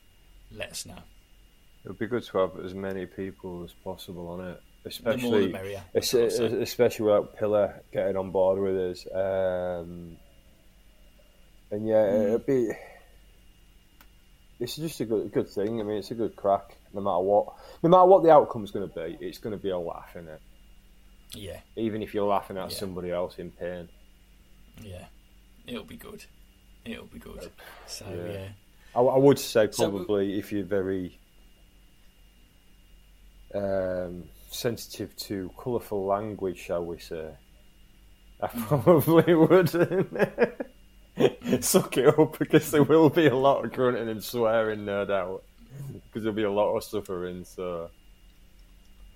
let 0.55 0.71
us 0.71 0.85
know. 0.85 0.97
It 1.83 1.89
would 1.89 1.99
be 1.99 2.07
good 2.07 2.23
to 2.23 2.37
have 2.39 2.59
as 2.65 2.73
many 2.73 3.05
people 3.05 3.63
as 3.63 3.71
possible 3.83 4.27
on 4.29 4.39
it, 4.47 4.61
The 4.83 5.01
more 5.03 5.13
the 5.13 5.19
especially 5.19 5.51
merrier. 5.51 5.83
Es- 5.93 6.13
of 6.13 6.19
course, 6.21 6.37
so- 6.37 6.45
especially 6.45 7.05
without 7.05 7.35
Pillar 7.37 7.83
getting 7.91 8.17
on 8.17 8.31
board 8.31 8.59
with 8.59 8.75
us. 8.77 9.05
Um, 9.13 10.17
and 11.71 11.87
yeah, 11.87 12.05
Mm. 12.11 12.27
it'd 12.29 12.45
be. 12.45 12.71
It's 14.59 14.77
just 14.77 15.01
a 15.01 15.05
good, 15.05 15.31
good 15.33 15.49
thing. 15.49 15.79
I 15.81 15.83
mean, 15.83 15.97
it's 15.97 16.11
a 16.11 16.15
good 16.15 16.35
crack. 16.35 16.77
No 16.93 17.01
matter 17.01 17.19
what, 17.19 17.53
no 17.83 17.89
matter 17.89 18.05
what 18.05 18.23
the 18.23 18.31
outcome's 18.31 18.71
going 18.71 18.89
to 18.89 18.95
be, 18.95 19.17
it's 19.25 19.37
going 19.37 19.51
to 19.55 19.61
be 19.61 19.69
a 19.69 19.77
laugh, 19.77 20.11
isn't 20.15 20.29
it? 20.29 20.41
Yeah, 21.33 21.59
Even 21.75 22.01
if 22.01 22.13
you're 22.13 22.27
laughing 22.27 22.57
at 22.57 22.71
Yeah. 22.71 22.77
somebody 22.77 23.11
else 23.11 23.37
in 23.37 23.51
pain. 23.51 23.89
yeah. 24.81 25.07
It'll 25.67 25.83
be 25.83 25.97
good. 25.97 26.23
It'll 26.85 27.05
be 27.07 27.19
good. 27.19 27.51
So, 27.87 28.05
Yeah. 28.07 28.31
yeah. 28.31 28.47
I, 28.95 29.01
I 29.01 29.17
would 29.17 29.39
say 29.39 29.67
So- 29.71 29.89
probably 29.89 30.37
if 30.39 30.51
you're 30.51 30.63
very 30.65 31.19
um, 33.53 34.23
sensitive 34.49 35.15
to 35.17 35.49
colourful 35.57 36.05
language, 36.05 36.57
shall 36.57 36.85
we 36.85 36.99
say, 36.99 37.29
I 38.41 38.47
probably 38.67 39.33
would. 39.33 39.69
suck 41.61 41.97
it 41.97 42.19
up 42.19 42.37
because 42.37 42.71
there 42.71 42.83
will 42.83 43.09
be 43.09 43.27
a 43.27 43.35
lot 43.35 43.63
of 43.63 43.71
grunting 43.71 44.09
and 44.09 44.21
swearing, 44.23 44.83
no 44.85 45.05
doubt, 45.05 45.43
because 45.93 46.23
there'll 46.23 46.35
be 46.35 46.43
a 46.43 46.51
lot 46.51 46.75
of 46.75 46.83
suffering. 46.83 47.45
So 47.45 47.89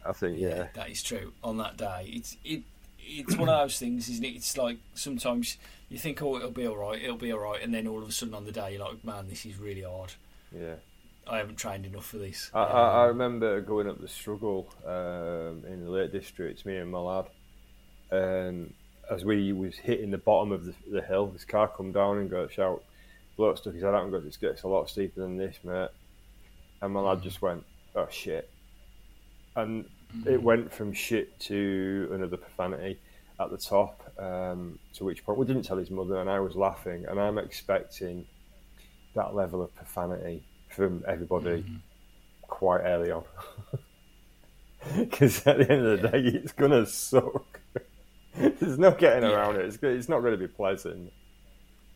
I 0.05 0.13
think, 0.13 0.39
yeah, 0.39 0.67
that 0.75 0.89
is 0.89 1.03
true. 1.03 1.33
On 1.43 1.57
that 1.57 1.75
day, 1.77 2.09
it's 2.13 2.37
it 2.45 2.63
it's 3.09 3.35
one 3.35 3.49
of 3.49 3.59
those 3.59 3.79
things, 3.79 4.09
isn't 4.09 4.23
it? 4.23 4.35
It's 4.35 4.57
like 4.57 4.77
sometimes 4.93 5.57
you 5.89 5.97
think, 5.97 6.21
oh, 6.21 6.37
it'll 6.37 6.51
be 6.51 6.67
all 6.67 6.77
right, 6.77 7.01
it'll 7.01 7.17
be 7.17 7.31
all 7.33 7.39
right, 7.39 7.61
and 7.61 7.73
then 7.73 7.87
all 7.87 8.01
of 8.01 8.07
a 8.07 8.11
sudden 8.11 8.33
on 8.35 8.45
the 8.45 8.51
day, 8.51 8.73
you're 8.73 8.85
like, 8.85 9.03
man, 9.03 9.27
this 9.27 9.45
is 9.45 9.57
really 9.57 9.81
hard. 9.83 10.13
yeah. 10.55 10.75
I 11.27 11.37
haven't 11.37 11.57
trained 11.57 11.85
enough 11.85 12.07
for 12.07 12.17
this. 12.17 12.49
I, 12.55 12.63
I, 12.63 13.03
I 13.03 13.05
remember 13.05 13.61
going 13.61 13.87
up 13.87 14.01
the 14.01 14.07
struggle 14.07 14.67
um, 14.83 15.63
in 15.71 15.83
the 15.83 15.91
Lake 15.91 16.11
District, 16.11 16.65
me 16.65 16.77
and 16.77 16.89
my 16.89 16.97
lad, 16.99 17.25
and 18.09 18.73
as 19.11 19.23
we 19.25 19.53
was 19.53 19.75
hitting 19.75 20.09
the 20.09 20.17
bottom 20.17 20.51
of 20.51 20.65
the, 20.65 20.73
the 20.91 21.01
hill, 21.01 21.27
this 21.27 21.45
car 21.45 21.67
come 21.67 21.91
down 21.91 22.17
and 22.17 22.31
got 22.31 22.51
shout, 22.51 22.83
bloke 23.37 23.59
stuck 23.59 23.73
his 23.75 23.83
head 23.83 23.93
out 23.93 24.03
and 24.03 24.11
goes, 24.11 24.25
"It 24.25 24.39
gets 24.41 24.63
a 24.63 24.67
lot 24.67 24.89
steeper 24.89 25.21
than 25.21 25.37
this, 25.37 25.57
mate." 25.63 25.89
And 26.81 26.93
my 26.93 26.99
lad 26.99 27.21
just 27.21 27.43
went, 27.43 27.63
"Oh 27.95 28.07
shit," 28.09 28.49
and 29.55 29.85
it 30.25 30.41
went 30.41 30.71
from 30.73 30.91
shit 30.93 31.39
to 31.41 32.09
another 32.11 32.37
profanity 32.37 32.99
at 33.39 33.51
the 33.51 33.57
top. 33.57 34.11
Um, 34.17 34.79
to 34.95 35.03
which 35.05 35.23
point 35.25 35.39
we 35.39 35.45
didn't 35.45 35.63
tell 35.63 35.77
his 35.77 35.91
mother, 35.91 36.19
and 36.19 36.29
I 36.29 36.39
was 36.39 36.55
laughing, 36.55 37.05
and 37.07 37.19
I'm 37.19 37.37
expecting 37.37 38.25
that 39.15 39.33
level 39.35 39.61
of 39.61 39.73
profanity 39.75 40.43
from 40.69 41.03
everybody 41.07 41.63
quite 42.41 42.81
early 42.81 43.11
on. 43.11 43.23
Because 44.95 45.45
at 45.45 45.57
the 45.57 45.69
end 45.69 45.85
of 45.85 46.01
the 46.01 46.07
day, 46.07 46.19
it's 46.19 46.53
gonna 46.53 46.85
suck. 46.85 47.59
There's 48.33 48.77
no 48.79 48.91
getting 48.91 49.23
Yeah. 49.29 49.35
around 49.35 49.57
it. 49.57 49.65
It's, 49.65 49.77
it's 49.81 50.07
not 50.07 50.21
going 50.21 50.31
to 50.31 50.37
be 50.37 50.47
pleasant. 50.47 51.11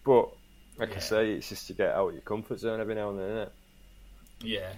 But 0.06 0.30
like 0.78 0.94
I 0.96 1.00
say, 1.00 1.32
it's 1.32 1.48
just 1.48 1.68
to 1.68 1.74
get 1.74 1.90
out 1.96 2.10
of 2.10 2.14
your 2.14 2.24
comfort 2.24 2.60
zone 2.60 2.82
every 2.82 2.96
now 2.96 3.12
and 3.12 3.20
then, 3.20 3.26
isn't 3.30 3.38
it? 3.38 3.54
Yeah. 4.42 4.74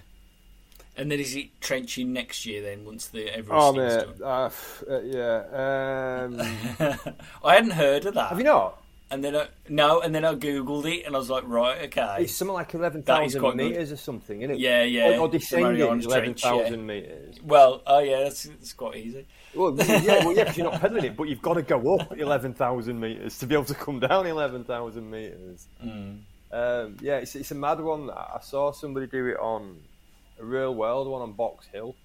And 0.98 1.12
then 1.12 1.20
is 1.20 1.36
it 1.36 1.60
trenching 1.60 2.14
next 2.14 2.46
year 2.46 2.62
then 2.62 2.86
once 2.86 3.08
the 3.08 3.30
Oh 3.52 3.74
Everest 3.78 4.08
mate, 4.08 4.22
uh, 4.22 4.50
uh, 4.90 5.00
yeah. 5.02 6.24
Um. 6.24 7.16
I 7.44 7.56
hadn't 7.56 7.72
heard 7.72 8.06
of 8.06 8.14
that. 8.14 8.30
have 8.30 8.38
you 8.38 8.46
not? 8.46 8.82
And 9.12 9.24
then 9.24 9.36
I, 9.36 9.48
no, 9.70 10.02
and 10.02 10.16
then 10.16 10.26
I 10.26 10.34
googled 10.34 10.86
it 10.92 11.06
and 11.06 11.16
I 11.16 11.20
was 11.20 11.30
like, 11.30 11.44
right, 11.46 11.84
okay. 11.86 12.18
It's 12.22 12.34
something 12.34 12.56
like 12.56 12.74
eleven 12.74 13.04
thousand 13.04 13.24
thousand 13.24 13.42
quite 13.42 13.58
good. 13.58 13.72
meters 13.72 13.92
or 13.92 13.98
something, 13.98 14.42
isn't 14.42 14.56
it? 14.56 14.60
Yeah, 14.60 14.82
yeah. 14.84 15.18
Or, 15.18 15.22
or 15.22 15.30
descending 15.30 15.80
eleven 15.80 16.34
Trench, 16.34 16.44
yeah. 16.44 16.76
meters. 16.76 17.36
Well, 17.44 17.84
oh 17.86 18.00
yeah, 18.00 18.24
that's, 18.24 18.44
that's 18.44 18.74
quite 18.74 18.98
easy. 18.98 19.28
Well, 19.54 19.76
yeah, 19.76 20.26
well, 20.26 20.36
yeah, 20.36 20.44
because 20.44 20.58
you're 20.58 20.72
not 20.72 20.82
pedaling 20.82 21.06
it, 21.06 21.16
but 21.16 21.30
you've 21.30 21.42
got 21.42 21.54
to 21.54 21.62
go 21.62 21.96
up 21.96 22.18
eleven 22.18 22.54
thousand 22.54 23.00
meters 23.00 23.38
to 23.40 23.46
be 23.46 23.54
able 23.54 23.66
to 23.66 23.76
come 23.76 24.00
down 24.00 24.26
eleven 24.26 24.64
thousand 24.64 25.10
meters. 25.10 25.68
Mm. 25.84 26.22
Um, 26.52 26.98
yeah, 27.00 27.18
it's, 27.18 27.36
it's 27.36 27.52
a 27.52 27.56
mad 27.56 27.82
one. 27.82 28.10
I 28.10 28.40
saw 28.42 28.72
somebody 28.72 29.08
do 29.08 29.28
it 29.28 29.38
on 29.38 29.78
a 30.40 30.44
real 30.46 30.74
world 30.76 31.08
one 31.08 31.22
on 31.22 31.34
Box 31.34 31.66
Hill, 31.68 31.96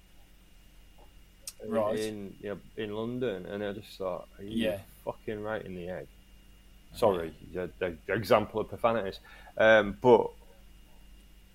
Right. 1.65 1.99
In 1.99 2.33
you 2.41 2.49
know, 2.49 2.59
in 2.75 2.95
London, 2.95 3.45
and 3.45 3.63
I 3.63 3.71
just 3.73 3.95
thought, 3.97 4.27
are 4.39 4.43
you 4.43 4.69
Yeah. 4.69 4.79
fucking 5.05 5.41
right 5.43 5.63
in 5.63 5.75
the 5.75 5.89
egg? 5.89 6.07
Sorry, 6.95 7.33
the, 7.53 7.69
the, 7.79 7.95
the 8.07 8.13
example 8.13 8.59
of 8.61 8.67
profanities, 8.67 9.19
um, 9.57 9.95
but 10.01 10.27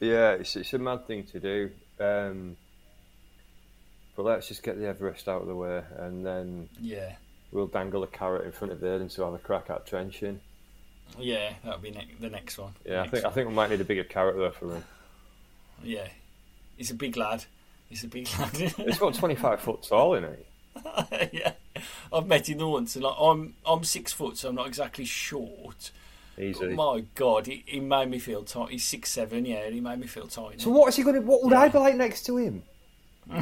yeah, 0.00 0.30
it's 0.32 0.54
it's 0.56 0.72
a 0.74 0.78
mad 0.78 1.06
thing 1.06 1.24
to 1.24 1.40
do. 1.40 1.70
Um, 1.98 2.56
but 4.14 4.22
let's 4.24 4.48
just 4.48 4.62
get 4.62 4.78
the 4.78 4.86
Everest 4.86 5.28
out 5.28 5.42
of 5.42 5.48
the 5.48 5.54
way, 5.56 5.82
and 5.98 6.24
then 6.24 6.68
Yeah, 6.80 7.16
we'll 7.52 7.66
dangle 7.66 8.02
a 8.02 8.06
carrot 8.06 8.46
in 8.46 8.52
front 8.52 8.72
of 8.72 8.78
Aiden 8.78 9.12
to 9.16 9.22
have 9.24 9.34
a 9.34 9.38
crack 9.38 9.68
at 9.70 9.86
trenching. 9.86 10.40
yeah, 11.18 11.52
that'll 11.64 11.80
be 11.80 11.90
ne- 11.90 12.14
the 12.20 12.30
next 12.30 12.56
one. 12.58 12.74
Yeah, 12.86 13.00
I 13.00 13.02
Next 13.02 13.10
think 13.10 13.24
I 13.26 13.30
think 13.30 13.48
we 13.48 13.54
might 13.54 13.70
need 13.70 13.80
a 13.80 13.84
bigger 13.84 14.04
carrot 14.04 14.36
though 14.36 14.52
for 14.52 14.72
him. 14.76 14.84
Yeah, 15.82 16.08
he's 16.76 16.90
a 16.90 16.94
big 16.94 17.16
lad. 17.16 17.44
He's 17.88 18.04
a 18.04 18.08
big 18.08 18.28
lad. 18.38 18.56
He's 18.56 18.98
got 18.98 19.14
25 19.14 19.60
foot 19.60 19.82
tall, 19.84 20.14
isn't 20.14 20.36
he? 20.36 21.28
yeah, 21.38 21.52
I've 22.12 22.26
met 22.26 22.48
him 22.48 22.58
once, 22.58 22.96
and 22.96 23.04
like, 23.04 23.14
I'm 23.18 23.54
I'm 23.64 23.84
six 23.84 24.12
foot, 24.12 24.36
so 24.36 24.48
I'm 24.48 24.54
not 24.56 24.66
exactly 24.66 25.04
short. 25.04 25.90
But 26.34 26.44
Easy. 26.44 26.66
my 26.74 27.02
God, 27.14 27.46
he, 27.46 27.62
he 27.64 27.80
made 27.80 28.10
me 28.10 28.18
feel 28.18 28.42
tight. 28.42 28.70
He's 28.70 28.84
six 28.84 29.10
seven, 29.10 29.46
yeah, 29.46 29.64
and 29.64 29.74
he 29.74 29.80
made 29.80 29.98
me 29.98 30.06
feel 30.06 30.26
tight. 30.26 30.60
So 30.60 30.70
what 30.70 30.88
is 30.88 30.96
he 30.96 31.02
going 31.02 31.14
to? 31.16 31.22
What 31.22 31.42
would 31.44 31.52
I 31.54 31.68
be 31.68 31.78
like 31.78 31.94
next 31.94 32.26
to 32.26 32.36
him? 32.36 32.62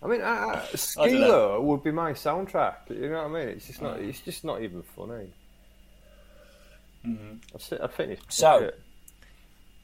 I 0.00 0.06
mean, 0.06 0.22
I, 0.22 0.24
I, 0.24 0.68
I 0.98 1.08
don't 1.08 1.20
know. 1.20 1.58
Skilo 1.58 1.62
would 1.62 1.82
be 1.84 1.90
my 1.90 2.12
soundtrack. 2.12 2.90
You 2.90 3.10
know 3.10 3.28
what 3.28 3.38
I 3.38 3.44
mean? 3.44 3.48
It's 3.50 3.66
just 3.66 3.82
not. 3.82 3.98
Uh. 3.98 4.02
It's 4.02 4.20
just 4.20 4.44
not 4.44 4.62
even 4.62 4.82
funny. 4.82 5.28
Mm-hmm. 7.06 7.34
I, 7.54 7.58
thi- 7.58 7.82
I 7.82 7.86
think 7.86 8.10
it's 8.12 8.36
So-. 8.36 8.70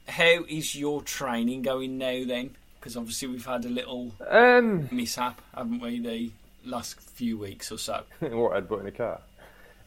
How 0.07 0.43
is 0.47 0.75
your 0.75 1.01
training 1.01 1.63
going 1.63 1.97
now 1.97 2.23
then? 2.25 2.55
Because 2.79 2.95
obviously 2.97 3.29
we've 3.29 3.45
had 3.45 3.65
a 3.65 3.69
little 3.69 4.11
um, 4.29 4.87
mishap, 4.91 5.41
haven't 5.55 5.79
we, 5.79 5.99
the 5.99 6.31
last 6.63 6.99
few 6.99 7.37
weeks 7.37 7.71
or 7.71 7.77
so? 7.77 8.03
what 8.19 8.55
I'd 8.55 8.67
headbutt 8.67 8.81
in 8.81 8.87
a 8.87 8.91
car. 8.91 9.21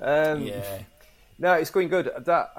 Um, 0.01 0.43
Yeah. 0.43 0.79
No, 1.39 1.53
it's 1.55 1.71
going 1.71 1.89
good. 1.89 2.11
That 2.25 2.53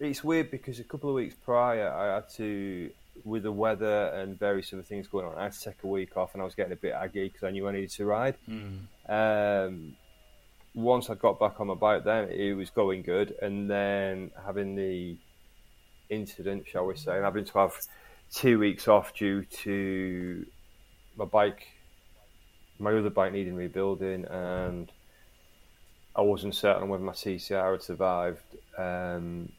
it's 0.00 0.22
weird 0.24 0.50
because 0.50 0.80
a 0.80 0.84
couple 0.84 1.10
of 1.10 1.14
weeks 1.16 1.34
prior, 1.44 1.92
I 1.92 2.14
had 2.14 2.28
to, 2.30 2.90
with 3.24 3.44
the 3.44 3.52
weather 3.52 4.06
and 4.14 4.38
various 4.38 4.72
other 4.72 4.82
things 4.82 5.06
going 5.08 5.26
on, 5.26 5.36
I 5.36 5.44
had 5.44 5.52
to 5.52 5.60
take 5.60 5.82
a 5.82 5.86
week 5.86 6.16
off, 6.16 6.34
and 6.34 6.42
I 6.42 6.44
was 6.44 6.54
getting 6.54 6.72
a 6.72 6.76
bit 6.76 6.92
aggy 6.92 7.28
because 7.28 7.44
I 7.44 7.50
knew 7.50 7.68
I 7.68 7.72
needed 7.72 7.90
to 7.90 8.04
ride. 8.04 8.36
Um, 9.08 9.96
once 10.74 11.10
I 11.10 11.14
got 11.14 11.38
back 11.40 11.60
on 11.60 11.68
my 11.68 11.74
bike, 11.74 12.04
then 12.04 12.28
it 12.30 12.54
was 12.54 12.70
going 12.70 13.02
good, 13.02 13.34
and 13.42 13.70
then 13.70 14.30
having 14.44 14.74
the 14.74 15.16
incident, 16.10 16.66
shall 16.66 16.86
we 16.86 16.96
say, 16.96 17.16
and 17.16 17.24
having 17.24 17.44
to 17.44 17.58
have 17.58 17.74
two 18.32 18.58
weeks 18.58 18.88
off 18.88 19.14
due 19.14 19.44
to 19.44 20.46
my 21.16 21.24
bike, 21.24 21.66
my 22.78 22.92
other 22.92 23.10
bike 23.10 23.32
needing 23.32 23.54
rebuilding, 23.54 24.24
and 24.26 24.90
I 26.14 26.22
wasn't 26.22 26.54
certain 26.54 26.88
whether 26.88 27.02
my 27.02 27.12
TCR 27.12 27.72
had 27.72 27.82
survived. 27.82 28.42
Um, 28.76 29.50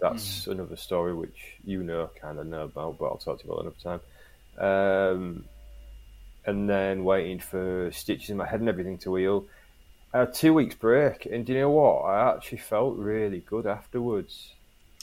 that's 0.00 0.46
another 0.46 0.76
story 0.76 1.14
which 1.14 1.56
you 1.64 1.82
know, 1.82 2.10
kind 2.20 2.38
of 2.38 2.46
know 2.46 2.64
about, 2.64 2.98
but 2.98 3.06
I'll 3.06 3.16
talk 3.16 3.40
to 3.40 3.46
you 3.46 3.52
about 3.52 3.64
another 3.64 3.76
time. 3.82 4.00
Um, 4.58 5.44
and 6.44 6.68
then 6.68 7.04
waiting 7.04 7.40
for 7.40 7.90
stitches 7.92 8.30
in 8.30 8.36
my 8.36 8.46
head 8.46 8.60
and 8.60 8.68
everything 8.68 8.98
to 8.98 9.14
heal. 9.16 9.46
I 10.14 10.20
had 10.20 10.34
two 10.34 10.54
weeks 10.54 10.74
break, 10.74 11.26
and 11.26 11.44
do 11.44 11.52
you 11.52 11.60
know 11.60 11.70
what? 11.70 12.02
I 12.02 12.34
actually 12.34 12.58
felt 12.58 12.96
really 12.96 13.40
good 13.40 13.66
afterwards. 13.66 14.52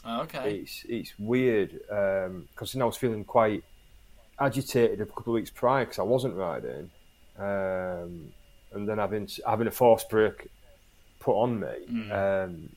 Oh, 0.05 0.21
okay. 0.21 0.59
It's 0.59 0.85
it's 0.87 1.13
weird 1.17 1.71
because 1.71 2.75
I 2.75 2.83
was 2.83 2.97
feeling 2.97 3.23
quite 3.23 3.63
agitated 4.39 4.99
a 5.01 5.05
couple 5.05 5.33
of 5.33 5.35
weeks 5.35 5.49
prior 5.49 5.85
because 5.85 5.99
I 5.99 6.03
wasn't 6.03 6.35
riding, 6.35 6.89
um, 7.37 8.31
and 8.73 8.87
then 8.87 8.97
having 8.97 9.29
having 9.47 9.67
a 9.67 9.71
force 9.71 10.03
break 10.03 10.49
put 11.19 11.35
on 11.35 11.59
me. 11.59 12.11
Um, 12.11 12.69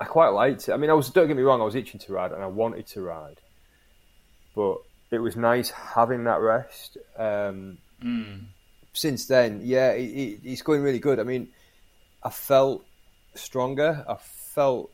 I 0.00 0.04
quite 0.04 0.28
liked 0.28 0.68
it. 0.68 0.72
I 0.72 0.76
mean, 0.76 0.90
I 0.90 0.94
was 0.94 1.10
don't 1.10 1.26
get 1.28 1.36
me 1.36 1.42
wrong, 1.42 1.60
I 1.60 1.64
was 1.64 1.74
itching 1.74 2.00
to 2.00 2.12
ride 2.12 2.32
and 2.32 2.42
I 2.42 2.46
wanted 2.46 2.86
to 2.88 3.02
ride, 3.02 3.40
but 4.54 4.78
it 5.10 5.18
was 5.18 5.36
nice 5.36 5.70
having 5.70 6.24
that 6.24 6.40
rest. 6.40 6.98
Um, 7.18 7.78
Since 8.92 9.26
then, 9.26 9.60
yeah, 9.62 9.90
it, 9.92 10.04
it, 10.04 10.40
it's 10.42 10.62
going 10.62 10.82
really 10.82 10.98
good. 10.98 11.20
I 11.20 11.22
mean, 11.22 11.48
I 12.22 12.30
felt 12.30 12.84
stronger. 13.34 14.02
I 14.08 14.16
felt 14.54 14.90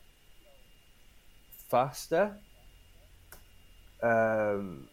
faster. 1.72 2.36
Um, 4.02 4.88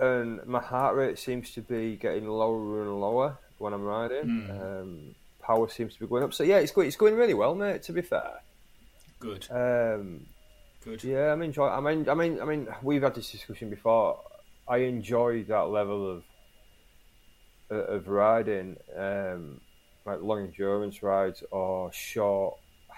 and 0.00 0.44
my 0.46 0.60
heart 0.60 0.96
rate 0.96 1.18
seems 1.18 1.50
to 1.52 1.60
be 1.60 1.96
getting 1.96 2.26
lower 2.26 2.82
and 2.82 3.00
lower 3.00 3.38
when 3.58 3.72
I'm 3.74 3.84
riding. 3.84 4.48
Um, 4.50 5.14
power 5.42 5.68
seems 5.68 5.94
to 5.94 6.00
be 6.00 6.06
going 6.06 6.24
up. 6.24 6.32
So 6.32 6.42
yeah, 6.42 6.56
it's 6.58 6.72
going 6.72 6.88
it's 6.88 6.96
going 6.96 7.14
really 7.14 7.34
well, 7.34 7.54
mate. 7.54 7.82
To 7.84 7.92
be 7.92 8.02
fair, 8.02 8.40
Good. 9.18 9.46
um, 9.50 10.26
Good. 10.82 11.04
yeah, 11.04 11.32
I'm 11.32 11.42
enjoying. 11.42 11.72
I 11.72 11.80
mean, 11.80 12.08
I 12.08 12.14
mean, 12.14 12.40
I 12.40 12.44
mean, 12.44 12.68
we've 12.82 13.02
had 13.02 13.14
this 13.14 13.30
discussion 13.30 13.68
before. 13.70 14.20
I 14.68 14.78
enjoy 14.78 15.44
that 15.44 15.68
level 15.68 16.10
of 16.10 16.24
of 17.70 18.08
riding, 18.08 18.76
um, 18.96 19.60
like 20.06 20.22
long 20.22 20.44
endurance 20.44 21.02
rides 21.02 21.42
or 21.50 21.92
short, 21.92 22.56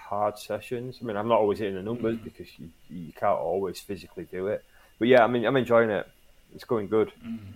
hard 0.09 0.39
sessions. 0.39 0.97
I 1.01 1.05
mean, 1.05 1.15
I'm 1.15 1.27
not 1.27 1.39
always 1.39 1.59
hitting 1.59 1.75
the 1.75 1.83
numbers 1.83 2.17
because 2.17 2.47
you 2.57 2.69
you 2.89 3.13
can't 3.13 3.39
always 3.39 3.79
physically 3.79 4.25
do 4.25 4.47
it. 4.47 4.63
But 4.97 5.07
yeah, 5.07 5.23
I 5.23 5.27
mean, 5.27 5.45
I'm 5.45 5.55
enjoying 5.55 5.91
it. 5.91 6.07
It's 6.55 6.63
going 6.63 6.87
good. 6.87 7.11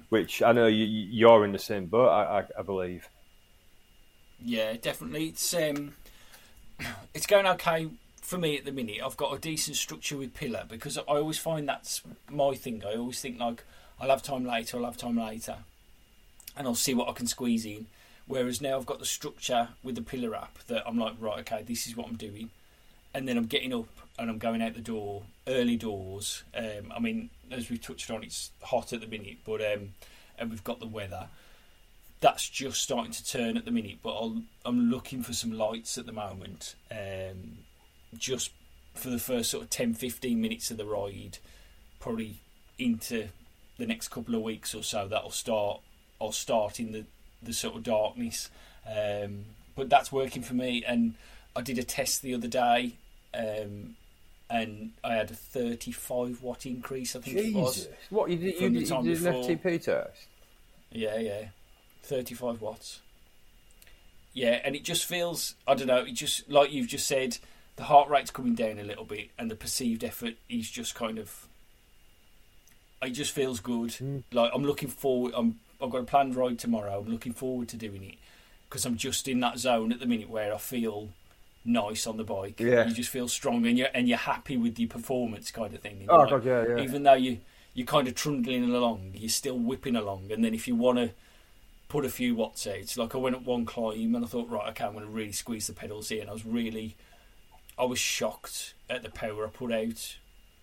Which 0.10 0.44
I 0.44 0.52
know 0.52 0.68
you, 0.68 0.86
you're 0.86 1.44
in 1.46 1.52
the 1.52 1.60
same 1.60 1.88
boat. 1.88 2.10
I, 2.10 2.40
I, 2.40 2.44
I 2.60 2.62
believe. 2.62 3.10
Yeah, 4.40 4.74
definitely. 4.74 5.30
It's 5.30 5.54
um, 5.54 5.96
it's 7.14 7.26
going 7.26 7.48
okay 7.48 7.90
for 8.22 8.38
me 8.38 8.58
at 8.58 8.66
the 8.66 8.72
minute. 8.72 8.98
I've 9.04 9.18
got 9.18 9.36
a 9.36 9.40
decent 9.40 9.76
structure 9.78 10.18
with 10.18 10.36
Pillar 10.36 10.66
because 10.70 10.98
I 10.98 11.02
always 11.02 11.40
find 11.40 11.68
that's 11.68 12.02
my 12.30 12.54
thing. 12.54 12.84
I 12.86 12.96
always 12.96 13.20
think 13.20 13.40
like 13.40 13.64
I'll 14.00 14.10
have 14.10 14.24
time 14.24 14.46
later. 14.46 14.78
I'll 14.78 14.86
have 14.86 14.98
time 14.98 15.18
later, 15.18 15.58
and 16.56 16.68
I'll 16.68 16.76
see 16.76 16.94
what 16.94 17.10
I 17.10 17.14
can 17.14 17.28
squeeze 17.28 17.66
in. 17.66 17.88
Whereas 18.26 18.62
now 18.62 18.78
I've 18.78 18.86
got 18.86 19.00
the 19.00 19.06
structure 19.06 19.70
with 19.84 19.96
the 19.96 20.02
Pillar 20.02 20.36
app 20.36 20.60
that 20.68 20.84
I'm 20.88 20.98
like, 20.98 21.16
right, 21.20 21.40
okay, 21.40 21.64
this 21.64 21.88
is 21.88 21.98
what 21.98 22.08
I'm 22.08 22.16
doing, 22.16 22.50
and 23.14 23.28
then 23.28 23.38
I'm 23.38 23.46
getting 23.46 23.74
up 23.74 23.90
and 24.18 24.30
I'm 24.30 24.38
going 24.38 24.62
out 24.62 24.76
the 24.76 24.82
door 24.82 25.24
early 25.48 25.76
doors. 25.76 26.44
Um, 26.56 26.92
I 26.96 27.00
mean, 27.00 27.30
as 27.52 27.70
we 27.70 27.78
touched 27.78 28.10
on, 28.10 28.24
it's 28.24 28.52
hot 28.62 28.94
at 28.94 29.02
the 29.02 29.08
minute, 29.08 29.38
but 29.46 29.62
um, 29.62 29.94
and 30.38 30.50
we've 30.50 30.64
got 30.64 30.80
the 30.80 30.88
weather. 30.88 31.28
That's 32.22 32.48
just 32.48 32.82
starting 32.82 33.12
to 33.12 33.26
turn 33.26 33.58
at 33.58 33.66
the 33.66 33.72
minute, 33.72 33.98
but 34.02 34.18
i 34.18 34.70
am 34.70 34.90
looking 34.90 35.24
for 35.24 35.34
some 35.34 35.52
lights 35.52 35.98
at 35.98 36.06
the 36.06 36.14
moment. 36.14 36.76
Um, 36.90 37.58
just 38.18 38.52
for 38.94 39.10
the 39.10 39.20
first 39.20 39.50
sort 39.52 39.64
of 39.64 39.70
10 39.70 39.96
15 39.96 40.40
minutes 40.40 40.72
of 40.72 40.78
the 40.78 40.86
ride, 40.86 41.40
probably 42.00 42.38
into 42.78 43.28
the 43.78 43.86
next 43.86 44.10
couple 44.10 44.36
of 44.36 44.42
weeks 44.42 44.74
or 44.74 44.84
so, 44.84 45.08
that'll 45.08 45.32
start. 45.32 45.82
I'll 46.22 46.32
start 46.32 46.80
in 46.80 46.94
the, 46.94 47.06
the 47.46 47.54
sort 47.54 47.76
of 47.76 47.84
darkness. 47.84 48.50
Um, 48.88 49.46
but 49.76 49.90
that's 49.90 50.12
working 50.12 50.44
for 50.44 50.54
me. 50.54 50.84
And 50.86 51.16
I 51.56 51.62
did 51.62 51.78
a 51.78 51.84
test 51.84 52.22
the 52.22 52.34
other 52.34 52.48
day 52.48 52.94
um, 53.34 53.96
and 54.50 54.92
I 55.04 55.16
had 55.16 55.32
a 55.32 55.36
35 55.36 56.44
watt 56.44 56.66
increase. 56.66 57.16
I 57.16 57.20
think 57.20 57.38
Jesus. 57.38 57.56
it 57.56 57.60
was. 57.60 57.88
What 58.10 58.30
you 58.30 58.38
did? 58.38 58.62
You, 58.62 58.70
did, 58.70 58.90
you 58.90 59.04
did 59.04 59.26
an 59.26 59.34
FTP 59.34 59.84
test? 59.84 60.28
Yeah, 60.92 61.18
yeah, 61.18 61.46
35 62.04 62.62
watts. 62.62 63.02
Yeah, 64.34 64.60
and 64.64 64.76
it 64.76 64.84
just 64.84 65.06
feels 65.06 65.56
I 65.68 65.74
don't 65.74 65.88
know. 65.88 66.00
It 66.00 66.14
just 66.14 66.50
like 66.50 66.72
you've 66.72 66.88
just 66.88 67.08
said, 67.08 67.38
the 67.76 67.84
heart 67.84 68.10
rate's 68.10 68.32
coming 68.32 68.56
down 68.56 68.80
a 68.80 68.84
little 68.84 69.06
bit, 69.06 69.30
and 69.38 69.50
the 69.50 69.56
perceived 69.56 70.04
effort 70.04 70.36
is 70.50 70.70
just 70.70 70.96
kind 70.96 71.18
of. 71.18 71.48
It 73.02 73.12
just 73.12 73.32
feels 73.32 73.60
good. 73.60 73.90
Mm. 73.90 74.24
Like 74.32 74.52
I'm 74.54 74.64
looking 74.64 74.90
forward. 74.90 75.34
I'm. 75.36 75.60
I've 75.84 75.92
got 75.92 76.02
a 76.02 76.06
planned 76.06 76.36
ride 76.36 76.60
tomorrow. 76.60 77.00
I'm 77.00 77.12
looking 77.12 77.34
forward 77.34 77.68
to 77.70 77.78
doing 77.78 78.04
it 78.04 78.16
because 78.70 78.86
I'm 78.86 78.96
just 78.96 79.28
in 79.28 79.42
that 79.42 79.60
zone 79.60 79.92
at 79.92 80.00
the 80.00 80.06
minute 80.06 80.30
where 80.30 80.54
I 80.54 80.58
feel 80.58 81.10
nice 81.66 82.08
on 82.08 82.18
the 82.18 82.24
bike. 82.24 82.60
Yeah. 82.60 82.88
You 82.88 82.94
just 82.94 83.10
feel 83.10 83.28
strong 83.28 83.66
and 83.66 83.78
you're 83.78 83.90
and 83.94 84.08
you're 84.08 84.18
happy 84.18 84.58
with 84.58 84.80
your 84.80 84.90
performance 84.90 85.52
kind 85.52 85.74
of 85.74 85.82
thing. 85.82 86.06
Oh 86.10 86.22
like, 86.22 86.30
god, 86.30 86.46
yeah, 86.46 86.66
yeah. 86.68 86.80
Even 86.80 87.04
though 87.04 87.14
you 87.14 87.40
you're 87.74 87.86
kind 87.86 88.08
of 88.08 88.16
trundling 88.16 88.64
along, 88.64 89.12
you're 89.16 89.30
still 89.30 89.58
whipping 89.58 89.96
along, 89.96 90.32
and 90.32 90.44
then 90.44 90.54
if 90.54 90.68
you 90.68 90.76
want 90.76 91.00
to 91.00 91.12
put 91.90 92.06
a 92.06 92.10
few 92.10 92.36
watts 92.36 92.66
out, 92.66 92.76
it's 92.76 92.98
like 92.98 93.14
I 93.14 93.18
went 93.18 93.36
up 93.36 93.44
one 93.44 93.66
climb 93.66 94.16
and 94.16 94.24
I 94.24 94.28
thought, 94.28 94.50
right, 94.50 94.70
okay, 94.70 94.86
I'm 94.86 94.94
going 94.94 95.06
to 95.06 95.12
really 95.12 95.32
squeeze 95.32 95.68
the 95.68 95.74
pedals 95.74 96.10
here, 96.10 96.22
and 96.22 96.30
I 96.30 96.34
was 96.34 96.46
really, 96.46 96.96
I 97.78 97.86
was 97.86 98.00
shocked 98.00 98.74
at 98.90 99.04
the 99.04 99.10
power 99.10 99.46
I 99.46 99.50
put 99.50 99.72
out. 99.72 100.18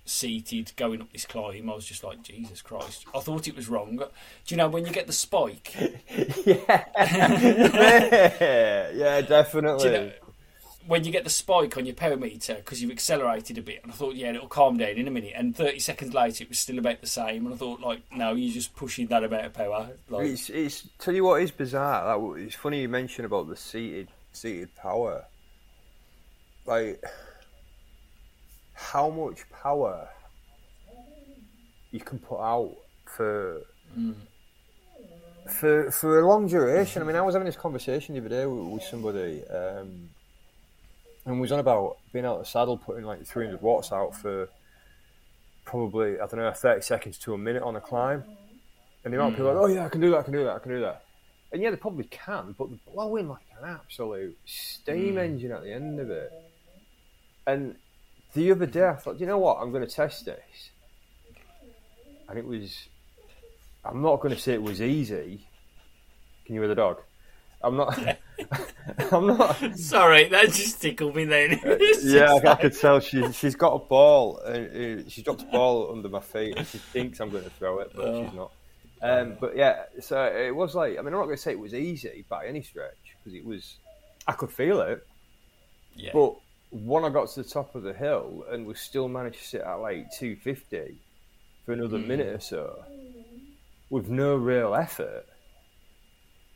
Seated, 0.04 0.72
going 0.76 1.00
up 1.00 1.12
this 1.12 1.24
climb, 1.24 1.70
I 1.70 1.74
was 1.74 1.86
just 1.86 2.02
like, 2.02 2.22
Jesus 2.22 2.62
Christ! 2.62 3.06
I 3.14 3.20
thought 3.20 3.46
it 3.46 3.54
was 3.54 3.68
wrong. 3.68 3.96
Do 3.96 4.04
you 4.48 4.56
know 4.56 4.68
when 4.68 4.84
you 4.84 4.92
get 4.92 5.06
the 5.06 5.12
spike? 5.12 5.74
yeah, 6.44 6.84
yeah, 8.92 9.20
definitely. 9.20 9.84
You 9.84 9.92
know, 9.92 10.10
when 10.86 11.04
you 11.04 11.12
get 11.12 11.24
the 11.24 11.30
spike 11.30 11.76
on 11.76 11.86
your 11.86 11.94
power 11.94 12.16
meter 12.16 12.54
because 12.54 12.82
you've 12.82 12.90
accelerated 12.90 13.58
a 13.58 13.62
bit, 13.62 13.80
and 13.82 13.92
I 13.92 13.94
thought, 13.94 14.14
yeah, 14.14 14.30
it'll 14.30 14.48
calm 14.48 14.76
down 14.76 14.90
in 14.96 15.06
a 15.06 15.10
minute. 15.10 15.34
And 15.36 15.54
30 15.54 15.78
seconds 15.78 16.14
later, 16.14 16.42
it 16.42 16.48
was 16.48 16.58
still 16.58 16.78
about 16.78 17.00
the 17.00 17.06
same. 17.06 17.46
And 17.46 17.54
I 17.54 17.56
thought, 17.56 17.80
like, 17.80 18.02
no, 18.12 18.34
you're 18.34 18.52
just 18.52 18.74
pushing 18.74 19.06
that 19.06 19.22
amount 19.22 19.46
of 19.46 19.52
power. 19.52 19.90
Like, 20.08 20.26
it's, 20.26 20.50
it's 20.50 20.88
tell 20.98 21.14
you 21.14 21.24
what 21.24 21.42
is 21.42 21.52
bizarre. 21.52 22.18
Like, 22.18 22.40
it's 22.40 22.56
funny 22.56 22.80
you 22.80 22.88
mention 22.88 23.24
about 23.24 23.48
the 23.48 23.56
seated 23.56 24.08
seated 24.32 24.74
power. 24.74 25.26
Like, 26.66 27.04
how 28.80 29.10
much 29.10 29.48
power 29.50 30.08
you 31.90 32.00
can 32.00 32.18
put 32.18 32.40
out 32.40 32.74
for. 33.04 33.60
Mm. 33.96 34.14
For 35.58 35.90
for 35.90 36.20
a 36.20 36.28
long 36.28 36.46
duration, 36.46 37.02
I 37.02 37.04
mean, 37.04 37.16
I 37.16 37.22
was 37.22 37.34
having 37.34 37.46
this 37.46 37.56
conversation 37.56 38.14
the 38.14 38.20
other 38.20 38.28
day 38.28 38.46
with, 38.46 38.66
with 38.72 38.82
somebody, 38.84 39.42
um, 39.48 40.10
and 41.24 41.34
we 41.34 41.40
was 41.40 41.50
on 41.50 41.58
about 41.58 41.96
being 42.12 42.24
out 42.24 42.36
of 42.36 42.44
the 42.44 42.48
saddle, 42.48 42.76
putting 42.76 43.04
like 43.04 43.26
300 43.26 43.60
watts 43.60 43.90
out 43.90 44.14
for 44.14 44.48
probably 45.64 46.20
I 46.20 46.26
don't 46.26 46.36
know 46.36 46.52
30 46.52 46.82
seconds 46.82 47.18
to 47.20 47.34
a 47.34 47.38
minute 47.38 47.64
on 47.64 47.74
a 47.74 47.80
climb, 47.80 48.22
and 49.02 49.12
the 49.12 49.18
amount 49.18 49.30
mm. 49.30 49.32
of 49.32 49.36
people 49.38 49.54
like, 49.54 49.70
oh 49.70 49.74
yeah, 49.74 49.86
I 49.86 49.88
can 49.88 50.00
do 50.00 50.10
that, 50.10 50.18
I 50.18 50.22
can 50.22 50.32
do 50.34 50.44
that, 50.44 50.54
I 50.54 50.58
can 50.60 50.70
do 50.70 50.80
that, 50.82 51.02
and 51.52 51.62
yeah, 51.62 51.70
they 51.70 51.76
probably 51.76 52.04
can, 52.04 52.54
but 52.56 52.68
they're 52.68 52.94
blowing 52.94 53.28
like 53.28 53.46
an 53.60 53.68
absolute 53.68 54.38
steam 54.44 55.14
mm. 55.14 55.24
engine 55.24 55.50
at 55.50 55.62
the 55.62 55.72
end 55.72 55.98
of 55.98 56.10
it. 56.10 56.30
And 57.46 57.74
the 58.34 58.50
other 58.52 58.66
day, 58.66 58.86
I 58.86 58.94
thought, 58.94 59.20
you 59.20 59.26
know 59.26 59.38
what, 59.38 59.58
I'm 59.60 59.70
going 59.72 59.86
to 59.86 59.92
test 59.92 60.24
this, 60.24 60.70
and 62.28 62.38
it 62.38 62.46
was. 62.46 62.88
I'm 63.84 64.02
not 64.02 64.20
going 64.20 64.34
to 64.34 64.40
say 64.40 64.52
it 64.52 64.62
was 64.62 64.82
easy. 64.82 65.46
Can 66.44 66.54
you 66.54 66.60
hear 66.60 66.68
the 66.68 66.74
dog? 66.74 66.98
I'm 67.62 67.76
not. 67.76 67.98
I'm 69.12 69.26
not. 69.26 69.56
Sorry, 69.78 70.28
that 70.28 70.46
just 70.46 70.80
tickled 70.80 71.14
me. 71.14 71.24
Then. 71.24 71.60
Uh, 71.64 71.76
yeah, 72.02 72.34
I, 72.34 72.52
I, 72.52 72.54
could 72.56 72.76
tell 72.76 73.00
she 73.00 73.30
she's 73.32 73.54
got 73.54 73.74
a 73.74 73.78
ball. 73.78 74.40
Uh, 74.44 74.50
uh, 74.50 74.96
she 75.08 75.22
dropped 75.22 75.42
a 75.42 75.46
ball 75.46 75.92
under 75.92 76.08
my 76.08 76.20
feet, 76.20 76.56
and 76.56 76.66
she 76.66 76.78
thinks 76.78 77.20
I'm 77.20 77.30
going 77.30 77.44
to 77.44 77.50
throw 77.50 77.80
it, 77.80 77.92
but 77.94 78.04
oh. 78.04 78.24
she's 78.24 78.34
not. 78.34 78.52
Um, 79.02 79.36
but 79.40 79.56
yeah, 79.56 79.84
so 80.00 80.24
it 80.24 80.54
was 80.54 80.74
like. 80.74 80.98
I 80.98 81.02
mean, 81.02 81.08
I'm 81.08 81.20
not 81.20 81.24
going 81.24 81.36
to 81.36 81.42
say 81.42 81.52
it 81.52 81.58
was 81.58 81.74
easy 81.74 82.24
by 82.28 82.46
any 82.46 82.62
stretch 82.62 82.96
because 83.18 83.36
it 83.36 83.44
was. 83.44 83.76
I 84.26 84.32
could 84.32 84.50
feel 84.50 84.80
it. 84.80 85.06
Yeah. 85.94 86.10
But 86.12 86.36
when 86.70 87.04
I 87.04 87.08
got 87.08 87.28
to 87.30 87.42
the 87.42 87.48
top 87.48 87.74
of 87.74 87.82
the 87.82 87.92
hill 87.92 88.44
and 88.50 88.66
we 88.66 88.74
still 88.74 89.08
managed 89.08 89.38
to 89.38 89.44
sit 89.44 89.60
at 89.62 89.74
like 89.74 90.10
250 90.12 90.96
for 91.66 91.72
another 91.72 91.98
mm. 91.98 92.06
minute 92.06 92.34
or 92.34 92.40
so, 92.40 92.84
with 93.90 94.08
no 94.08 94.36
real 94.36 94.74
effort 94.74 95.26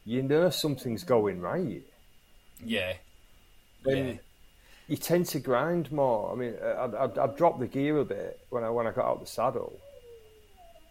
you 0.05 0.23
know 0.23 0.51
something's 0.51 1.03
going 1.03 1.41
right. 1.41 1.83
Yeah. 2.65 2.95
And 3.87 4.09
yeah. 4.09 4.15
you 4.89 4.97
tend 4.97 5.27
to 5.27 5.41
grind 5.41 5.91
more. 5.91 6.31
I 6.33 6.35
mean, 6.35 6.55
I, 6.63 7.05
I, 7.07 7.25
I 7.25 7.27
dropped 7.29 7.61
the 7.61 7.67
gear 7.67 7.99
a 7.99 8.05
bit 8.05 8.41
when 8.51 8.65
I 8.65 8.71
when 8.71 8.87
I 8.87 8.93
got 8.93 9.07
out 9.07 9.21
the 9.21 9.27
saddle, 9.27 9.79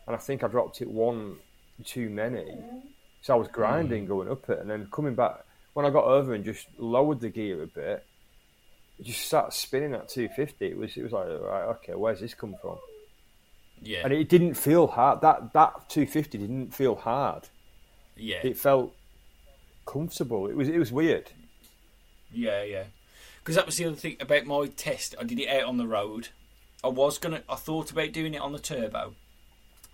and 0.08 0.16
I 0.16 0.20
think 0.20 0.44
I 0.44 0.48
dropped 0.48 0.82
it 0.82 0.90
one 0.90 1.38
too 1.84 2.10
many. 2.10 2.58
So 3.22 3.34
I 3.34 3.38
was 3.38 3.48
grinding 3.48 4.06
mm. 4.06 4.08
going 4.08 4.30
up 4.30 4.50
it, 4.50 4.60
and 4.60 4.70
then 4.70 4.88
coming 4.92 5.16
back 5.16 5.46
when 5.74 5.86
I 5.86 5.90
got 5.90 6.06
over 6.06 6.34
and 6.34 6.44
just 6.44 6.68
lowered 6.78 7.20
the 7.20 7.30
gear 7.30 7.64
a 7.64 7.68
bit, 7.68 8.06
it 8.06 8.06
just 9.04 9.22
started 9.22 9.54
spinning 9.54 9.94
at 9.94 10.10
250. 10.10 10.66
It 10.66 10.78
was 10.78 10.98
it 10.98 11.04
was 11.04 11.12
like 11.12 11.28
right, 11.28 11.64
okay, 11.76 11.94
where's 11.94 12.20
this 12.20 12.34
come 12.34 12.56
from? 12.62 12.78
Yeah, 13.82 14.02
and 14.04 14.14
it 14.14 14.30
didn't 14.30 14.56
feel 14.56 14.88
hard. 14.88 15.22
That 15.22 15.54
that 15.54 15.90
250 15.90 16.38
didn't 16.38 16.74
feel 16.74 16.96
hard. 16.96 17.50
Yeah, 18.16 18.40
it 18.44 18.58
felt 18.58 18.96
comfortable. 19.86 20.48
It 20.48 20.56
was 20.56 20.70
it 20.70 20.80
was 20.80 20.92
weird. 20.92 21.32
Yeah, 22.32 22.64
yeah. 22.64 22.84
Because 23.40 23.56
that 23.56 23.66
was 23.66 23.78
the 23.78 23.86
other 23.86 23.96
thing 23.96 24.18
about 24.22 24.46
my 24.46 24.68
test. 24.68 25.16
I 25.20 25.24
did 25.24 25.40
it 25.40 25.50
out 25.50 25.68
on 25.68 25.78
the 25.78 25.88
road. 25.88 26.30
I 26.84 26.88
was 26.88 27.18
gonna. 27.18 27.44
I 27.50 27.56
thought 27.56 27.92
about 27.92 28.14
doing 28.14 28.34
it 28.34 28.42
on 28.42 28.54
the 28.54 28.60
turbo, 28.60 29.16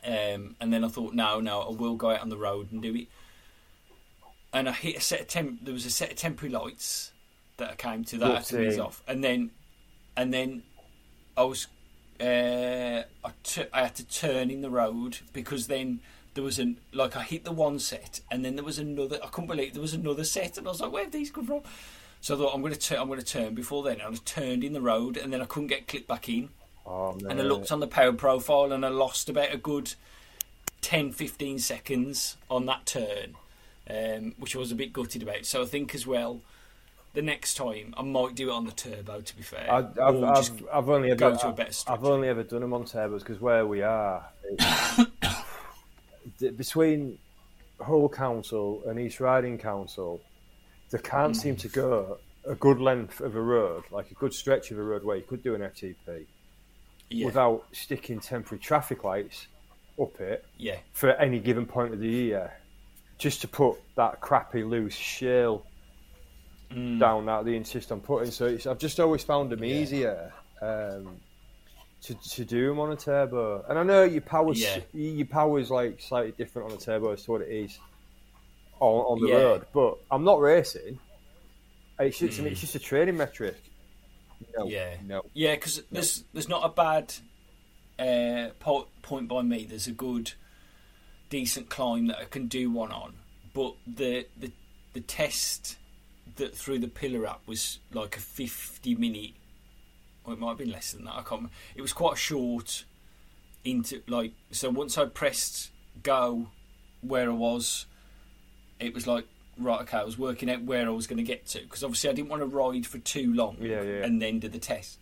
um, 0.05 0.55
and 0.59 0.71
then 0.71 0.83
I 0.83 0.87
thought, 0.87 1.13
no, 1.13 1.39
no, 1.39 1.61
I 1.61 1.71
will 1.71 1.95
go 1.95 2.11
out 2.11 2.21
on 2.21 2.29
the 2.29 2.37
road 2.37 2.71
and 2.71 2.81
do 2.81 2.95
it. 2.95 3.07
And 4.51 4.67
I 4.67 4.71
hit 4.71 4.97
a 4.97 5.01
set 5.01 5.21
of 5.21 5.27
temp. 5.27 5.63
There 5.63 5.73
was 5.73 5.85
a 5.85 5.91
set 5.91 6.11
of 6.11 6.17
temporary 6.17 6.53
lights 6.53 7.11
that 7.59 7.71
I 7.71 7.75
came 7.75 8.03
to 8.05 8.17
that 8.17 8.31
I 8.31 8.35
had 8.35 8.45
to 8.45 8.67
ease 8.67 8.79
off, 8.79 9.03
and 9.07 9.23
then, 9.23 9.51
and 10.17 10.33
then, 10.33 10.63
I 11.37 11.43
was, 11.43 11.67
uh, 12.19 13.03
I, 13.23 13.31
t- 13.43 13.65
I 13.71 13.83
had 13.83 13.95
to 13.95 14.07
turn 14.07 14.49
in 14.49 14.61
the 14.61 14.69
road 14.69 15.19
because 15.31 15.67
then 15.67 16.01
there 16.33 16.43
was 16.43 16.59
an 16.59 16.77
like 16.93 17.15
I 17.15 17.23
hit 17.23 17.43
the 17.43 17.51
one 17.51 17.79
set, 17.79 18.21
and 18.31 18.43
then 18.43 18.55
there 18.55 18.65
was 18.65 18.79
another. 18.79 19.19
I 19.23 19.27
couldn't 19.27 19.47
believe 19.47 19.73
there 19.73 19.81
was 19.81 19.93
another 19.93 20.23
set, 20.23 20.57
and 20.57 20.67
I 20.67 20.71
was 20.71 20.81
like, 20.81 20.91
"Where 20.91 21.03
did 21.03 21.13
these 21.13 21.31
come 21.31 21.45
from?" 21.45 21.61
So 22.21 22.35
I 22.35 22.37
thought 22.37 22.53
I'm 22.53 22.61
going 22.61 22.73
to 22.73 22.79
turn. 22.79 22.99
I'm 22.99 23.07
going 23.07 23.19
to 23.19 23.25
turn 23.25 23.53
before 23.53 23.83
then. 23.83 24.01
and 24.01 24.15
I 24.15 24.19
turned 24.25 24.63
in 24.63 24.73
the 24.73 24.81
road, 24.81 25.17
and 25.17 25.31
then 25.31 25.41
I 25.41 25.45
couldn't 25.45 25.67
get 25.67 25.87
clipped 25.87 26.07
back 26.07 26.29
in. 26.29 26.49
Oh. 26.85 27.17
And 27.29 27.39
I 27.39 27.43
looked 27.43 27.71
on 27.71 27.79
the 27.79 27.87
power 27.87 28.13
profile, 28.13 28.71
and 28.71 28.85
I 28.85 28.89
lost 28.89 29.29
about 29.29 29.53
a 29.53 29.57
good 29.57 29.93
10, 30.81 31.11
15 31.11 31.59
seconds 31.59 32.37
on 32.49 32.65
that 32.65 32.85
turn, 32.85 33.35
um, 33.89 34.33
which 34.37 34.55
I 34.55 34.59
was 34.59 34.71
a 34.71 34.75
bit 34.75 34.91
gutted 34.91 35.23
about. 35.23 35.45
So 35.45 35.61
I 35.61 35.65
think 35.65 35.93
as 35.95 36.05
well. 36.07 36.41
The 37.13 37.21
next 37.21 37.55
time 37.55 37.93
I 37.97 38.03
might 38.03 38.35
do 38.35 38.49
it 38.49 38.53
on 38.53 38.65
the 38.65 38.71
turbo. 38.71 39.21
To 39.21 39.35
be 39.35 39.41
fair, 39.41 39.67
I, 39.71 39.77
I've, 39.79 40.23
I've, 40.23 40.67
I've, 40.71 40.89
only 40.89 41.11
ever, 41.11 41.37
I've 41.87 42.05
only 42.05 42.27
ever 42.27 42.43
done 42.43 42.61
them 42.61 42.73
on 42.73 42.83
turbos 42.83 43.19
because 43.19 43.41
where 43.41 43.65
we 43.65 43.81
are, 43.81 44.25
between 46.39 47.17
Hull 47.81 48.09
Council 48.09 48.83
and 48.85 48.99
East 48.99 49.19
Riding 49.19 49.57
Council, 49.57 50.21
they 50.91 50.99
can't 50.99 51.33
mm. 51.33 51.39
seem 51.39 51.55
to 51.57 51.67
go 51.67 52.19
a 52.45 52.55
good 52.55 52.79
length 52.79 53.21
of 53.21 53.35
a 53.35 53.41
road, 53.41 53.83
like 53.91 54.11
a 54.11 54.15
good 54.15 54.33
stretch 54.33 54.71
of 54.71 54.77
a 54.77 54.83
road 54.83 55.03
where 55.03 55.17
you 55.17 55.23
could 55.23 55.43
do 55.43 55.55
an 55.55 55.61
FTP, 55.61 56.25
yeah. 57.09 57.25
without 57.25 57.65
sticking 57.71 58.19
temporary 58.19 58.59
traffic 58.59 59.03
lights 59.03 59.47
up 59.99 60.19
it 60.21 60.45
yeah. 60.57 60.77
for 60.93 61.11
any 61.11 61.39
given 61.39 61.65
point 61.65 61.93
of 61.93 61.99
the 61.99 62.07
year, 62.07 62.53
just 63.17 63.41
to 63.41 63.47
put 63.47 63.77
that 63.95 64.21
crappy 64.21 64.63
loose 64.63 64.95
shale 64.95 65.65
mm. 66.71 66.99
down 66.99 67.25
that 67.25 67.45
they 67.45 67.55
insist 67.55 67.91
on 67.91 68.01
putting. 68.01 68.31
So 68.31 68.57
I've 68.69 68.77
just 68.79 68.99
always 68.99 69.23
found 69.23 69.51
them 69.51 69.63
yeah. 69.63 69.75
easier. 69.75 70.33
Um, 70.61 71.19
to, 72.01 72.13
to 72.15 72.45
do 72.45 72.69
them 72.69 72.79
on 72.79 72.91
a 72.91 72.95
turbo. 72.95 73.63
And 73.67 73.77
I 73.77 73.83
know 73.83 74.03
your 74.03 74.21
power 74.21 74.53
yeah. 74.53 74.79
your 74.93 75.25
power 75.27 75.59
is 75.59 75.69
like 75.69 76.01
slightly 76.01 76.31
different 76.31 76.71
on 76.71 76.77
a 76.77 76.79
turbo 76.79 77.11
as 77.11 77.23
to 77.23 77.31
what 77.31 77.41
it 77.41 77.49
is 77.49 77.77
on, 78.79 79.01
on 79.01 79.21
the 79.21 79.27
Yeah. 79.27 79.35
road. 79.35 79.65
But 79.73 79.97
I'm 80.09 80.23
not 80.23 80.39
racing. 80.39 80.99
It's 81.99 82.19
just, 82.19 82.39
Mm. 82.39 82.45
it's 82.45 82.61
just 82.61 82.75
a 82.75 82.79
training 82.79 83.17
metric. 83.17 83.57
No, 84.57 84.65
Yeah. 84.67 84.95
no. 85.05 85.23
Yeah, 85.33 85.55
because 85.55 85.83
there's 85.91 86.23
there's 86.33 86.47
not 86.47 86.63
a 86.63 86.69
bad 86.69 87.13
uh, 87.99 88.53
po- 88.59 88.87
point 89.01 89.27
by 89.27 89.41
me. 89.41 89.65
There's 89.65 89.87
a 89.87 89.91
good, 89.91 90.31
decent 91.29 91.69
climb 91.69 92.07
that 92.07 92.19
I 92.19 92.25
can 92.25 92.47
do 92.47 92.71
one 92.71 92.91
on, 92.91 93.15
but 93.53 93.75
the 93.85 94.25
the 94.37 94.51
the 94.93 95.01
test 95.01 95.77
that 96.37 96.55
through 96.55 96.79
the 96.79 96.87
Pillar 96.87 97.27
app 97.27 97.41
was 97.47 97.79
like 97.93 98.17
a 98.17 98.19
50 98.19 98.95
minute, 98.95 99.31
or 100.23 100.33
it 100.33 100.39
might 100.39 100.49
have 100.49 100.57
been 100.57 100.71
less 100.71 100.91
than 100.91 101.05
that. 101.05 101.11
I 101.13 101.17
can't. 101.17 101.31
Remember. 101.31 101.51
It 101.75 101.81
was 101.81 101.93
quite 101.93 102.17
short. 102.17 102.85
Into 103.65 104.01
like 104.07 104.31
so 104.51 104.69
once 104.69 104.97
I 104.97 105.03
pressed 105.05 105.71
go 106.01 106.47
where 107.01 107.29
I 107.29 107.33
was, 107.33 107.85
it 108.79 108.93
was 108.93 109.05
like 109.05 109.25
right 109.57 109.81
okay. 109.81 109.97
I 109.97 110.03
was 110.05 110.17
working 110.17 110.49
out 110.49 110.63
where 110.63 110.85
I 110.85 110.91
was 110.91 111.07
going 111.07 111.17
to 111.17 111.23
get 111.23 111.45
to 111.47 111.59
because 111.59 111.83
obviously 111.83 112.09
I 112.09 112.13
didn't 112.13 112.29
want 112.29 112.41
to 112.41 112.45
ride 112.45 112.85
for 112.87 112.99
too 112.99 113.33
long 113.33 113.57
Yeah, 113.59 113.81
yeah. 113.81 114.05
and 114.05 114.21
then 114.21 114.39
do 114.39 114.47
the 114.47 114.59
test. 114.59 114.97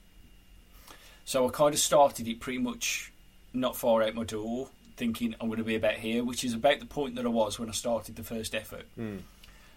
So 1.23 1.47
I 1.47 1.51
kind 1.51 1.71
of 1.75 1.79
started 1.79 2.27
it 2.27 2.39
pretty 2.39 2.57
much 2.57 3.13
not 3.53 3.75
far 3.75 4.01
out 4.01 4.15
my 4.15 4.23
door, 4.23 4.69
thinking 4.95 5.35
I'm 5.39 5.47
going 5.49 5.59
to 5.59 5.63
be 5.63 5.75
about 5.75 5.93
here, 5.95 6.23
which 6.23 6.43
is 6.43 6.53
about 6.55 6.79
the 6.79 6.85
point 6.87 7.13
that 7.15 7.25
I 7.25 7.29
was 7.29 7.59
when 7.59 7.69
I 7.69 7.73
started 7.73 8.15
the 8.15 8.23
first 8.23 8.55
effort. 8.55 8.87
Mm. 8.99 9.19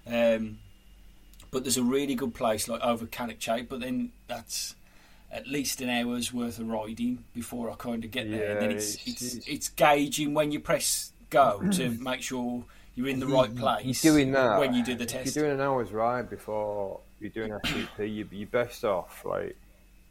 Um, 0.06 0.58
but 1.50 1.64
there's 1.64 1.76
a 1.76 1.82
really 1.82 2.14
good 2.14 2.34
place 2.34 2.68
like 2.68 2.80
over 2.82 3.06
Cannock 3.06 3.38
but 3.68 3.80
then 3.80 4.12
that's 4.28 4.74
at 5.32 5.46
least 5.46 5.80
an 5.80 5.88
hour's 5.88 6.32
worth 6.32 6.58
of 6.58 6.68
riding 6.68 7.24
before 7.34 7.70
I 7.70 7.74
kind 7.76 8.04
of 8.04 8.10
get 8.10 8.30
there. 8.30 8.52
And 8.52 8.60
then 8.62 8.70
Yeah, 8.70 8.76
it's, 8.76 8.94
it's- 9.06 9.22
it's 9.34 9.46
it's- 9.48 9.68
gauging 9.68 10.34
when 10.34 10.50
you 10.52 10.60
press 10.60 11.12
go 11.30 11.60
to 11.72 11.90
make 11.90 12.20
sure 12.22 12.64
you're 12.96 13.06
in 13.08 13.20
the 13.20 13.26
right 13.28 13.54
place. 13.54 14.04
You're 14.04 14.14
doing 14.14 14.32
that 14.32 14.58
when 14.58 14.74
you 14.74 14.84
do 14.84 14.96
the 14.96 15.04
If 15.04 15.10
test. 15.10 15.36
you're 15.36 15.44
doing 15.44 15.54
an 15.54 15.64
hour's 15.64 15.92
ride 15.92 16.28
before 16.28 17.00
you're 17.20 17.30
doing 17.30 17.52
FTP, 17.52 18.12
you, 18.12 18.28
you're 18.32 18.48
best 18.48 18.84
off 18.84 19.24
like 19.24 19.56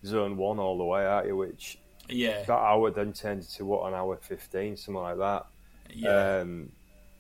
zone 0.06 0.38
one 0.38 0.60
all 0.60 0.78
the 0.78 0.86
way, 0.86 1.06
aren't 1.06 1.28
you? 1.28 1.36
Which 1.36 1.78
yeah, 2.08 2.44
that 2.44 2.52
hour 2.54 2.90
then 2.90 3.12
turns 3.12 3.54
to 3.56 3.66
what 3.66 3.86
an 3.88 3.94
hour 3.94 4.18
fifteen, 4.22 4.78
something 4.78 5.02
like 5.04 5.18
that. 5.18 5.46
yeah. 5.94 6.40
Um, 6.40 6.72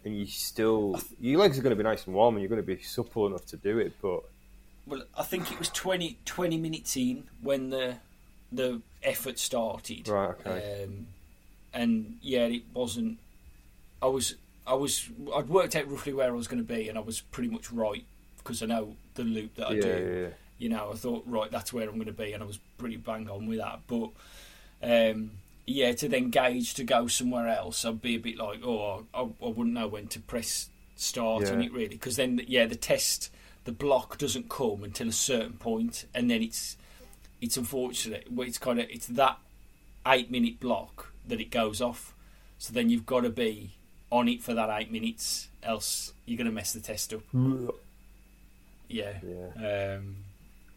and 0.05 0.17
you 0.17 0.25
still, 0.27 0.99
your 1.19 1.39
legs 1.39 1.57
are 1.59 1.61
going 1.61 1.75
to 1.75 1.81
be 1.81 1.83
nice 1.83 2.05
and 2.05 2.15
warm, 2.15 2.35
and 2.35 2.41
you're 2.41 2.49
going 2.49 2.61
to 2.61 2.75
be 2.75 2.81
supple 2.81 3.27
enough 3.27 3.45
to 3.47 3.57
do 3.57 3.79
it. 3.79 3.93
But 4.01 4.23
Well, 4.87 5.03
I 5.17 5.23
think 5.23 5.51
it 5.51 5.59
was 5.59 5.69
20, 5.69 6.17
20 6.25 6.57
minutes 6.57 6.95
in 6.97 7.25
when 7.41 7.69
the 7.69 7.97
the 8.51 8.81
effort 9.03 9.37
started. 9.37 10.07
right, 10.07 10.35
okay, 10.45 10.83
Um, 10.83 11.07
and 11.73 12.17
yeah, 12.21 12.45
it 12.45 12.63
wasn't. 12.73 13.19
I 14.01 14.07
was, 14.07 14.35
I 14.65 14.73
was, 14.73 15.07
I'd 15.35 15.49
worked 15.49 15.75
out 15.75 15.89
roughly 15.89 16.13
where 16.13 16.29
I 16.29 16.31
was 16.31 16.47
going 16.47 16.65
to 16.65 16.73
be, 16.73 16.89
and 16.89 16.97
I 16.97 17.01
was 17.01 17.21
pretty 17.21 17.49
much 17.49 17.71
right 17.71 18.03
because 18.37 18.63
I 18.63 18.65
know 18.65 18.95
the 19.15 19.23
loop 19.23 19.55
that 19.55 19.67
I 19.67 19.73
yeah, 19.73 19.81
do. 19.81 19.87
yeah, 19.89 20.21
yeah. 20.21 20.27
You 20.57 20.69
know, 20.69 20.91
I 20.91 20.95
thought 20.95 21.23
right, 21.27 21.49
that's 21.51 21.71
where 21.71 21.87
I'm 21.87 21.95
going 21.95 22.07
to 22.07 22.11
be, 22.11 22.33
and 22.33 22.41
I 22.41 22.45
was 22.45 22.59
pretty 22.77 22.97
bang 22.97 23.29
on 23.29 23.47
with 23.47 23.59
that. 23.59 23.81
But 23.87 24.09
um, 24.81 25.31
yeah, 25.69 25.93
to 25.93 26.09
then 26.09 26.29
gauge 26.29 26.73
to 26.75 26.83
go 26.83 27.07
somewhere 27.07 27.47
else, 27.47 27.85
I'd 27.85 28.01
be 28.01 28.15
a 28.15 28.19
bit 28.19 28.37
like, 28.37 28.61
oh, 28.63 29.05
I, 29.13 29.21
I 29.21 29.47
wouldn't 29.47 29.73
know 29.73 29.87
when 29.87 30.07
to 30.07 30.19
press 30.19 30.69
start 30.95 31.49
on 31.49 31.61
it 31.61 31.71
really, 31.71 31.89
because 31.89 32.17
then 32.17 32.41
yeah, 32.47 32.65
the 32.65 32.75
test, 32.75 33.31
the 33.63 33.71
block 33.71 34.17
doesn't 34.17 34.49
come 34.49 34.83
until 34.83 35.07
a 35.07 35.13
certain 35.13 35.53
point, 35.53 36.05
and 36.13 36.29
then 36.29 36.41
it's 36.41 36.75
it's 37.41 37.57
unfortunate. 37.57 38.27
It's 38.37 38.57
kind 38.57 38.79
of 38.79 38.87
it's 38.89 39.07
that 39.07 39.37
eight 40.07 40.31
minute 40.31 40.59
block 40.59 41.13
that 41.27 41.39
it 41.39 41.51
goes 41.51 41.81
off. 41.81 42.13
So 42.57 42.73
then 42.73 42.89
you've 42.89 43.05
got 43.05 43.21
to 43.21 43.29
be 43.29 43.71
on 44.11 44.27
it 44.27 44.41
for 44.41 44.53
that 44.53 44.69
eight 44.81 44.91
minutes, 44.91 45.49
else 45.63 46.13
you're 46.25 46.37
going 46.37 46.47
to 46.47 46.53
mess 46.53 46.73
the 46.73 46.79
test 46.79 47.13
up. 47.13 47.21
Yeah. 48.87 49.13
yeah. 49.23 49.97
Um, 49.97 50.15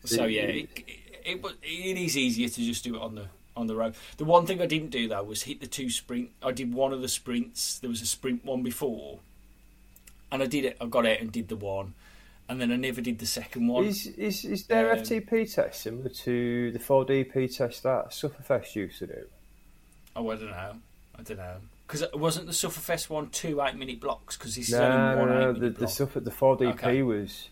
so 0.05 0.27
yeah, 0.27 0.43
it, 0.43 0.69
it, 0.77 1.41
it, 1.41 1.45
it 1.63 1.97
is 1.97 2.17
easier 2.17 2.49
to 2.49 2.61
just 2.63 2.85
do 2.85 2.97
it 2.97 3.01
on 3.01 3.15
the 3.15 3.27
on 3.57 3.67
the 3.67 3.75
road. 3.77 3.95
The 4.17 4.25
one 4.25 4.47
thing 4.47 4.61
I 4.61 4.67
didn't 4.67 4.91
do 4.91 5.09
though 5.09 5.23
was 5.23 5.43
hit 5.43 5.61
the 5.61 5.67
two 5.67 5.91
sprint. 5.91 6.31
I 6.43 6.53
did 6.53 6.73
one 6.75 6.93
of 6.93 7.01
the 7.03 7.09
sprints. 7.09 7.79
There 7.79 7.91
was 7.91 8.03
a 8.03 8.07
sprint 8.07 8.45
one 8.45 8.63
before, 8.63 9.19
and 10.31 10.43
I 10.43 10.47
did 10.47 10.65
it. 10.65 10.77
I 10.81 10.87
got 10.87 11.07
out 11.07 11.21
and 11.21 11.31
did 11.31 11.49
the 11.49 11.57
one, 11.57 11.95
and 12.49 12.61
then 12.61 12.73
I 12.73 12.77
never 12.77 13.01
did 13.01 13.19
the 13.19 13.27
second 13.27 13.69
one. 13.69 13.85
Is 13.85 14.07
is 14.07 14.45
is 14.45 14.67
their 14.67 14.93
Um, 14.93 14.99
FTP 14.99 15.53
test 15.55 15.83
similar 15.83 16.09
to 16.11 16.71
the 16.73 16.79
4DP 16.79 17.55
test 17.57 17.83
that 17.83 18.11
Sufferfest 18.11 18.75
used 18.75 18.99
to 19.01 19.07
do? 19.07 19.27
Oh, 20.17 20.31
I 20.31 20.37
don't 20.37 20.51
know. 20.51 20.77
I 21.19 21.23
don't 21.23 21.37
know. 21.39 21.57
Because 21.87 22.03
it 22.03 22.19
wasn't 22.19 22.47
the 22.47 22.53
Sufferfest 22.53 23.11
one 23.11 23.29
two 23.29 23.61
eight 23.61 23.77
minute 23.77 24.01
blocks? 24.01 24.37
Because 24.39 24.57
this 24.57 24.71
No, 24.73 24.83
only 24.83 25.17
one 25.21 25.29
no, 25.29 25.51
eight 25.51 25.53
no. 25.55 25.61
The 25.61 25.71
the. 25.71 25.89
Suffer 25.89 26.21
the 26.21 26.31
4DP 26.31 26.73
Okay. 26.75 27.03
was 27.03 27.49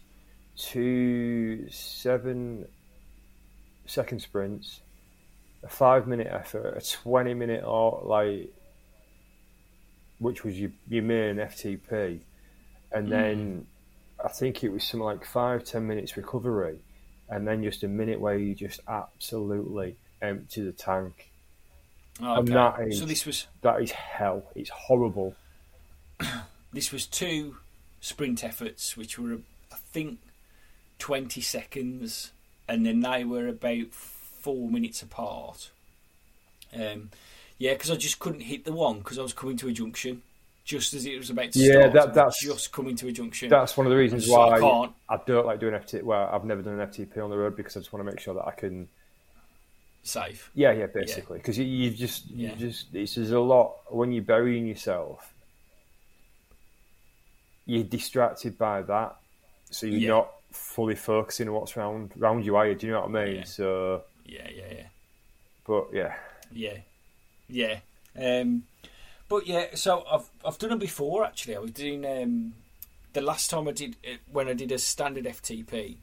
two 0.57 1.69
seven 1.71 2.67
second 3.87 4.21
sprints, 4.23 4.81
a 5.62 5.68
five 5.68 6.07
minute 6.07 6.29
effort, 6.31 6.77
a 6.77 6.81
twenty 6.96 7.35
minute 7.35 7.64
or 7.64 8.03
like, 8.05 8.53
which 10.18 10.44
was 10.44 10.59
your 10.59 10.70
your 10.88 11.03
main 11.03 11.37
FTP, 11.37 12.20
and 12.92 13.07
Mm. 13.07 13.11
then 13.11 13.66
I 14.25 14.29
think 14.29 14.62
it 14.64 14.70
was 14.70 14.85
something 14.85 15.05
like 15.05 15.25
five 15.25 15.64
ten 15.64 15.87
minutes 15.87 16.16
recovery, 16.16 16.79
and 17.29 17.46
then 17.46 17.62
just 17.62 17.83
a 17.83 17.88
minute 17.88 18.20
where 18.20 18.37
you 18.37 18.55
just 18.55 18.81
absolutely 18.88 19.96
empty 20.23 20.62
the 20.62 20.73
tank. 20.73 21.31
Oh, 22.23 22.40
and 22.40 22.51
okay. 22.51 22.53
that 22.53 22.88
is- 22.88 22.99
So 22.99 23.07
this 23.07 23.25
was 23.25 23.46
That 23.62 23.81
is 23.83 23.92
hell. 23.92 24.51
It's 24.55 24.68
horrible. 24.70 25.35
this 26.73 26.92
was 26.92 27.07
two 27.07 27.57
sprint 28.01 28.44
efforts, 28.44 28.96
which 28.96 29.18
were 29.18 29.38
I 29.73 29.77
think 29.92 30.18
twenty 30.99 31.40
seconds, 31.40 32.33
and 32.68 32.85
then 32.85 33.01
they 33.01 33.25
were 33.25 33.49
about 33.49 33.92
four 34.40 34.68
minutes 34.70 35.03
apart. 35.03 35.70
Um, 36.74 37.11
yeah, 37.59 37.72
because 37.74 37.90
I 37.90 37.96
just 37.96 38.18
couldn't 38.18 38.40
hit 38.40 38.64
the 38.64 38.72
one 38.72 38.98
because 38.98 39.18
I 39.18 39.22
was 39.22 39.33
coming 39.33 39.57
to 39.59 39.68
a 39.68 39.72
junction 39.72 40.22
just 40.64 40.94
as 40.94 41.05
it 41.05 41.18
was 41.18 41.31
about 41.31 41.50
to 41.53 41.59
Yeah, 41.59 41.72
start. 41.88 41.92
that- 41.94 42.14
that's- 42.14 42.40
just 42.42 42.70
coming 42.72 42.94
to 42.96 43.09
a 43.09 43.12
junction. 43.12 43.48
That's 43.48 43.76
one 43.76 43.87
of 43.87 43.90
the 43.90 43.96
reasons 43.96 44.26
So 44.26 44.40
I 44.40 44.50
why 44.50 44.61
can't. 44.61 44.92
I 45.09 45.16
don't 45.26 45.46
like 45.46 45.59
doing 45.59 45.74
FTP. 45.74 46.03
Well, 46.05 46.29
I've 46.33 46.44
never 46.44 46.62
done 46.62 46.74
an 46.79 46.88
FTP 46.88 47.18
on 47.20 47.31
the 47.31 47.37
road 47.37 47.57
because 47.57 47.76
I 47.76 47.81
just 47.81 47.92
want 47.92 48.07
to 48.07 48.11
make 48.11 48.20
sure 48.20 48.35
that 48.35 48.46
I 48.46 48.53
can. 48.53 48.88
Safe. 50.03 50.50
Yeah, 50.55 50.72
yeah, 50.72 50.87
basically, 50.87 51.38
because 51.38 51.59
you, 51.59 51.64
you 51.64 51.90
just, 51.90 52.31
you 52.31 52.48
Yeah. 52.48 52.55
just, 52.55 52.94
it's 52.94 53.16
there's 53.16 53.33
a 53.33 53.40
lot 53.40 53.92
when 53.92 54.12
you're 54.12 54.22
burying 54.24 54.66
yourself. 54.66 55.35
You're 57.66 57.85
distracted 57.85 58.57
by 58.57 58.83
that, 58.83 59.16
so 59.70 59.87
you're 59.87 59.98
Yeah. 60.00 60.09
not 60.09 60.33
fully 60.53 60.94
focusing 60.94 61.48
on 61.48 61.55
what's 61.55 61.76
around 61.76 62.12
around 62.18 62.44
you. 62.44 62.57
Are 62.57 62.66
you? 62.68 62.74
Do 62.74 62.87
you 62.87 62.92
know 62.92 63.00
what 63.07 63.14
I 63.20 63.24
mean? 63.26 63.37
Yeah. 63.37 63.44
So, 63.44 64.05
Yeah, 64.25 64.49
yeah, 64.55 64.73
yeah. 64.77 64.87
but 65.67 65.89
yeah, 65.93 66.15
Yeah, 66.53 66.79
yeah. 67.49 67.79
Um, 68.19 68.65
but 69.29 69.47
yeah, 69.47 69.67
so 69.75 70.05
I've 70.11 70.29
I've 70.45 70.59
done 70.59 70.73
it 70.73 70.79
before. 70.79 71.25
Actually, 71.25 71.57
I 71.57 71.61
was 71.61 71.71
doing 71.73 72.05
um, 72.05 72.55
the 73.13 73.21
last 73.21 73.51
time 73.51 73.69
I 73.69 73.73
did 73.73 73.97
it, 74.03 74.21
when 74.31 74.49
I 74.49 74.55
did 74.55 74.73
a 74.73 74.79
standard 74.79 75.25
FTP, 75.25 75.97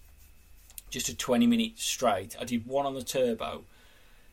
just 0.90 1.10
a 1.10 1.16
twenty 1.16 1.48
minute 1.48 1.74
straight. 1.78 2.36
I 2.40 2.46
did 2.46 2.66
one 2.66 2.86
on 2.86 2.94
the 2.94 3.04
turbo, 3.04 3.64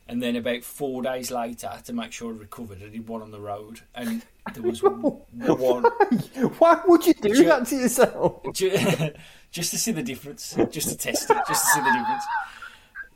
and 0.09 0.23
then 0.23 0.37
about 0.37 0.63
four 0.63 1.03
days 1.03 1.31
later, 1.33 1.71
to 1.85 1.93
make 1.93 2.13
sure 2.13 2.33
I 2.33 2.37
recovered, 2.37 2.83
I 2.85 2.89
did 2.89 3.09
one 3.09 3.23
on 3.23 3.33
the 3.33 3.41
road, 3.41 3.81
and 3.95 4.23
there 4.53 4.63
was 4.63 4.83
one 4.83 5.01
why 6.59 6.81
would 6.87 7.07
you 7.07 7.15
do 7.15 7.35
Ju- 7.35 7.45
that 7.45 7.67
to 7.67 7.77
yourself? 7.77 8.43
ju- 8.53 9.11
just 9.51 9.71
to 9.73 9.79
see 9.79 9.93
the 9.93 10.03
difference, 10.03 10.57
just 10.71 10.89
to 10.91 10.97
test 10.97 11.31
it, 11.31 11.37
just 11.49 11.65
to 11.65 11.71
see 11.73 11.81
the 11.81 11.91
difference. 11.91 12.25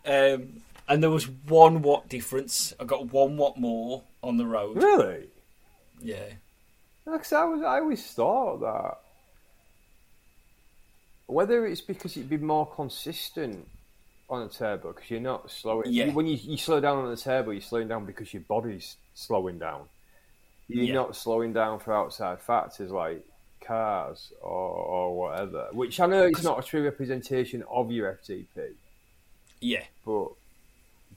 Um, 0.08 0.62
and 0.88 1.02
there 1.02 1.10
was 1.10 1.28
one 1.28 1.82
watt 1.82 2.08
difference. 2.08 2.72
I 2.80 2.84
got 2.84 3.12
one 3.12 3.36
watt 3.36 3.58
more 3.58 4.02
on 4.22 4.38
the 4.38 4.46
road. 4.46 4.82
Really? 4.82 5.28
Yeah. 6.00 6.24
Because 7.04 7.32
I 7.32 7.44
was, 7.44 7.62
I 7.62 7.80
always 7.80 8.04
thought 8.06 8.60
that 8.60 8.98
whether 11.26 11.66
it's 11.66 11.80
because 11.82 12.16
it'd 12.16 12.30
be 12.30 12.38
more 12.38 12.66
consistent 12.66 13.66
on 14.30 14.42
a 14.42 14.48
turbo 14.48 14.92
because 14.92 15.10
you're 15.10 15.20
not 15.20 15.50
slowing. 15.50 15.90
Yeah. 15.92 16.10
when 16.12 16.26
you, 16.26 16.36
you 16.40 16.56
slow 16.56 16.80
down 16.80 16.98
on 16.98 17.10
the 17.10 17.16
turbo, 17.16 17.50
you're 17.50 17.60
slowing 17.60 17.88
down 17.88 18.04
because 18.06 18.32
your 18.32 18.42
body's 18.48 18.96
slowing 19.14 19.58
down. 19.58 19.82
You're 20.68 20.84
Yeah. 20.84 20.94
not 20.94 21.16
slowing 21.16 21.52
down 21.52 21.80
for 21.80 21.92
outside 21.94 22.40
factors 22.40 22.90
like 22.90 23.24
cars 23.60 24.32
or, 24.40 24.50
or 24.50 25.16
whatever. 25.16 25.68
Which 25.72 26.00
I 26.00 26.06
know 26.06 26.24
it's 26.24 26.42
not 26.42 26.58
a 26.58 26.62
true 26.62 26.82
representation 26.84 27.62
of 27.70 27.90
your 27.90 28.12
FTP, 28.22 28.72
Yeah. 29.60 29.84
but 30.04 30.28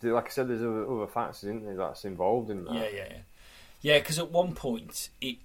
like 0.03 0.25
I 0.25 0.29
said, 0.29 0.47
there's 0.47 0.61
other, 0.61 0.89
other 0.91 1.07
factors, 1.07 1.43
isn't 1.43 1.65
there, 1.65 1.75
that's 1.75 2.05
involved 2.05 2.49
in 2.49 2.65
that. 2.65 2.73
Yeah, 2.73 2.89
yeah, 2.89 3.07
yeah. 3.09 3.17
Yeah, 3.81 3.99
because 3.99 4.19
at 4.19 4.31
one 4.31 4.53
point, 4.53 5.09
it 5.21 5.37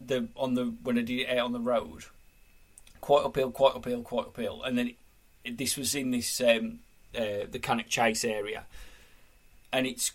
the 0.00 0.28
on 0.36 0.54
the 0.54 0.74
when 0.82 0.98
I 0.98 1.02
did 1.02 1.20
it 1.20 1.28
out 1.38 1.46
on 1.46 1.52
the 1.52 1.60
road, 1.60 2.04
quite 3.00 3.24
uphill, 3.24 3.50
quite 3.50 3.74
uphill, 3.74 4.02
quite 4.02 4.26
uphill, 4.26 4.62
and 4.62 4.78
then 4.78 4.88
it, 4.88 4.94
it, 5.44 5.58
this 5.58 5.76
was 5.76 5.94
in 5.94 6.10
this 6.12 6.40
um, 6.40 6.80
uh, 7.16 7.46
the 7.50 7.58
Cannock 7.60 7.88
Chase 7.88 8.24
area, 8.24 8.64
and 9.72 9.86
it's 9.86 10.12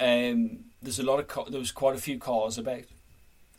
um, 0.00 0.64
there's 0.82 0.98
a 0.98 1.02
lot 1.02 1.18
of 1.18 1.28
ca- 1.28 1.44
there 1.48 1.58
was 1.60 1.72
quite 1.72 1.94
a 1.96 2.00
few 2.00 2.18
cars 2.18 2.58
about, 2.58 2.82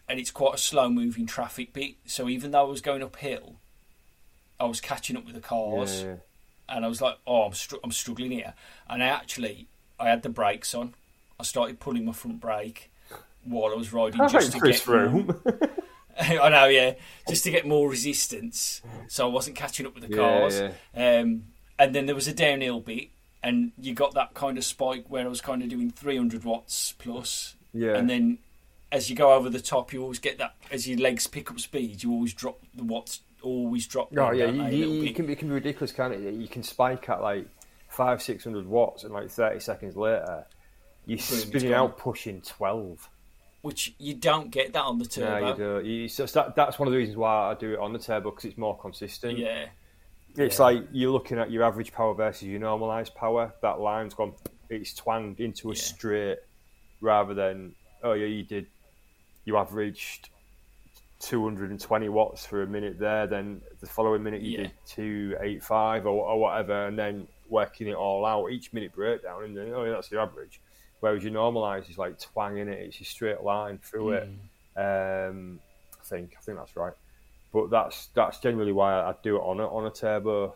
and 0.07 0.19
it's 0.19 0.31
quite 0.31 0.53
a 0.55 0.59
slow 0.59 0.89
moving 0.89 1.25
traffic 1.25 1.73
bit. 1.73 1.95
So 2.05 2.29
even 2.29 2.51
though 2.51 2.61
I 2.61 2.69
was 2.69 2.81
going 2.81 3.01
uphill, 3.01 3.55
I 4.59 4.65
was 4.65 4.79
catching 4.79 5.17
up 5.17 5.25
with 5.25 5.35
the 5.35 5.41
cars, 5.41 6.03
Yeah. 6.03 6.15
And 6.69 6.83
I 6.85 6.87
was 6.87 7.01
like, 7.01 7.17
"Oh, 7.27 7.43
I'm 7.43 7.53
str- 7.53 7.75
I'm 7.83 7.91
struggling 7.91 8.31
here." 8.31 8.53
And 8.89 9.03
I 9.03 9.07
actually 9.07 9.67
I 9.99 10.09
had 10.09 10.23
the 10.23 10.29
brakes 10.29 10.73
on. 10.75 10.93
I 11.39 11.43
started 11.43 11.79
pulling 11.79 12.05
my 12.05 12.11
front 12.13 12.39
brake 12.39 12.89
while 13.43 13.71
I 13.71 13.75
was 13.75 13.91
riding 13.93 14.19
I 14.21 14.27
just 14.27 14.51
to 14.53 14.59
Chris 14.59 14.79
get 14.79 14.87
Froome. 14.87 15.69
I 16.19 16.47
know, 16.49 16.65
yeah, 16.67 16.93
just 17.27 17.43
to 17.43 17.51
get 17.51 17.67
more 17.67 17.89
resistance, 17.89 18.81
so 19.09 19.27
I 19.27 19.31
wasn't 19.31 19.57
catching 19.57 19.85
up 19.85 19.95
with 19.95 20.07
the 20.07 20.15
Yeah, 20.15 20.39
cars. 20.39 20.61
yeah. 20.95 21.19
Um, 21.19 21.43
and 21.77 21.93
then 21.93 22.05
there 22.05 22.15
was 22.15 22.27
a 22.29 22.33
downhill 22.33 22.79
bit, 22.79 23.09
and 23.43 23.73
you 23.77 23.93
got 23.93 24.13
that 24.13 24.33
kind 24.33 24.57
of 24.57 24.63
spike 24.63 25.05
where 25.09 25.25
I 25.25 25.27
was 25.27 25.41
kind 25.41 25.61
of 25.61 25.67
doing 25.67 25.91
300 25.91 26.45
watts 26.45 26.93
plus, 26.97 27.55
Yeah. 27.73 27.97
and 27.97 28.09
then 28.09 28.37
as 28.93 29.09
you 29.09 29.15
go 29.17 29.33
over 29.33 29.49
the 29.49 29.59
top, 29.59 29.91
you 29.91 30.01
always 30.03 30.19
get 30.19 30.37
that. 30.37 30.55
As 30.71 30.87
your 30.87 30.97
legs 30.99 31.27
pick 31.27 31.51
up 31.51 31.59
speed, 31.59 32.01
you 32.03 32.11
always 32.13 32.33
drop 32.33 32.59
the 32.73 32.83
watts. 32.85 33.19
Always 33.45 33.85
drop. 33.87 34.09
Them, 34.11 34.35
yeah, 34.35 34.45
don't 34.47 34.71
you, 34.71 34.85
you, 34.87 35.01
you 35.03 35.13
can, 35.13 35.29
it 35.29 35.37
can 35.37 35.47
be 35.47 35.53
ridiculous, 35.53 35.91
can't 35.91 36.13
it? 36.13 36.33
You 36.33 36.47
can 36.47 36.63
spike 36.63 37.07
at 37.09 37.21
like 37.21 37.47
five, 37.89 38.21
six 38.21 38.43
hundred 38.43 38.65
watts, 38.67 39.03
and 39.03 39.13
like 39.13 39.29
thirty 39.29 39.59
seconds 39.59 39.95
later, 39.95 40.45
you're 41.05 41.15
it's 41.17 41.25
spinning 41.25 41.73
out 41.73 41.97
pushing 41.97 42.41
twelve. 42.41 43.07
which 43.61 43.93
you 43.99 44.15
don't 44.15 44.49
get 44.51 44.73
that 44.73 44.81
on 44.83 44.97
the 44.99 45.05
turbo. 45.05 45.39
No, 45.39 45.47
you 45.49 45.55
do. 45.83 45.87
You, 45.89 46.07
so 46.07 46.25
that, 46.25 46.55
that's 46.55 46.79
one 46.79 46.87
of 46.87 46.91
the 46.91 46.97
reasons 46.97 47.17
why 47.17 47.51
I 47.51 47.53
do 47.53 47.73
it 47.73 47.79
on 47.79 47.93
the 47.93 47.99
turbo 47.99 48.31
because 48.31 48.45
it's 48.45 48.57
more 48.57 48.77
consistent. 48.77 49.37
Yeah, 49.37 49.67
It's 50.37 50.57
Yeah. 50.59 50.63
like 50.65 50.83
you're 50.91 51.11
looking 51.11 51.37
at 51.39 51.51
your 51.51 51.63
average 51.63 51.91
power 51.93 52.13
versus 52.13 52.43
your 52.47 52.59
normalised 52.59 53.13
power. 53.15 53.53
That 53.61 53.79
line's 53.79 54.13
gone, 54.15 54.33
it's 54.69 54.93
twanged 54.93 55.39
into 55.39 55.69
a 55.71 55.73
Yeah. 55.75 55.81
straight 55.81 56.37
rather 57.01 57.33
than, 57.33 57.75
oh 58.03 58.13
yeah, 58.13 58.25
you 58.27 58.43
did, 58.43 58.67
you 59.45 59.57
averaged 59.57 60.29
220 61.19 62.09
watts 62.09 62.45
for 62.45 62.61
a 62.63 62.67
minute 62.67 62.99
there, 62.99 63.25
then 63.27 63.61
the 63.79 63.87
following 63.87 64.21
minute 64.23 64.41
you 64.41 64.57
Yeah. 64.57 64.63
did 64.63 64.71
285 64.87 66.05
or, 66.05 66.25
or 66.25 66.39
whatever, 66.39 66.87
and 66.87 66.97
then 66.99 67.27
working 67.49 67.87
it 67.87 67.95
all 67.95 68.25
out, 68.25 68.51
each 68.51 68.73
minute 68.73 68.93
breakdown, 68.93 69.43
and 69.43 69.55
then, 69.57 69.71
oh 69.73 69.89
that's 69.89 70.09
the 70.09 70.19
average. 70.19 70.59
Whereas 70.99 71.23
your 71.23 71.33
normalised 71.33 71.89
is 71.89 71.97
like 71.97 72.19
twanging 72.19 72.67
it, 72.67 72.79
it's 72.79 72.99
a 72.99 73.03
straight 73.05 73.41
line 73.43 73.77
through 73.79 74.11
it. 74.13 74.29
Mm. 74.77 75.29
Um, 75.29 75.59
I 75.99 76.03
think 76.03 76.35
I 76.37 76.41
think 76.41 76.57
that's 76.57 76.75
right. 76.75 76.93
But 77.53 77.69
that's 77.69 78.07
that's 78.07 78.39
generally 78.39 78.71
why 78.73 78.93
I 78.93 79.13
do 79.23 79.37
it 79.37 79.39
on 79.41 79.59
a 79.59 79.67
on 79.67 79.85
a 79.85 79.91
turbo, 79.91 80.55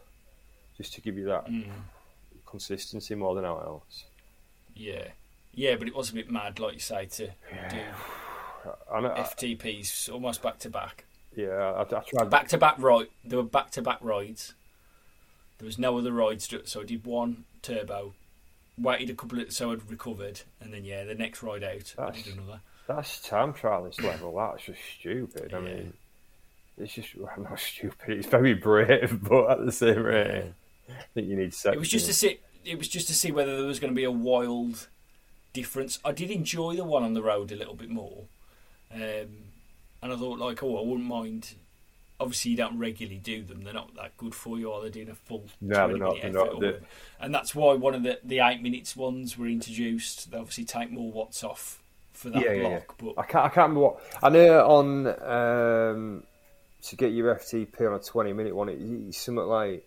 just 0.78 0.94
to 0.96 1.02
give 1.02 1.18
you 1.18 1.26
that 1.26 1.46
Mm. 1.48 1.70
consistency 2.46 3.16
more 3.16 3.36
than 3.36 3.46
anything 3.46 3.64
else. 3.64 4.06
yeah, 4.76 5.08
yeah. 5.54 5.76
But 5.76 5.88
it 5.88 5.96
was 5.96 6.10
a 6.10 6.14
bit 6.14 6.30
mad, 6.32 6.60
like 6.60 6.74
you 6.74 6.80
say, 6.80 7.06
to 7.06 7.28
do 7.28 7.78
I, 8.92 9.00
FTPs 9.00 10.12
almost 10.12 10.42
back 10.42 10.60
to 10.60 10.70
back. 10.70 11.06
yeah, 11.36 11.48
I, 11.50 11.82
I 11.82 11.86
tried. 11.86 12.30
back 12.30 12.48
to 12.50 12.58
back 12.58 12.76
ride. 12.78 13.08
There 13.24 13.38
were 13.38 13.44
back 13.44 13.72
to 13.72 13.82
back 13.82 14.00
rides. 14.02 14.54
There 15.58 15.66
was 15.66 15.78
no 15.78 15.98
other 15.98 16.12
rides, 16.14 16.50
so 16.66 16.82
I 16.82 16.86
did 16.86 17.06
one 17.06 17.44
turbo, 17.62 18.14
waited 18.78 19.10
a 19.10 19.14
couple 19.14 19.40
of 19.42 19.52
so 19.52 19.72
I'd 19.72 19.90
recovered, 19.90 20.42
and 20.62 20.74
then 20.74 20.86
yeah, 20.86 21.04
the 21.04 21.16
next 21.16 21.44
ride 21.44 21.64
out 21.64 21.94
I 21.98 22.06
That's- 22.06 22.24
did 22.24 22.38
another. 22.38 22.62
That's 22.88 23.22
time 23.22 23.54
trialist 23.54 24.02
level. 24.02 24.36
That's 24.36 24.64
just 24.64 24.80
stupid. 25.00 25.54
I 25.54 25.60
mean, 25.60 25.94
it's 26.76 26.94
just 26.94 27.16
well, 27.18 27.30
not 27.38 27.60
stupid. 27.60 28.18
It's 28.18 28.28
very 28.28 28.56
brave, 28.56 29.20
but 29.30 29.52
at 29.52 29.66
the 29.66 29.72
same 29.72 30.02
rate, 30.02 30.46
I 30.90 30.94
think 31.14 31.28
you 31.28 31.36
need. 31.36 31.54
It 31.66 31.78
was 31.78 31.90
just 31.90 32.08
to 32.08 32.14
see. 32.14 32.40
It 32.66 32.78
was 32.80 32.88
just 32.88 33.08
to 33.08 33.14
see 33.14 33.32
whether 33.32 33.56
there 33.58 33.68
was 33.68 33.80
going 33.80 33.94
to 33.94 33.96
be 33.96 34.06
a 34.06 34.12
wild 34.12 34.88
difference. 35.54 36.00
I 36.04 36.12
did 36.14 36.32
enjoy 36.32 36.76
the 36.76 36.84
one 36.84 37.04
on 37.04 37.14
the 37.14 37.22
road 37.22 37.52
a 37.52 37.56
little 37.56 37.76
bit 37.76 37.90
more, 37.90 38.24
um, 38.94 39.30
and 40.02 40.14
I 40.14 40.16
thought 40.16 40.40
like, 40.40 40.64
oh, 40.64 40.78
I 40.78 40.82
wouldn't 40.88 41.08
mind. 41.08 41.56
Obviously, 42.22 42.52
you 42.52 42.58
don't 42.58 42.78
regularly 42.78 43.18
do 43.18 43.44
them; 43.44 43.64
they're 43.64 43.74
not 43.74 43.96
that 43.96 44.18
good 44.18 44.36
for 44.36 44.58
you. 44.60 44.70
Or 44.72 44.82
they're 44.82 44.90
doing 44.90 45.10
a 45.10 45.16
full 45.16 45.46
No, 45.62 45.88
they're 45.88 45.88
twenty 45.88 46.00
not, 46.00 46.14
minute 46.16 46.26
effort, 46.36 46.60
not. 46.60 46.76
And 47.22 47.34
that's 47.34 47.56
why 47.56 47.74
one 47.76 47.96
of 47.96 48.04
the 48.04 48.20
the 48.24 48.40
eight 48.40 48.62
minutes 48.62 48.96
ones 48.96 49.38
were 49.38 49.48
introduced. 49.48 50.32
They 50.32 50.38
obviously 50.38 50.66
take 50.66 50.92
more 50.92 51.12
watts 51.12 51.44
off 51.44 51.82
for 52.12 52.30
that 52.32 52.42
Yeah, 52.44 52.52
yeah, 52.52 52.68
yeah. 52.70 52.80
block, 52.98 53.16
I 53.18 53.24
can't. 53.24 53.46
I 53.46 53.50
can't 53.50 53.70
remember 53.70 53.80
what 53.82 54.02
I 54.22 54.30
know 54.30 54.68
on 54.68 55.08
um, 55.24 56.24
to 56.84 56.96
get 56.98 57.14
your 57.14 57.34
FTP 57.36 57.88
on 57.88 57.94
a 57.94 58.00
twenty 58.04 58.34
minute 58.34 58.56
one. 58.56 58.68
It, 58.70 58.80
it's 58.82 59.18
something 59.18 59.46
like 59.46 59.86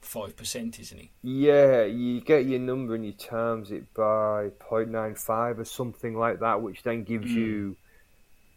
five 0.00 0.36
percent, 0.36 0.78
isn't 0.78 0.98
it? 0.98 1.08
Yeah, 1.22 1.84
you 1.84 2.20
get 2.20 2.46
your 2.46 2.60
number 2.60 2.94
and 2.94 3.04
you 3.06 3.12
times 3.12 3.70
it 3.70 3.92
by 3.94 4.50
0.95 4.70 5.58
or 5.58 5.64
something 5.64 6.16
like 6.16 6.40
that, 6.40 6.60
which 6.62 6.82
then 6.82 7.04
gives 7.04 7.30
Mm. 7.30 7.34
you 7.34 7.76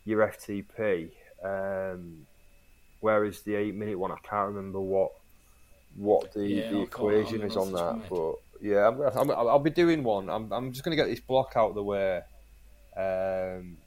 your 0.06 0.28
FTP. 0.28 1.12
Um, 1.44 2.26
whereas 3.02 3.42
the 3.42 3.56
eight 3.56 3.76
minute 3.76 4.00
one, 4.00 4.12
I 4.12 4.18
can't 4.24 4.48
remember 4.54 4.80
what 4.80 5.12
what 5.98 6.34
the, 6.34 6.46
Yeah, 6.48 6.70
the 6.72 6.82
equation 6.82 7.42
is 7.42 7.56
on 7.56 7.72
that. 7.74 8.10
But 8.10 8.36
yeah, 8.62 8.88
I'm, 8.88 9.02
I'm, 9.02 9.32
I'll 9.32 9.60
be 9.60 9.70
doing 9.70 10.04
one. 10.04 10.30
I'm, 10.30 10.52
I'm 10.52 10.72
just 10.72 10.84
going 10.84 10.96
to 10.98 11.02
get 11.02 11.10
this 11.10 11.20
block 11.22 11.54
out 11.56 11.70
of 11.70 11.76
the 11.76 11.84
way. 11.84 12.22
Um, 12.98 13.78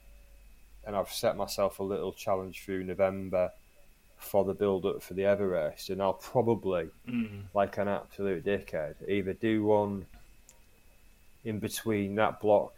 and 0.85 0.95
I've 0.95 1.09
set 1.11 1.35
myself 1.37 1.79
a 1.79 1.83
little 1.83 2.11
challenge 2.13 2.63
through 2.63 2.83
November 2.83 3.51
for 4.17 4.43
the 4.43 4.53
build 4.53 4.85
up 4.85 5.01
for 5.03 5.13
the 5.13 5.25
Everest, 5.25 5.89
and 5.89 6.01
I'll 6.01 6.13
probably 6.13 6.89
Mm. 7.07 7.43
like 7.53 7.77
an 7.77 7.87
absolute 7.87 8.43
dickhead. 8.45 8.95
Either 9.07 9.33
do 9.33 9.63
one 9.63 10.05
in 11.45 11.59
between 11.59 12.15
that 12.15 12.39
block 12.41 12.73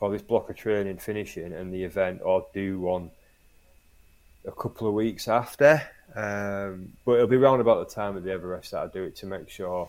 or 0.00 0.10
this 0.10 0.22
block 0.22 0.50
of 0.50 0.56
training 0.56 0.98
finishing 0.98 1.52
and 1.52 1.72
the 1.72 1.84
event, 1.84 2.20
or 2.22 2.46
do 2.52 2.80
one 2.80 3.10
a 4.46 4.52
couple 4.52 4.86
of 4.88 4.94
weeks 4.94 5.28
after. 5.28 5.82
Um, 6.14 6.92
but 7.04 7.12
it'll 7.14 7.26
be 7.26 7.36
round 7.36 7.60
about 7.60 7.86
the 7.88 7.94
time 7.94 8.16
of 8.16 8.22
the 8.24 8.32
Everest 8.32 8.70
that 8.70 8.82
I 8.82 8.86
do 8.86 9.02
it 9.04 9.16
to 9.16 9.26
make 9.26 9.48
sure. 9.48 9.88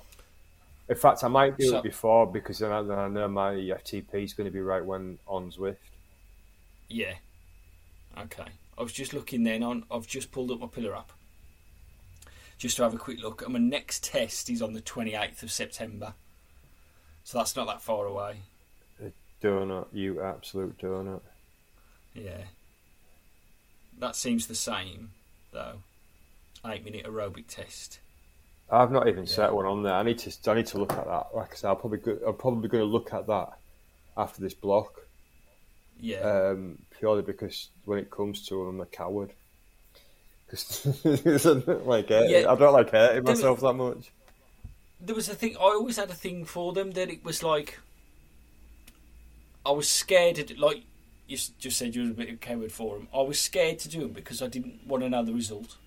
In 0.89 0.95
fact, 0.95 1.23
I 1.23 1.27
might 1.27 1.57
do 1.57 1.67
So- 1.69 1.77
it 1.77 1.83
before 1.83 2.25
because 2.27 2.59
then 2.59 2.71
I, 2.71 2.81
then 2.81 2.97
I 2.97 3.07
know 3.07 3.27
my 3.27 3.53
FTP 3.53 4.23
is 4.23 4.33
going 4.33 4.45
to 4.45 4.51
be 4.51 4.61
right 4.61 4.83
when 4.83 5.19
on 5.27 5.51
Zwift. 5.51 5.75
Yeah. 6.87 7.13
Okay. 8.17 8.47
I 8.77 8.83
was 8.83 8.93
just 8.93 9.13
looking 9.13 9.43
then 9.43 9.63
on. 9.63 9.83
I've 9.91 10.07
just 10.07 10.31
pulled 10.31 10.51
up 10.51 10.59
my 10.59 10.67
pillar 10.67 10.95
app. 10.95 11.11
Just 12.57 12.77
to 12.77 12.83
have 12.83 12.93
a 12.93 12.97
quick 12.97 13.21
look. 13.21 13.41
And 13.43 13.53
my 13.53 13.59
next 13.59 14.03
test 14.03 14.49
is 14.49 14.61
on 14.61 14.73
the 14.73 14.81
28th 14.81 15.43
of 15.43 15.51
September. 15.51 16.13
So 17.23 17.37
that's 17.37 17.55
not 17.55 17.67
that 17.67 17.81
far 17.81 18.05
away. 18.05 18.37
Donut, 19.41 19.87
you 19.93 20.21
absolute 20.21 20.77
donut. 20.79 21.21
Yeah. 22.13 22.41
That 23.99 24.15
seems 24.15 24.47
the 24.47 24.55
same, 24.55 25.11
though. 25.51 25.75
Eight 26.65 26.83
minute 26.83 27.05
aerobic 27.05 27.45
test. 27.47 27.99
I've 28.69 28.91
not 28.91 29.07
even 29.07 29.23
Yeah. 29.25 29.29
set 29.31 29.53
one 29.53 29.65
on 29.65 29.83
there. 29.83 29.93
I 29.93 30.03
need 30.03 30.17
to. 30.19 30.51
I 30.51 30.55
need 30.55 30.67
to 30.67 30.77
look 30.79 30.91
at 30.93 31.05
that. 31.05 31.27
Like 31.33 31.53
I 31.53 31.55
said, 31.55 31.67
I'll 31.69 31.75
probably. 31.75 31.99
Go, 31.99 32.17
I'm 32.27 32.35
probably 32.35 32.67
going 32.67 32.81
to 32.83 32.89
look 32.89 33.13
at 33.13 33.27
that 33.27 33.57
after 34.17 34.41
this 34.41 34.53
block, 34.55 34.99
Yeah. 35.99 36.17
um, 36.19 36.79
purely 36.99 37.21
because 37.21 37.69
when 37.85 37.99
it 37.99 38.09
comes 38.09 38.45
to 38.47 38.63
it, 38.65 38.69
I'm 38.69 38.81
a 38.81 38.85
coward. 38.87 39.31
Because 40.49 41.45
I 41.45 41.59
don't 41.59 41.87
like 41.87 42.09
it. 42.09 42.29
Yeah. 42.29 42.51
I 42.51 42.55
don't 42.55 42.73
like 42.73 42.89
hurting 42.89 43.23
myself 43.23 43.59
that 43.61 43.73
much. 43.73 44.11
there 44.99 45.15
was 45.15 45.29
a 45.29 45.35
thing. 45.35 45.55
I 45.57 45.61
always 45.61 45.97
had 45.97 46.09
a 46.09 46.13
thing 46.15 46.43
for 46.45 46.73
them 46.73 46.91
that 46.91 47.09
it 47.09 47.23
was 47.23 47.43
like. 47.43 47.79
I 49.67 49.71
was 49.71 49.89
scared. 49.89 50.35
To, 50.37 50.59
like 50.59 50.83
you 51.27 51.37
just 51.59 51.77
said, 51.77 51.93
you 51.95 52.05
were 52.05 52.11
a 52.11 52.13
bit 52.13 52.29
of 52.29 52.39
coward 52.39 52.71
for 52.71 52.95
them. 52.97 53.07
I 53.13 53.21
was 53.21 53.39
scared 53.39 53.79
to 53.79 53.89
do 53.89 53.99
them 54.01 54.11
because 54.11 54.41
I 54.41 54.47
didn't 54.47 54.87
want 54.87 55.03
to 55.03 55.09
know 55.09 55.23
the 55.23 55.33
result. 55.33 55.77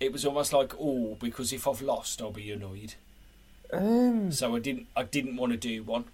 It 0.00 0.12
was 0.12 0.24
almost 0.24 0.52
like, 0.54 0.72
oh, 0.80 1.16
because 1.20 1.52
if 1.52 1.68
I've 1.68 1.82
lost, 1.82 2.22
I'll 2.22 2.30
be 2.30 2.50
annoyed. 2.50 2.94
Um, 3.72 4.32
So 4.32 4.56
I 4.56 4.58
didn't. 4.58 4.86
I 4.96 5.02
didn't 5.02 5.36
want 5.36 5.52
to 5.52 5.58
do 5.58 5.82
one. 5.82 6.04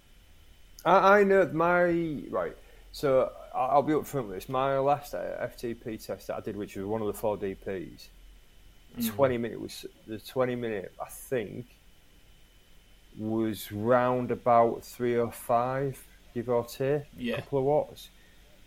I, 0.83 1.19
I 1.19 1.23
know 1.23 1.49
my 1.53 1.85
right. 2.29 2.55
So 2.91 3.31
I- 3.55 3.67
I'll 3.67 3.81
be 3.83 3.93
upfront 3.93 4.27
with 4.27 4.35
this. 4.35 4.49
My 4.49 4.77
last 4.79 5.13
uh, 5.15 5.47
FTP 5.47 6.05
test 6.05 6.27
that 6.27 6.35
I 6.35 6.41
did, 6.41 6.57
which 6.57 6.75
was 6.75 6.85
one 6.85 7.01
of 7.01 7.07
the 7.07 7.13
four 7.13 7.37
DPs, 7.37 8.09
Mm. 8.97 9.07
twenty 9.15 9.37
minute 9.37 9.59
was 9.61 9.85
the 10.07 10.17
twenty 10.17 10.55
minute. 10.55 10.91
I 11.01 11.09
think 11.09 11.67
was 13.17 13.71
round 13.71 14.31
about 14.31 14.83
three 14.83 15.17
or 15.17 15.31
five, 15.31 16.01
give 16.37 16.49
or 16.49 16.63
take, 16.65 17.03
Yeah. 17.17 17.35
a 17.37 17.41
couple 17.41 17.59
of 17.59 17.65
watts. 17.65 18.09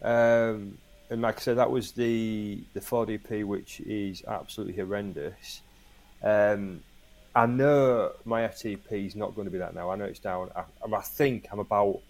Um, 0.02 0.78
and 1.08 1.22
like 1.22 1.36
I 1.36 1.40
said, 1.40 1.58
that 1.58 1.70
was 1.70 1.92
the 1.92 2.64
the 2.74 2.80
four 2.80 3.06
DP, 3.06 3.44
which 3.44 3.80
is 3.80 4.24
absolutely 4.26 4.74
horrendous. 4.76 5.62
Um, 6.22 6.82
I 7.34 7.46
know 7.46 8.12
my 8.24 8.42
FTP 8.42 9.06
is 9.06 9.14
not 9.14 9.34
going 9.36 9.44
to 9.46 9.50
be 9.52 9.58
that 9.58 9.74
now. 9.74 9.90
I 9.90 9.96
know 9.96 10.04
it's 10.04 10.18
down. 10.18 10.50
I, 10.56 10.64
I 10.92 11.00
think 11.02 11.46
I'm 11.52 11.60
about 11.60 12.00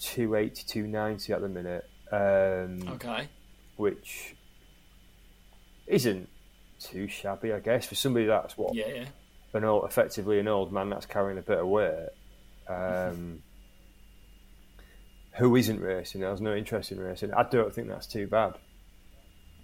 280, 0.00 0.64
290 0.66 1.32
at 1.32 1.40
the 1.40 1.48
minute, 1.48 1.88
um, 2.10 2.88
Okay. 2.94 3.28
which 3.76 4.34
isn't 5.86 6.28
too 6.80 7.06
shabby, 7.08 7.52
I 7.52 7.60
guess, 7.60 7.86
for 7.86 7.94
somebody 7.94 8.26
that's 8.26 8.56
what 8.58 8.74
Yeah. 8.74 8.88
Yeah. 8.88 9.04
an 9.54 9.64
old, 9.64 9.84
effectively 9.84 10.38
an 10.40 10.48
old 10.48 10.72
man 10.72 10.90
that's 10.90 11.06
carrying 11.06 11.38
a 11.38 11.42
bit 11.42 11.58
of 11.58 11.66
weight. 11.68 12.08
Um, 12.68 13.42
who 15.38 15.56
isn't 15.56 15.80
racing, 15.80 16.22
has 16.22 16.40
no 16.40 16.54
interest 16.54 16.92
in 16.92 17.00
racing, 17.00 17.32
I 17.32 17.44
don't 17.44 17.72
think 17.72 17.88
that's 17.88 18.06
too 18.06 18.26
bad. 18.26 18.54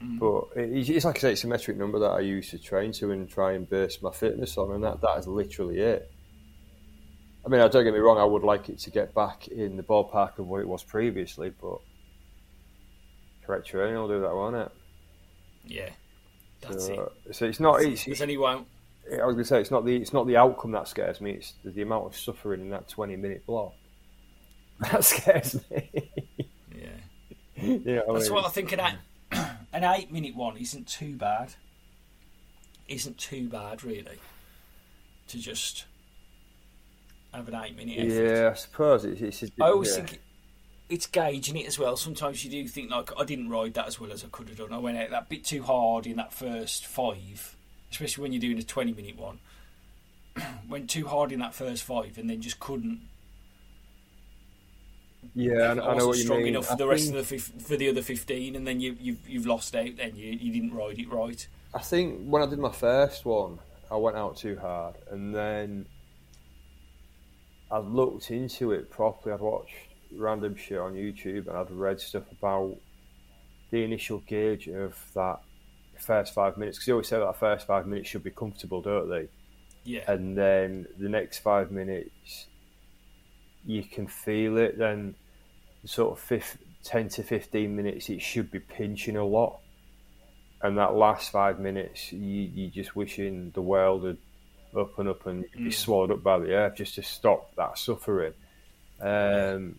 Mm. 0.02 0.18
But 0.18 0.60
it- 0.60 0.88
it's 0.88 1.04
like 1.04 1.16
I 1.18 1.20
say, 1.20 1.32
it's 1.32 1.44
a 1.44 1.48
metric 1.48 1.76
number 1.76 1.98
that 2.00 2.10
I 2.10 2.20
use 2.20 2.50
to 2.50 2.58
train 2.58 2.92
to 2.92 3.10
and 3.10 3.28
try 3.28 3.52
and 3.52 3.68
base 3.68 4.00
my 4.02 4.10
fitness 4.10 4.56
on, 4.56 4.72
and 4.72 4.84
that, 4.84 5.00
that 5.00 5.18
is 5.18 5.26
literally 5.26 5.80
it. 5.80 6.10
I 7.44 7.48
mean, 7.48 7.60
I 7.60 7.68
don't 7.68 7.84
get 7.84 7.92
me 7.92 7.98
wrong, 8.00 8.18
I 8.18 8.24
would 8.24 8.42
like 8.42 8.68
it 8.68 8.78
to 8.80 8.90
get 8.90 9.14
back 9.14 9.48
in 9.48 9.76
the 9.76 9.82
ballpark 9.82 10.38
of 10.38 10.46
what 10.46 10.60
it 10.60 10.68
was 10.68 10.82
previously, 10.82 11.52
but 11.60 11.78
correct 13.44 13.66
training 13.66 13.96
will 13.96 14.08
do 14.08 14.20
that, 14.20 14.34
won't 14.34 14.56
it? 14.56 14.70
Yeah, 15.66 15.90
that's 16.60 16.86
so, 16.86 17.12
it. 17.26 17.34
so 17.34 17.46
it's 17.46 17.60
not. 17.60 17.82
It's, 17.82 18.04
There's 18.04 18.22
only 18.22 18.36
one. 18.36 18.66
I 19.10 19.24
was 19.26 19.34
going 19.34 19.38
to 19.38 19.44
say 19.44 19.60
it's 19.60 19.70
not 19.70 19.84
the 19.84 19.96
it's 19.96 20.12
not 20.12 20.26
the 20.26 20.36
outcome 20.36 20.72
that 20.72 20.88
scares 20.88 21.20
me. 21.20 21.32
It's 21.32 21.54
the, 21.64 21.70
the 21.70 21.82
amount 21.82 22.06
of 22.06 22.16
suffering 22.16 22.60
in 22.62 22.70
that 22.70 22.88
twenty 22.88 23.16
minute 23.16 23.44
block 23.46 23.72
that 24.92 25.04
scares 25.04 25.60
me. 25.70 26.10
Yeah, 26.74 26.86
you 27.56 27.78
know 27.84 28.02
what 28.06 28.16
I 28.16 28.18
that's 28.18 28.30
what 28.30 28.44
I 28.44 28.48
think. 28.48 28.72
An 28.72 28.80
eight, 28.80 28.98
an 29.72 29.84
eight 29.84 30.12
minute 30.12 30.34
one 30.34 30.56
isn't 30.56 30.88
too 30.88 31.16
bad. 31.16 31.54
Isn't 32.88 33.16
too 33.18 33.48
bad 33.48 33.84
really. 33.84 34.18
To 35.28 35.38
just 35.38 35.86
have 37.32 37.48
an 37.48 37.54
eight 37.54 37.76
minute. 37.76 37.98
effort. 37.98 38.36
Yeah, 38.36 38.50
I 38.50 38.54
suppose 38.54 39.04
it's. 39.04 39.42
it's, 39.42 39.52
I 39.60 39.70
always 39.70 39.96
yeah. 39.96 40.04
think 40.04 40.20
it's 40.88 41.06
gauging 41.06 41.56
it 41.56 41.66
as 41.66 41.78
well. 41.78 41.96
Sometimes 41.96 42.44
you 42.44 42.50
do 42.50 42.68
think 42.68 42.90
like 42.90 43.10
I 43.18 43.24
didn't 43.24 43.48
ride 43.48 43.74
that 43.74 43.86
as 43.86 44.00
well 44.00 44.12
as 44.12 44.24
I 44.24 44.28
could 44.30 44.48
have 44.48 44.58
done. 44.58 44.72
I 44.72 44.78
went 44.78 44.98
out 44.98 45.10
that 45.10 45.28
bit 45.28 45.44
too 45.44 45.62
hard 45.62 46.06
in 46.06 46.16
that 46.16 46.32
first 46.32 46.86
five, 46.86 47.56
especially 47.90 48.22
when 48.22 48.32
you're 48.32 48.40
doing 48.40 48.58
a 48.58 48.62
twenty 48.62 48.92
minute 48.92 49.16
one. 49.16 49.38
went 50.68 50.90
too 50.90 51.06
hard 51.06 51.32
in 51.32 51.38
that 51.40 51.54
first 51.54 51.84
five 51.84 52.18
and 52.18 52.28
then 52.28 52.40
just 52.40 52.60
couldn't. 52.60 53.00
Yeah, 55.34 55.52
I, 55.54 55.92
I 55.92 55.96
know 55.96 56.08
what 56.08 56.16
you 56.18 56.24
strong 56.24 56.40
mean. 56.40 56.48
enough 56.48 56.66
for 56.66 56.72
I 56.74 56.76
the 56.76 56.86
rest 56.86 57.04
think, 57.04 57.16
of 57.16 57.28
the 57.28 57.38
fif- 57.38 57.62
for 57.66 57.76
the 57.76 57.88
other 57.88 58.02
fifteen, 58.02 58.56
and 58.56 58.66
then 58.66 58.80
you 58.80 58.96
you've 59.00 59.28
you've 59.28 59.46
lost 59.46 59.74
out. 59.74 59.96
Then 59.96 60.16
you 60.16 60.32
you 60.32 60.52
didn't 60.52 60.74
ride 60.74 60.98
it 60.98 61.10
right. 61.10 61.46
I 61.74 61.80
think 61.80 62.24
when 62.26 62.42
I 62.42 62.46
did 62.46 62.58
my 62.58 62.72
first 62.72 63.24
one, 63.24 63.58
I 63.90 63.96
went 63.96 64.16
out 64.16 64.36
too 64.36 64.56
hard, 64.56 64.96
and 65.10 65.34
then 65.34 65.86
I 67.70 67.78
looked 67.78 68.30
into 68.30 68.72
it 68.72 68.90
properly. 68.90 69.34
I'd 69.34 69.40
watched 69.40 69.74
random 70.16 70.56
shit 70.56 70.78
on 70.78 70.94
YouTube, 70.94 71.48
and 71.48 71.56
I'd 71.56 71.70
read 71.70 72.00
stuff 72.00 72.24
about 72.30 72.76
the 73.70 73.82
initial 73.82 74.18
gauge 74.20 74.68
of 74.68 74.96
that 75.14 75.40
first 75.98 76.34
five 76.34 76.56
minutes. 76.56 76.78
Because 76.78 76.86
they 76.86 76.92
always 76.92 77.08
say 77.08 77.18
that 77.18 77.36
first 77.36 77.66
five 77.66 77.86
minutes 77.86 78.08
should 78.08 78.22
be 78.22 78.30
comfortable, 78.30 78.80
don't 78.80 79.08
they? 79.08 79.28
Yeah, 79.84 80.10
and 80.10 80.36
then 80.36 80.86
the 80.98 81.08
next 81.08 81.40
five 81.40 81.70
minutes 81.70 82.46
you 83.64 83.82
can 83.82 84.06
feel 84.06 84.58
it 84.58 84.78
then 84.78 85.14
sort 85.84 86.12
of 86.12 86.18
fif 86.22 86.56
10 86.84 87.08
to 87.08 87.22
15 87.22 87.74
minutes 87.74 88.08
it 88.10 88.20
should 88.20 88.50
be 88.50 88.60
pinching 88.60 89.16
a 89.16 89.24
lot. 89.24 89.60
And 90.62 90.78
that 90.78 90.94
last 90.94 91.30
five 91.30 91.58
minutes 91.58 92.12
you, 92.12 92.20
you 92.20 92.70
just 92.70 92.96
wishing 92.96 93.50
the 93.54 93.62
world 93.62 94.02
would 94.02 94.18
open 94.74 95.08
up 95.08 95.26
and 95.26 95.44
you'd 95.54 95.64
be 95.64 95.70
swallowed 95.70 96.10
up 96.10 96.22
by 96.22 96.38
the 96.38 96.52
earth 96.54 96.76
just 96.76 96.94
to 96.96 97.02
stop 97.02 97.54
that 97.56 97.78
suffering. 97.78 98.32
Um, 99.00 99.78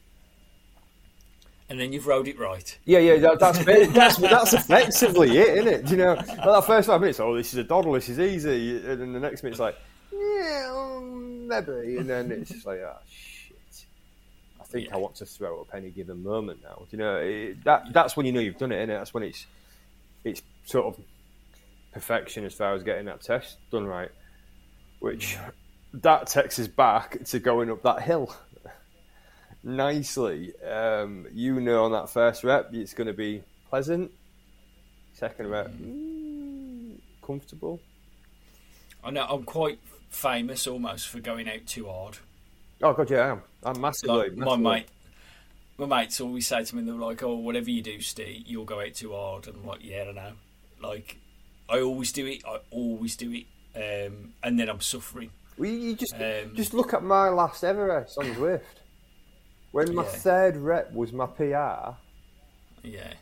and 1.68 1.80
then 1.80 1.92
you've 1.92 2.06
rode 2.06 2.28
it 2.28 2.38
right. 2.38 2.78
yeah, 2.86 3.00
yeah, 3.00 3.18
that, 3.18 3.40
that's 3.40 3.66
that's 3.94 4.18
that's 4.18 4.54
effectively 4.54 5.38
it, 5.38 5.58
isn't 5.58 5.68
it? 5.68 5.86
Do 5.86 5.92
you 5.92 5.98
know, 5.98 6.14
like 6.14 6.28
that 6.28 6.64
first 6.66 6.88
five 6.88 7.02
minutes, 7.02 7.20
oh, 7.20 7.36
this 7.36 7.54
is 7.54 7.60
a 7.60 7.64
doddle, 7.64 7.94
this 7.94 8.10
is 8.10 8.20
easy, 8.20 8.78
and 8.78 9.02
then 9.02 9.14
the 9.14 9.20
next 9.20 9.42
minute's 9.42 9.60
like, 9.60 9.76
yeah, 10.14 10.72
um, 10.72 11.48
maybe, 11.48 11.98
and 11.98 12.08
then 12.08 12.32
it's 12.32 12.52
just 12.52 12.68
like, 12.68 12.80
oh 12.82 12.98
shit, 13.10 13.35
I 13.35 13.35
think 14.76 14.94
I 14.94 14.98
want 14.98 15.16
to 15.16 15.26
throw 15.26 15.62
up 15.62 15.70
any 15.74 15.90
given 15.90 16.22
moment 16.22 16.62
now. 16.62 16.76
Do 16.80 16.86
you 16.92 16.98
know, 16.98 17.16
it, 17.16 17.64
that 17.64 17.94
that's 17.94 18.18
when 18.18 18.26
you 18.26 18.34
know 18.34 18.42
you've 18.42 18.58
done 18.58 18.74
it, 18.74 18.78
isn't 18.78 18.90
it? 18.90 18.98
That's 18.98 19.14
when 19.14 19.24
it's 19.24 19.46
it's 20.26 20.42
sort 20.66 20.86
of 20.86 21.04
perfection 21.94 22.44
as 22.44 22.54
far 22.54 22.74
as 22.74 22.84
getting 22.84 23.06
that 23.06 23.22
test 23.22 23.58
done 23.72 23.86
right, 23.86 24.12
which 25.00 25.38
that 25.94 26.28
takes 26.28 26.60
us 26.60 26.68
back 26.68 27.24
to 27.24 27.40
going 27.40 27.72
up 27.72 27.84
that 27.84 28.02
hill 28.02 28.36
nicely. 29.64 30.54
Um, 30.62 31.28
you 31.32 31.62
know, 31.62 31.86
on 31.86 31.94
that 31.94 32.10
first 32.10 32.44
rep, 32.44 32.74
it's 32.74 32.94
going 32.94 33.08
to 33.08 33.14
be 33.14 33.44
pleasant. 33.70 34.12
Second 35.14 35.50
rep, 35.50 35.72
mm, 35.72 36.98
comfortable. 37.26 37.80
I 39.02 39.12
know 39.12 39.26
I'm 39.30 39.44
quite 39.44 39.80
famous 40.10 40.68
almost 40.68 41.08
for 41.08 41.22
going 41.22 41.48
out 41.48 41.66
too 41.66 41.88
hard. 41.88 42.18
Oh 42.82 42.94
god, 42.94 43.10
yeah, 43.10 43.20
I 43.22 43.30
am. 43.30 43.42
I'm 43.64 43.82
massively. 43.82 44.30
Like 44.30 44.36
my 44.38 44.56
mate, 44.56 44.88
my 45.78 45.86
mates 45.86 46.20
always 46.22 46.48
say 46.48 46.64
to 46.64 46.76
me, 46.76 46.84
they're 46.84 46.94
like, 46.96 47.24
"Oh, 47.24 47.36
whatever 47.36 47.70
you 47.70 47.82
do, 47.82 48.00
Steve, 48.02 48.44
you'll 48.46 48.66
go 48.66 48.82
out 48.82 48.94
too 48.94 49.14
hard." 49.14 49.48
And 49.48 49.58
I'm 49.58 49.66
like, 49.66 49.84
"Yeah, 49.84 50.06
I 50.10 50.12
know." 50.12 50.32
Like, 50.82 51.18
I 51.70 51.80
always 51.82 52.12
do 52.12 52.26
it. 52.28 52.44
I 52.46 52.60
always 52.72 53.16
do 53.16 53.32
it, 53.32 53.46
um, 53.76 54.34
and 54.44 54.60
then 54.60 54.70
I'm 54.70 54.82
suffering. 54.82 55.32
Well, 55.58 55.70
you 55.70 55.96
just 55.96 56.14
Um, 56.16 56.54
just 56.54 56.74
look 56.74 56.94
at 56.94 57.02
my 57.02 57.30
last 57.30 57.64
ever 57.64 57.86
race 57.88 58.18
on 58.18 58.26
Zwift. 58.36 58.62
When 59.72 59.96
my 59.96 60.04
Yeah. 60.04 60.10
third 60.10 60.58
rep 60.58 60.92
was 60.94 61.12
my 61.14 61.26
PR, 61.28 61.96
Yeah, 62.84 63.14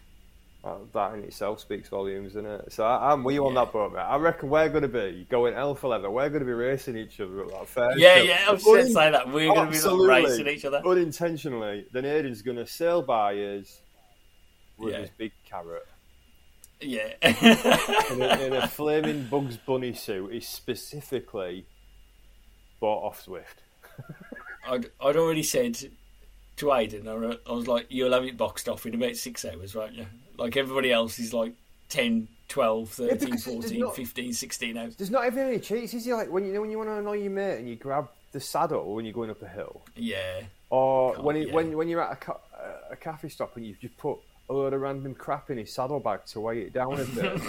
that, 0.93 1.13
in 1.15 1.23
itself 1.23 1.59
speaks 1.59 1.89
volumes, 1.89 2.29
isn't 2.31 2.45
it? 2.45 2.71
So 2.71 2.85
I, 2.85 3.11
I'm 3.11 3.23
with 3.23 3.35
you 3.35 3.45
on 3.45 3.53
Yeah. 3.53 3.65
that 3.65 3.73
boat, 3.73 3.91
mate. 3.93 3.99
I 3.99 4.15
reckon 4.17 4.49
we're 4.49 4.69
going 4.69 4.83
to 4.83 4.87
be 4.87 5.27
going 5.29 5.53
alpha 5.53 5.87
level. 5.87 6.13
We're 6.13 6.29
going 6.29 6.39
to 6.41 6.45
be 6.45 6.53
racing 6.53 6.95
each 6.95 7.19
other 7.19 7.41
at 7.43 7.49
that 7.51 7.67
first. 7.67 7.99
yeah, 7.99 8.17
yeah. 8.21 8.45
I 8.47 8.51
was 8.53 8.63
going 8.63 8.85
to 8.85 8.91
say 8.91 9.11
that 9.11 9.27
we're 9.31 9.53
going 9.53 9.71
to 9.71 9.77
be 9.77 9.87
like 9.89 10.23
racing 10.25 10.47
each 10.47 10.63
other. 10.65 10.81
unintentionally, 10.85 11.85
then 11.91 12.03
Aiden's 12.05 12.41
going 12.41 12.57
to 12.57 12.65
sail 12.65 13.01
by 13.01 13.35
us 13.35 13.81
with 14.77 14.93
Yeah. 14.93 15.01
his 15.01 15.09
big 15.17 15.31
carrot 15.49 15.85
Yeah, 16.81 17.09
in 17.21 18.21
a, 18.21 18.39
in 18.45 18.53
a 18.53 18.67
flaming 18.69 19.25
Bugs 19.25 19.57
Bunny 19.57 19.93
suit. 19.93 20.31
He's 20.31 20.47
specifically 20.47 21.65
bought 22.79 23.05
off 23.05 23.25
Zwift. 23.25 23.61
I'd, 24.67 24.85
I'd 25.01 25.17
already 25.17 25.43
said 25.43 25.75
to 26.57 26.65
Aiden, 26.67 27.07
I 27.07 27.37
I 27.49 27.53
was 27.53 27.67
like, 27.67 27.87
"You'll 27.89 28.13
have 28.13 28.23
it 28.23 28.37
boxed 28.37 28.69
off 28.69 28.85
in 28.85 28.95
about 28.95 29.15
six 29.17 29.43
hours, 29.45 29.75
won't 29.75 29.93
you?" 29.93 30.05
Like 30.37 30.57
everybody 30.57 30.91
else 30.91 31.19
is 31.19 31.33
like 31.33 31.53
10, 31.89 32.27
12, 32.49 32.89
13, 32.89 33.07
because 33.17 33.29
there's 33.29 33.43
14, 33.45 33.79
not- 33.79 33.95
15, 33.95 34.33
16 34.33 34.77
hours. 34.77 34.95
There's 34.95 35.11
not 35.11 35.25
even 35.25 35.47
any 35.47 35.59
cheats, 35.59 35.93
is 35.93 36.05
there? 36.05 36.15
Like 36.17 36.31
when 36.31 36.45
you 36.45 36.53
know 36.53 36.61
when 36.61 36.71
you 36.71 36.77
want 36.77 36.89
to 36.89 36.95
annoy 36.95 37.13
your 37.17 37.31
mate 37.31 37.59
and 37.59 37.69
you 37.69 37.75
grab 37.75 38.09
the 38.31 38.39
saddle 38.39 38.95
when 38.95 39.05
you're 39.05 39.13
going 39.13 39.29
up 39.29 39.41
a 39.43 39.47
hill, 39.47 39.81
Yeah, 39.95 40.41
or 40.69 41.13
when 41.21 41.35
it, 41.35 41.47
yeah. 41.49 41.53
when 41.53 41.77
when 41.77 41.87
you're 41.87 42.01
at 42.01 42.13
a, 42.13 42.15
ca- 42.15 42.39
a 42.89 42.95
cafe 42.95 43.29
stop 43.29 43.55
and 43.57 43.65
you 43.65 43.75
just 43.79 43.95
put 43.97 44.17
a 44.49 44.53
load 44.53 44.73
of 44.73 44.81
random 44.81 45.13
crap 45.13 45.49
in 45.51 45.57
his 45.59 45.71
saddlebag 45.73 46.25
to 46.25 46.39
weigh 46.39 46.61
it 46.63 46.73
down 46.73 46.99
a 46.99 47.05
bit. 47.05 47.39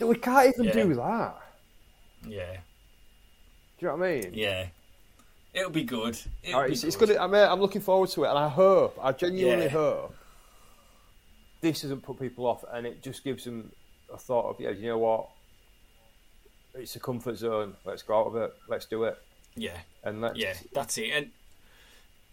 We 0.00 0.16
can't 0.16 0.48
even 0.54 0.64
Yeah. 0.66 0.72
do 0.72 0.94
that. 0.94 1.34
yeah, 2.26 2.52
Do 3.78 3.86
you 3.86 3.88
know 3.88 3.96
what 3.96 4.06
I 4.08 4.20
mean? 4.20 4.30
yeah. 4.34 4.66
It'll 5.52 5.70
be 5.70 5.82
good. 5.84 6.16
It'll 6.42 6.54
All 6.54 6.60
right, 6.62 6.66
be 6.68 6.72
it's, 6.74 6.84
it's 6.84 6.96
good. 6.96 7.08
good. 7.08 7.16
I 7.18 7.26
mean, 7.26 7.42
I'm 7.42 7.60
looking 7.60 7.80
forward 7.80 8.08
to 8.10 8.24
it, 8.24 8.28
and 8.28 8.38
I 8.38 8.48
hope, 8.48 8.98
I 9.02 9.12
genuinely 9.12 9.64
Yeah. 9.64 9.70
hope, 9.70 10.14
this 11.60 11.82
doesn't 11.82 12.02
put 12.02 12.18
people 12.18 12.46
off, 12.46 12.64
and 12.72 12.86
it 12.86 13.02
just 13.02 13.24
gives 13.24 13.44
them 13.44 13.72
a 14.12 14.16
thought 14.16 14.48
of, 14.50 14.60
yeah, 14.60 14.70
you 14.70 14.86
know 14.88 14.98
what? 14.98 15.28
It's 16.74 16.94
a 16.96 17.00
comfort 17.00 17.36
zone. 17.36 17.74
Let's 17.84 18.02
go 18.02 18.20
out 18.20 18.26
of 18.28 18.36
it. 18.36 18.54
Let's 18.68 18.86
do 18.86 19.04
it, 19.04 19.18
Yeah, 19.56 19.76
and 20.04 20.20
let's. 20.20 20.38
yeah. 20.38 20.54
That's 20.72 20.96
it. 20.98 21.10
And 21.10 21.30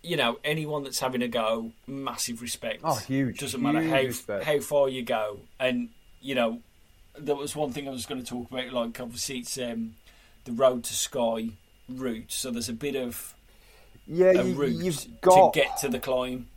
you 0.03 0.15
know, 0.15 0.37
anyone 0.43 0.83
that's 0.83 0.99
having 0.99 1.23
a 1.23 1.27
go, 1.27 1.71
massive 1.87 2.41
respect. 2.41 2.81
Oh, 2.83 2.95
huge, 2.95 3.39
Doesn't 3.39 3.61
matter 3.61 3.81
how 3.81 3.97
respect. 4.03 4.43
how 4.45 4.59
far 4.59 4.87
you 4.89 5.01
go. 5.01 5.39
And 5.59 5.89
you 6.21 6.35
know, 6.35 6.61
there 7.17 7.35
was 7.35 7.55
one 7.55 7.73
thing 7.73 7.87
I 7.87 7.91
was 7.91 8.05
going 8.05 8.21
to 8.23 8.27
talk 8.27 8.49
about. 8.51 8.71
Like, 8.71 8.99
obviously, 9.01 9.39
it's 9.39 9.57
um, 9.57 9.95
the 10.45 10.51
road 10.51 10.83
to 10.85 10.93
Sky 10.93 11.49
route. 11.89 12.31
So 12.31 12.51
there's 12.51 12.69
a 12.69 12.73
bit 12.73 12.95
of 12.95 13.33
Yeah, 14.05 14.31
a 14.31 14.43
you, 14.43 14.55
route 14.55 14.71
you've 14.83 15.21
got 15.21 15.53
to 15.53 15.59
get 15.59 15.77
to 15.79 15.89
the 15.89 15.99
climb. 15.99 16.47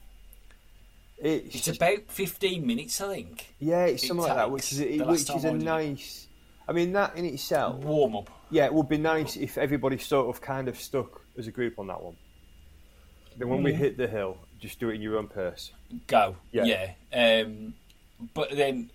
It's, 1.19 1.55
It's 1.69 1.77
about 1.77 1.99
15 2.09 2.67
minutes, 2.67 3.01
I 3.01 3.15
think. 3.15 3.55
yeah, 3.59 3.85
it's 3.85 4.03
it 4.03 4.07
something 4.07 4.27
like 4.27 4.37
that, 4.37 4.51
which 4.51 4.73
is 4.73 4.81
a, 4.81 4.99
which 5.05 5.29
is 5.31 5.45
a 5.45 5.51
I 5.51 5.53
nice. 5.53 6.27
I 6.67 6.73
mean, 6.73 6.93
that 6.93 7.15
in 7.17 7.27
itself, 7.27 7.77
Warm 7.85 8.17
up. 8.17 8.31
yeah, 8.51 8.65
it 8.65 8.73
would 8.73 8.89
be 8.89 8.97
nice 8.97 9.37
if 9.37 9.59
everybody 9.59 9.99
sort 9.99 10.35
of 10.35 10.41
kind 10.41 10.67
of 10.69 10.81
stuck 10.81 11.21
as 11.37 11.47
a 11.47 11.51
group 11.51 11.79
on 11.79 11.89
that 11.89 12.03
one. 12.03 12.17
Then 13.37 13.49
when 13.49 13.61
Mm. 13.61 13.65
we 13.65 13.75
hit 13.75 13.97
the 13.99 14.07
hill, 14.07 14.39
just 14.61 14.81
do 14.81 14.89
it 14.89 14.95
in 14.95 15.03
your 15.03 15.19
own 15.19 15.29
pace. 15.29 15.73
Go. 16.07 16.37
Yeah. 16.53 16.65
Yeah. 17.13 17.43
Um, 17.43 17.75
but 18.35 18.51
then 18.57 18.91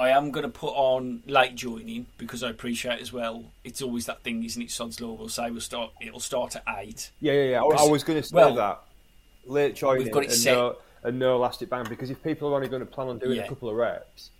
I 0.00 0.08
am 0.16 0.30
going 0.30 0.44
to 0.44 0.48
put 0.48 0.72
on 0.72 1.22
late 1.26 1.54
joining 1.56 2.06
because 2.16 2.42
I 2.42 2.48
appreciate 2.48 3.02
as 3.02 3.12
well. 3.12 3.44
It's 3.64 3.82
always 3.82 4.06
that 4.06 4.22
thing, 4.22 4.42
isn't 4.44 4.62
it? 4.62 4.70
Sod's 4.70 4.98
law 4.98 5.12
will 5.12 5.28
say 5.28 5.50
we'll 5.50 5.60
start. 5.60 5.90
It'll 6.00 6.20
start 6.20 6.56
at 6.56 6.64
eight. 6.78 7.10
Yeah, 7.20 7.34
yeah, 7.34 7.50
yeah. 7.50 7.60
I, 7.60 7.84
was 7.84 8.02
going 8.02 8.18
to 8.20 8.26
say 8.26 8.34
well, 8.34 8.54
that 8.54 8.80
late 9.44 9.74
joining 9.74 10.04
we've 10.04 10.12
got 10.12 10.22
it 10.24 10.30
and 10.30 10.38
set. 10.38 10.54
no 10.54 10.76
and 11.02 11.18
no 11.18 11.36
elastic 11.36 11.68
band 11.68 11.90
because 11.90 12.08
if 12.08 12.22
people 12.22 12.48
are 12.48 12.54
only 12.54 12.68
going 12.68 12.80
to 12.80 12.86
plan 12.86 13.08
on 13.08 13.18
doing 13.18 13.36
Yeah. 13.36 13.44
a 13.44 13.48
couple 13.48 13.68
of 13.68 13.76
reps, 13.76 14.30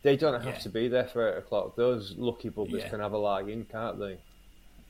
they 0.00 0.16
don't 0.16 0.32
have 0.32 0.44
Yeah. 0.54 0.58
to 0.60 0.68
be 0.70 0.88
there 0.88 1.04
for 1.04 1.30
eight 1.30 1.36
o'clock. 1.38 1.76
Those 1.76 2.14
lucky 2.16 2.48
buggers 2.48 2.78
Yeah. 2.78 2.88
can 2.88 3.00
have 3.00 3.12
a 3.12 3.18
lag 3.18 3.50
in, 3.50 3.66
can't 3.66 3.98
they? 3.98 4.16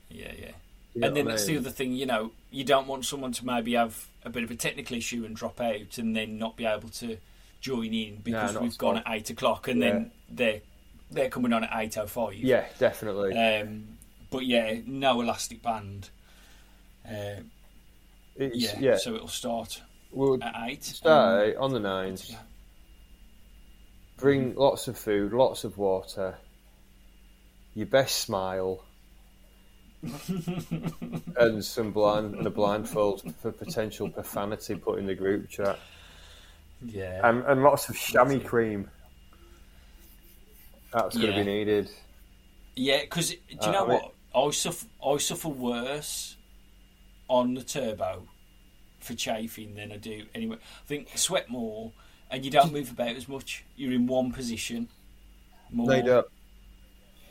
Yeah, 0.09 0.33
yeah. 0.39 0.53
You 0.95 1.01
know 1.01 1.09
and 1.09 1.17
then 1.17 1.27
I 1.27 1.31
that's 1.33 1.47
the 1.47 1.57
other 1.57 1.71
thing, 1.71 1.95
you 1.95 2.07
know, 2.07 2.31
you 2.53 2.63
don't 2.63 2.87
want 2.87 3.07
someone 3.07 3.33
to 3.33 3.45
maybe 3.45 3.75
have 3.75 4.07
a 4.25 4.31
bit 4.31 4.45
of 4.45 4.53
a 4.53 4.57
technical 4.57 4.97
issue 4.97 5.25
and 5.25 5.35
drop 5.35 5.61
out 5.61 5.99
and 5.99 6.15
then 6.15 6.39
not 6.39 6.57
be 6.57 6.65
able 6.65 6.91
to 6.91 7.17
join 7.61 7.93
in 7.93 8.17
because 8.23 8.55
not 8.55 8.63
we've 8.63 8.79
gone 8.79 8.99
at 8.99 9.05
eight 9.09 9.31
o'clock 9.31 9.69
and 9.69 9.83
then 9.83 10.11
they're 10.31 10.61
they're 11.11 11.29
coming 11.29 11.53
on 11.53 11.65
at 11.65 11.71
eight 11.75 11.99
oh 11.99 12.07
five. 12.07 12.35
Yeah, 12.35 12.65
definitely. 12.79 13.37
Um, 13.37 13.85
but 14.31 14.47
yeah, 14.47 14.79
no 14.87 15.21
elastic 15.21 15.63
band. 15.63 16.11
Uh, 17.07 17.43
It's, 18.37 18.57
yeah, 18.57 18.79
yeah, 18.79 18.97
so 18.97 19.15
it'll 19.15 19.29
start 19.29 19.83
we'll 20.13 20.43
at 20.43 20.55
eight. 20.69 20.85
start 20.85 21.57
Um, 21.57 21.63
on 21.63 21.73
the 21.73 21.81
nines. 21.81 22.35
Bring 24.19 24.55
lots 24.55 24.87
of 24.87 24.99
food, 24.99 25.33
lots 25.33 25.65
of 25.65 25.79
water. 25.79 26.37
Your 27.75 27.87
best 27.87 28.17
smile. 28.21 28.85
and 31.37 31.65
some 31.65 31.93
blind 31.93 32.35
and 32.35 32.47
a 32.47 32.51
blindfold 32.51 33.35
for 33.41 33.53
potential 33.53 34.09
profanity 34.09 34.75
put 34.75 34.99
in 34.99 35.07
the 35.07 35.15
group 35.15 35.49
chat. 35.49 35.79
Yeah, 36.85 37.21
And, 37.29 37.45
and 37.45 37.63
lots 37.63 37.89
of 37.89 37.97
chamois 37.97 38.39
cream. 38.41 38.91
That's 40.93 41.17
going 41.17 41.29
to 41.31 41.33
Yeah. 41.39 41.45
be 41.45 41.51
needed. 41.51 41.91
Yeah, 42.77 43.01
because 43.03 43.31
do 43.31 43.37
you 43.51 43.59
Uh, 43.61 43.71
know 43.71 43.85
I 43.87 43.89
mean- 43.89 44.01
what? 44.01 44.15
I 44.49 44.51
suffer, 44.53 44.87
I 45.05 45.17
suffer 45.19 45.49
worse 45.49 46.37
on 47.29 47.55
the 47.55 47.63
turbo 47.65 48.29
for 49.01 49.15
chafing 49.15 49.75
than 49.75 49.91
I 49.93 49.97
do 49.97 50.27
anyway. 50.35 50.57
I 50.57 50.87
think 50.87 51.09
I 51.13 51.17
sweat 51.17 51.49
more, 51.49 51.93
and 52.31 52.45
you 52.45 52.51
don't 52.51 52.73
move 52.73 52.91
about 52.93 53.17
as 53.17 53.27
much. 53.29 53.65
You're 53.77 53.93
in 53.93 54.07
one 54.07 54.31
position. 54.33 54.89
More. 55.73 55.95
You 55.97 56.03
don't. 56.03 56.27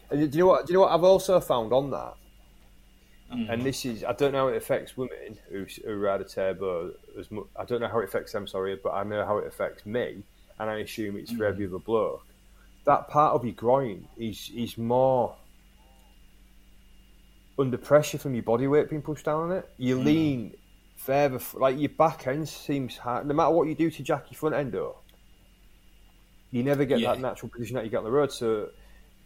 And 0.10 0.32
do 0.32 0.38
you 0.38 0.43
know 0.43 0.50
what? 0.50 0.66
Do 0.68 0.74
you 0.74 0.78
know 0.80 0.82
what 0.86 0.91
I've 0.91 1.04
also 1.04 1.39
found 1.39 1.72
on 1.72 1.89
that? 1.91 2.16
Mm. 3.34 3.50
And 3.54 3.62
this 3.64 3.86
is 3.86 4.04
I 4.04 4.14
don't 4.14 4.32
know 4.32 4.48
how 4.48 4.54
it 4.54 4.58
affects 4.58 4.98
women 4.98 5.38
who, 5.50 5.66
who 5.86 5.96
ride 5.98 6.22
a 6.22 6.24
turbo 6.24 6.92
as 7.18 7.30
much. 7.30 7.46
I 7.56 7.66
don't 7.66 7.80
know 7.82 7.88
how 7.88 8.00
it 8.00 8.06
affects 8.06 8.32
them. 8.32 8.48
Sorry, 8.48 8.78
but 8.82 8.92
I 8.92 9.04
know 9.04 9.26
how 9.26 9.38
it 9.38 9.48
affects 9.48 9.86
me, 9.86 10.24
and 10.60 10.70
I 10.70 10.80
assume 10.80 11.16
it's 11.18 11.32
for 11.32 11.46
every 11.46 11.68
other 11.68 11.80
bloke. 11.80 12.26
That 12.86 13.08
part 13.08 13.36
of 13.36 13.46
your 13.46 13.54
groin 13.54 14.08
is 14.18 14.52
is 14.56 14.78
more 14.78 15.36
under 17.60 17.78
pressure 17.78 18.18
from 18.18 18.34
your 18.34 18.44
body 18.44 18.68
weight 18.68 18.90
being 18.90 19.02
pushed 19.02 19.26
down 19.26 19.52
on 19.52 19.58
it. 19.58 19.70
You 19.78 20.00
lean 20.00 20.56
further, 20.96 21.40
like 21.54 21.78
your 21.78 21.90
back 21.90 22.26
end 22.26 22.48
seems 22.48 22.98
hard. 22.98 23.28
No 23.28 23.34
matter 23.34 23.52
what 23.52 23.68
you 23.68 23.76
do 23.76 23.92
to 23.92 24.04
jack 24.04 24.26
your 24.32 24.38
front 24.38 24.56
end 24.56 24.76
up, 24.76 25.04
you 26.52 26.64
never 26.64 26.86
get 26.86 27.00
Yeah. 27.00 27.14
that 27.14 27.22
natural 27.22 27.50
position 27.50 27.76
that 27.76 27.84
you 27.84 27.92
get 27.92 27.98
on 27.98 28.06
the 28.06 28.12
road. 28.12 28.32
So 28.32 28.70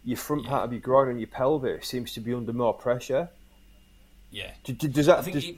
your 0.03 0.17
front 0.17 0.43
Yeah. 0.43 0.49
part 0.49 0.63
of 0.65 0.73
your 0.73 0.81
groin 0.81 1.09
and 1.09 1.19
your 1.19 1.27
pelvis 1.27 1.87
seems 1.87 2.13
to 2.13 2.19
be 2.19 2.33
under 2.33 2.51
more 2.53 2.73
pressure. 2.73 3.29
Yeah, 4.33 4.51
D- 4.63 4.73
d- 4.73 4.87
Does 4.87 5.05
that? 5.05 5.19
I 5.19 5.21
think 5.21 5.35
does- 5.35 5.45
it, 5.45 5.55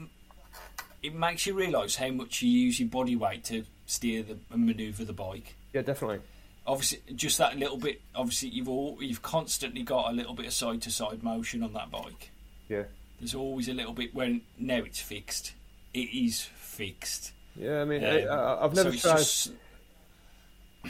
it 1.02 1.16
makes 1.16 1.46
you 1.46 1.54
realise 1.54 1.96
how 1.96 2.10
much 2.12 2.42
you 2.42 2.50
use 2.52 2.80
your 2.80 2.90
body 2.90 3.16
weight 3.16 3.44
to 3.46 3.64
steer 3.86 4.22
the 4.22 4.38
and 4.52 4.66
manoeuvre 4.68 5.06
the 5.06 5.14
bike. 5.14 5.56
yeah, 5.74 5.82
definitely. 5.82 6.20
Obviously, 6.68 7.00
just 7.16 7.38
that 7.38 7.58
little 7.58 7.78
bit. 7.78 8.02
Obviously, 8.16 8.50
you've 8.50 8.68
all 8.68 8.98
you've 9.00 9.22
constantly 9.22 9.84
got 9.84 10.12
a 10.12 10.14
little 10.14 10.34
bit 10.34 10.46
of 10.48 10.54
side 10.54 10.82
to 10.82 10.92
side 10.92 11.24
motion 11.24 11.64
on 11.64 11.72
that 11.74 11.90
bike. 11.92 12.32
Yeah, 12.68 12.84
There's 13.20 13.34
always 13.36 13.70
a 13.70 13.74
little 13.74 13.94
bit 13.94 14.14
when 14.14 14.42
now 14.58 14.78
it's 14.80 15.00
fixed. 15.00 15.54
It 15.94 16.10
is 16.14 16.42
fixed. 16.42 17.32
yeah. 17.56 17.82
I 17.82 17.86
mean, 17.86 18.04
Um, 18.04 18.10
I, 18.12 18.20
I, 18.26 18.66
I've 18.66 18.74
never 18.76 18.92
so 18.94 19.10
tried. 19.10 19.18
just- 19.20 19.52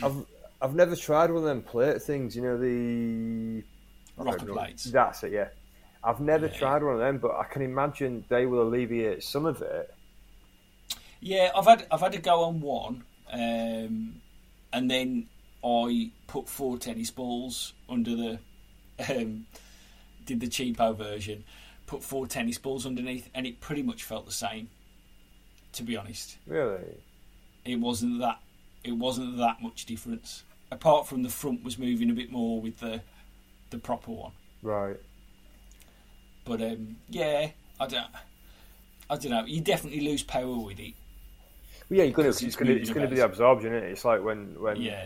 I've 0.01 0.25
I've 0.61 0.73
never 0.75 0.95
tried 0.95 1.29
one 1.29 1.38
of 1.39 1.43
them 1.43 1.61
plate 1.61 2.01
things. 2.01 2.36
You 2.36 2.41
know 2.41 2.57
the 2.57 3.63
I 4.17 4.23
know. 4.23 4.53
plates. 4.53 4.86
That's 4.86 5.23
it. 5.23 5.33
Yeah, 5.33 5.49
I've 6.06 6.20
never 6.20 6.45
Yeah. 6.47 6.53
tried 6.58 6.84
one 6.84 6.93
of 6.93 6.99
them, 6.99 7.18
but 7.18 7.32
I 7.32 7.45
can 7.45 7.62
imagine 7.64 8.26
they 8.30 8.45
will 8.45 8.62
alleviate 8.62 9.24
some 9.24 9.45
of 9.45 9.62
it. 9.62 9.93
Yeah, 11.20 11.51
I've 11.56 11.66
had 11.66 11.88
I've 11.91 12.01
had 12.01 12.12
to 12.12 12.20
go 12.20 12.43
on 12.43 12.62
one, 12.62 13.03
um, 13.32 14.22
and 14.72 14.91
then 14.91 15.28
I 15.64 16.12
put 16.28 16.47
four 16.47 16.78
tennis 16.78 17.10
balls 17.10 17.74
under 17.89 18.16
the, 18.16 18.39
um, 19.10 19.47
did 20.26 20.39
the 20.39 20.47
cheapo 20.47 20.95
version, 20.95 21.43
put 21.88 22.03
four 22.03 22.28
tennis 22.28 22.60
balls 22.60 22.86
underneath, 22.86 23.30
and 23.34 23.47
it 23.47 23.60
pretty 23.60 23.82
much 23.82 24.03
felt 24.03 24.26
the 24.28 24.32
same. 24.32 24.70
To 25.74 25.84
be 25.84 25.97
honest, 25.97 26.38
Really? 26.45 27.01
it 27.66 27.78
wasn't 27.78 28.20
that 28.20 28.39
it 28.84 28.93
wasn't 28.93 29.38
that 29.38 29.62
much 29.62 29.86
difference. 29.86 30.43
Apart 30.72 31.08
from 31.08 31.24
the 31.24 31.30
front 31.30 31.64
was 31.64 31.78
moving 31.80 32.10
a 32.12 32.14
bit 32.14 32.32
more 32.32 32.62
with 32.62 32.80
the 32.80 33.01
the 33.72 33.80
proper 33.80 34.12
one. 34.12 34.32
Right. 34.62 34.97
But 36.46 36.62
um, 36.62 36.98
yeah, 37.10 37.50
I 37.80 37.88
don't. 37.88 38.08
I 39.10 39.18
don't 39.18 39.32
know. 39.32 39.46
You 39.46 39.62
definitely 39.62 40.02
lose 40.02 40.24
power 40.24 40.58
with 40.58 40.80
it. 40.80 40.93
Well, 41.89 41.98
yeah, 41.98 42.04
you're 42.06 42.14
gonna. 42.14 42.30
It's 42.30 42.41
it's 42.41 42.56
gonna. 42.56 42.72
It's 42.72 42.91
gonna 42.91 43.08
be 43.08 43.18
the 43.18 43.26
absorption, 43.26 43.74
it? 43.74 43.84
It's 43.84 44.06
like 44.06 44.24
when 44.24 44.60
when 44.62 44.78
Yeah, 44.78 45.06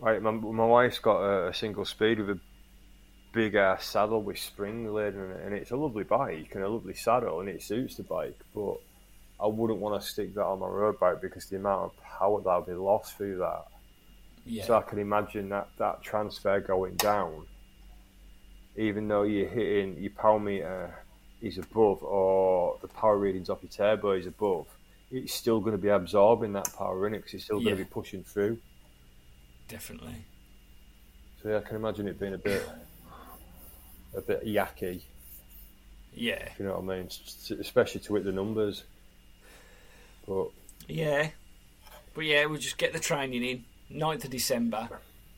Like 0.00 0.22
my, 0.22 0.30
my 0.30 0.64
wife's 0.64 0.98
got 0.98 1.20
a, 1.20 1.48
a 1.48 1.54
single 1.54 1.84
speed 1.84 2.18
with 2.18 2.30
a 2.30 2.40
big 3.32 3.54
ass 3.54 3.84
saddle 3.86 4.22
with 4.22 4.38
spring 4.38 4.92
laid 4.92 5.14
in 5.14 5.30
it, 5.30 5.44
and 5.44 5.54
it's 5.54 5.70
a 5.70 5.76
lovely 5.76 6.04
bike 6.04 6.52
and 6.54 6.64
a 6.64 6.68
lovely 6.68 6.94
saddle, 6.94 7.40
and 7.40 7.48
it 7.48 7.62
suits 7.62 7.96
the 7.96 8.02
bike. 8.02 8.38
But 8.54 8.76
I 9.38 9.46
wouldn't 9.46 9.80
want 9.80 10.00
to 10.00 10.08
stick 10.08 10.34
that 10.34 10.44
on 10.44 10.60
my 10.60 10.66
road 10.66 10.98
bike 10.98 11.20
because 11.20 11.46
the 11.46 11.56
amount 11.56 11.84
of 11.84 11.96
power 12.02 12.40
that 12.40 12.56
would 12.56 12.66
be 12.66 12.72
lost 12.72 13.16
through 13.16 13.38
that. 13.38 13.64
yeah, 14.46 14.64
So 14.64 14.76
I 14.76 14.82
can 14.82 14.98
imagine 14.98 15.50
that 15.50 15.68
that 15.78 16.02
transfer 16.02 16.60
going 16.60 16.96
down, 16.96 17.46
even 18.76 19.08
though 19.08 19.22
you're 19.22 19.48
hitting 19.48 19.96
your 20.00 20.10
power 20.10 20.38
meter 20.38 20.94
is 21.42 21.58
above 21.58 22.02
or 22.02 22.78
the 22.82 22.88
power 22.88 23.16
readings 23.18 23.48
off 23.50 23.58
your 23.62 23.70
turbo 23.70 24.12
is 24.12 24.26
above, 24.26 24.66
it's 25.10 25.32
still 25.34 25.60
going 25.60 25.72
to 25.76 25.80
be 25.82 25.88
absorbing 25.88 26.52
that 26.54 26.72
power 26.76 27.06
in 27.06 27.14
it 27.14 27.18
because 27.18 27.34
it's 27.34 27.44
still 27.44 27.56
going 27.58 27.68
Yeah. 27.68 27.84
to 27.84 27.84
be 27.84 27.90
pushing 27.90 28.22
through. 28.24 28.58
definitely. 29.68 30.24
So 31.42 31.50
yeah, 31.50 31.58
I 31.58 31.60
can 31.60 31.76
imagine 31.76 32.08
it 32.08 32.18
being 32.18 32.34
a 32.34 32.38
bit, 32.38 32.66
a 34.16 34.20
bit 34.20 34.44
yucky. 34.46 35.02
Yeah, 36.14 36.34
if 36.50 36.58
You 36.58 36.64
know 36.66 36.78
what 36.78 36.94
I 36.94 36.98
mean? 36.98 37.08
Especially 37.60 38.00
to 38.00 38.14
hit 38.14 38.24
the 38.24 38.32
numbers. 38.32 38.84
But 40.26 40.48
yeah, 40.88 41.28
but 42.14 42.24
yeah, 42.24 42.46
we'll 42.46 42.58
just 42.58 42.78
get 42.78 42.92
the 42.92 42.98
training 42.98 43.44
in 43.44 43.64
9th 43.96 44.24
of 44.24 44.30
December. 44.30 44.88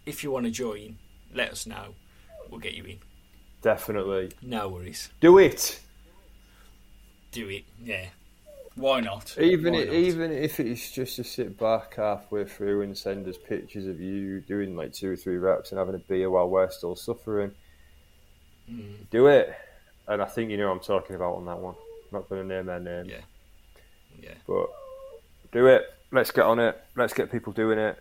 If 0.07 0.22
you 0.22 0.30
want 0.30 0.47
to 0.47 0.53
join, 0.53 0.97
let 1.34 1.51
us 1.51 1.66
know. 1.66 1.95
We'll 2.49 2.61
get 2.61 2.74
you 2.74 2.84
in. 2.84 2.99
Definitely 3.63 4.31
No 4.43 4.69
worries. 4.69 5.11
do 5.21 5.39
it. 5.39 5.81
Do 7.33 7.49
it. 7.49 7.65
Yeah. 7.83 8.07
Why 8.75 9.01
not? 9.01 9.37
Even 9.39 9.75
Why 9.75 9.85
not? 9.85 9.93
even 9.95 10.33
if 10.33 10.61
it's 10.61 10.91
just 10.93 11.17
to 11.17 11.25
sit 11.25 11.59
back 11.59 11.97
halfway 11.97 12.45
through 12.45 12.83
and 12.83 12.97
send 12.97 13.27
us 13.27 13.37
pictures 13.37 13.87
of 13.87 14.01
you 14.01 14.41
doing 14.41 14.77
like 14.77 14.93
two 14.93 15.11
or 15.11 15.17
three 15.17 15.37
reps 15.37 15.73
and 15.73 15.79
having 15.79 15.97
a 15.97 15.99
beer 15.99 16.31
while 16.31 16.49
we're 16.49 16.71
still 16.71 16.97
suffering, 16.97 17.53
Mm, 18.71 19.09
do 19.11 19.29
it. 19.29 19.55
And 20.07 20.21
I 20.21 20.27
think 20.27 20.51
you 20.51 20.59
know 20.59 20.69
what 20.69 20.75
I'm 20.75 20.81
talking 20.81 21.17
about 21.17 21.37
on 21.37 21.47
that 21.47 21.59
one. 21.59 21.75
I'm 21.75 22.19
not 22.19 22.29
going 22.29 22.47
to 22.47 22.55
name 22.55 22.67
their 22.67 22.79
name, 22.81 23.07
yeah. 23.07 23.21
Yeah. 24.23 24.35
but 24.47 24.67
do 25.53 25.67
it. 25.69 25.85
Let's 26.13 26.31
get 26.31 26.45
on 26.45 26.59
it. 26.59 26.79
Let's 26.95 27.15
get 27.15 27.33
people 27.33 27.55
doing 27.55 27.79
it. 27.79 27.99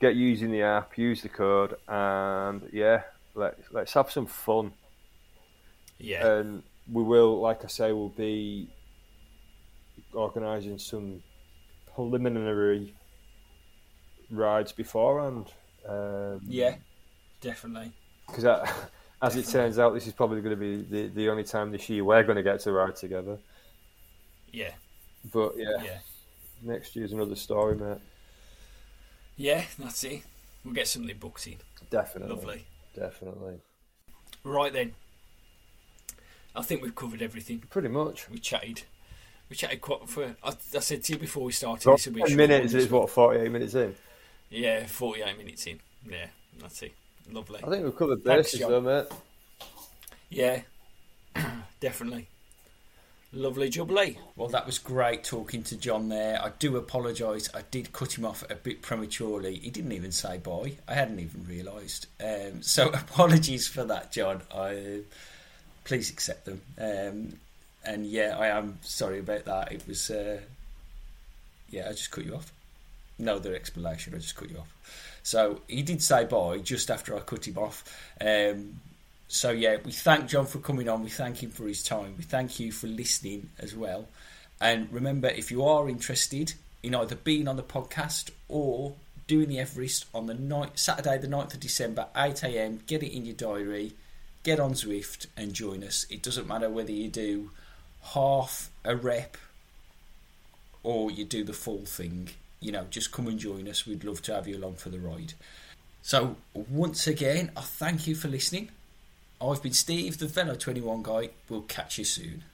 Get 0.00 0.16
using 0.16 0.50
the 0.50 0.62
app. 0.62 0.98
Use 0.98 1.22
the 1.22 1.28
code, 1.28 1.76
and 1.88 2.68
yeah, 2.72 3.02
let's 3.36 3.62
let's 3.70 3.92
have 3.94 4.10
some 4.10 4.26
fun. 4.26 4.72
Yeah. 5.98 6.26
and 6.26 6.62
we 6.92 7.02
will, 7.02 7.40
like 7.40 7.64
I 7.64 7.68
say, 7.68 7.92
we'll 7.92 8.10
be 8.10 8.68
organising 10.12 10.78
some 10.78 11.22
preliminary 11.94 12.94
rides 14.30 14.72
beforehand. 14.72 15.46
Um, 15.88 16.40
yeah. 16.46 16.76
Definitely. 17.40 17.92
because 18.26 18.44
as 19.22 19.36
it 19.36 19.46
turns 19.46 19.78
out, 19.78 19.94
this 19.94 20.06
is 20.06 20.12
probably 20.12 20.40
going 20.40 20.58
to 20.58 20.60
be 20.60 20.82
the, 20.82 21.08
the 21.08 21.28
only 21.30 21.44
time 21.44 21.70
this 21.70 21.88
year 21.88 22.04
we're 22.04 22.22
going 22.24 22.36
to 22.36 22.42
get 22.42 22.60
to 22.60 22.72
ride 22.72 22.96
together. 22.96 23.38
Yeah. 24.52 24.72
But 25.32 25.54
yeah, 25.56 25.82
Yeah. 25.82 25.98
next 26.62 26.94
year's 26.96 27.12
another 27.12 27.36
story, 27.36 27.76
mate. 27.76 27.98
Yeah. 29.36 29.64
That's 29.78 30.04
it. 30.04 30.22
We'll 30.64 30.74
get 30.74 30.88
something 30.88 31.16
booked 31.18 31.46
in. 31.46 31.56
Definitely, 31.90 32.34
Lovely. 32.34 32.64
Definitely, 32.98 33.60
Right 34.44 34.72
then. 34.72 34.94
I 36.54 36.62
think 36.62 36.82
we've 36.82 36.94
covered 36.94 37.20
everything. 37.20 37.62
pretty 37.68 37.88
much. 37.88 38.30
We 38.30 38.38
chatted. 38.38 38.82
We 39.50 39.56
chatted 39.56 39.80
quite 39.80 40.08
for. 40.08 40.36
I, 40.42 40.48
I 40.48 40.80
said 40.80 41.02
to 41.04 41.12
you 41.12 41.18
before 41.18 41.44
we 41.44 41.52
started. 41.52 41.92
This 41.92 42.06
will 42.06 42.26
be 42.26 42.34
minutes 42.34 42.74
is 42.74 42.90
what 42.90 43.10
forty-eight 43.10 43.50
minutes 43.50 43.74
in. 43.74 43.94
Yeah, 44.50 44.86
forty-eight 44.86 45.38
minutes 45.38 45.66
in. 45.66 45.80
Yeah, 46.08 46.26
that's 46.60 46.82
it. 46.82 46.92
Lovely. 47.30 47.60
I 47.62 47.68
think 47.68 47.84
we've 47.84 47.96
covered 47.96 48.24
bases 48.24 48.60
though, 48.60 48.80
mate. 48.80 49.06
Yeah, 50.30 50.62
definitely. 51.80 52.28
Lovely 53.32 53.68
jubilee. 53.68 54.16
Well, 54.36 54.48
that 54.48 54.66
was 54.66 54.78
great 54.78 55.24
talking 55.24 55.62
to 55.64 55.76
Jon 55.76 56.08
there. 56.08 56.40
I 56.42 56.50
do 56.58 56.76
apologise. 56.76 57.50
I 57.54 57.62
did 57.70 57.92
cut 57.92 58.16
him 58.16 58.24
off 58.24 58.44
a 58.48 58.54
bit 58.54 58.82
prematurely. 58.82 59.56
He 59.56 59.70
didn't 59.70 59.92
even 59.92 60.12
say 60.12 60.38
bye. 60.38 60.72
I 60.88 60.94
hadn't 60.94 61.18
even 61.18 61.44
realised. 61.46 62.06
Um, 62.22 62.62
so 62.62 62.88
apologies 62.94 63.68
for 63.68 63.84
that, 63.84 64.12
Jon. 64.12 64.42
I 64.54 65.00
please 65.84 66.10
accept 66.10 66.44
them. 66.46 66.62
Um, 66.78 67.38
and 67.84 68.06
yeah, 68.06 68.36
I 68.38 68.48
am 68.48 68.78
sorry 68.82 69.18
about 69.18 69.44
that. 69.44 69.72
It 69.72 69.86
was, 69.86 70.10
uh, 70.10 70.40
yeah, 71.70 71.88
I 71.88 71.92
just 71.92 72.10
cut 72.10 72.24
you 72.24 72.34
off. 72.34 72.52
No 73.18 73.36
other 73.36 73.54
explanation. 73.54 74.14
I 74.14 74.18
just 74.18 74.36
cut 74.36 74.50
you 74.50 74.58
off. 74.58 74.72
So 75.22 75.60
he 75.68 75.82
did 75.82 76.02
say 76.02 76.24
bye 76.24 76.58
just 76.58 76.90
after 76.90 77.16
I 77.16 77.20
cut 77.20 77.46
him 77.46 77.58
off. 77.58 77.84
Um, 78.20 78.80
so 79.28 79.50
yeah, 79.50 79.76
we 79.84 79.92
thank 79.92 80.28
Jon 80.28 80.46
for 80.46 80.58
coming 80.58 80.88
on. 80.88 81.02
We 81.02 81.10
thank 81.10 81.42
him 81.42 81.50
for 81.50 81.66
his 81.66 81.82
time. 81.82 82.14
We 82.16 82.24
thank 82.24 82.60
you 82.60 82.72
for 82.72 82.86
listening 82.86 83.50
as 83.58 83.74
well. 83.74 84.08
And 84.60 84.92
remember, 84.92 85.28
if 85.28 85.50
you 85.50 85.64
are 85.64 85.88
interested 85.88 86.54
in 86.82 86.94
either 86.94 87.16
being 87.16 87.48
on 87.48 87.56
the 87.56 87.62
podcast 87.62 88.30
or 88.48 88.94
doing 89.26 89.48
the 89.48 89.58
Everest 89.58 90.06
on 90.14 90.26
the 90.26 90.34
night 90.34 90.78
Saturday, 90.78 91.18
the 91.18 91.26
9th 91.26 91.54
of 91.54 91.60
December, 91.60 92.06
8 92.16 92.44
a.m., 92.44 92.80
get 92.86 93.02
it 93.02 93.14
in 93.14 93.26
your 93.26 93.34
diary, 93.34 93.92
get 94.44 94.60
on 94.60 94.72
Zwift 94.72 95.26
and 95.36 95.52
join 95.52 95.82
us. 95.82 96.06
It 96.08 96.22
doesn't 96.22 96.46
matter 96.46 96.70
whether 96.70 96.92
you 96.92 97.08
do 97.08 97.50
half 98.14 98.70
a 98.84 98.94
rep 98.94 99.36
or 100.82 101.10
you 101.10 101.24
do 101.24 101.42
the 101.42 101.52
full 101.52 101.84
thing. 101.84 102.30
You 102.60 102.72
know, 102.72 102.86
just 102.88 103.10
come 103.10 103.26
and 103.26 103.38
join 103.38 103.68
us. 103.68 103.86
We'd 103.86 104.04
love 104.04 104.22
to 104.22 104.34
have 104.34 104.46
you 104.46 104.56
along 104.56 104.76
for 104.76 104.88
the 104.88 105.00
ride. 105.00 105.34
So, 106.02 106.36
once 106.54 107.08
again, 107.08 107.50
I 107.56 107.62
thank 107.62 108.06
you 108.06 108.14
for 108.14 108.28
listening. 108.28 108.70
I've 109.40 109.62
been 109.62 109.72
Steve, 109.72 110.18
the 110.18 110.26
Velo 110.26 110.54
21 110.54 111.02
guy. 111.02 111.30
We'll 111.48 111.62
catch 111.62 111.98
you 111.98 112.04
soon. 112.04 112.44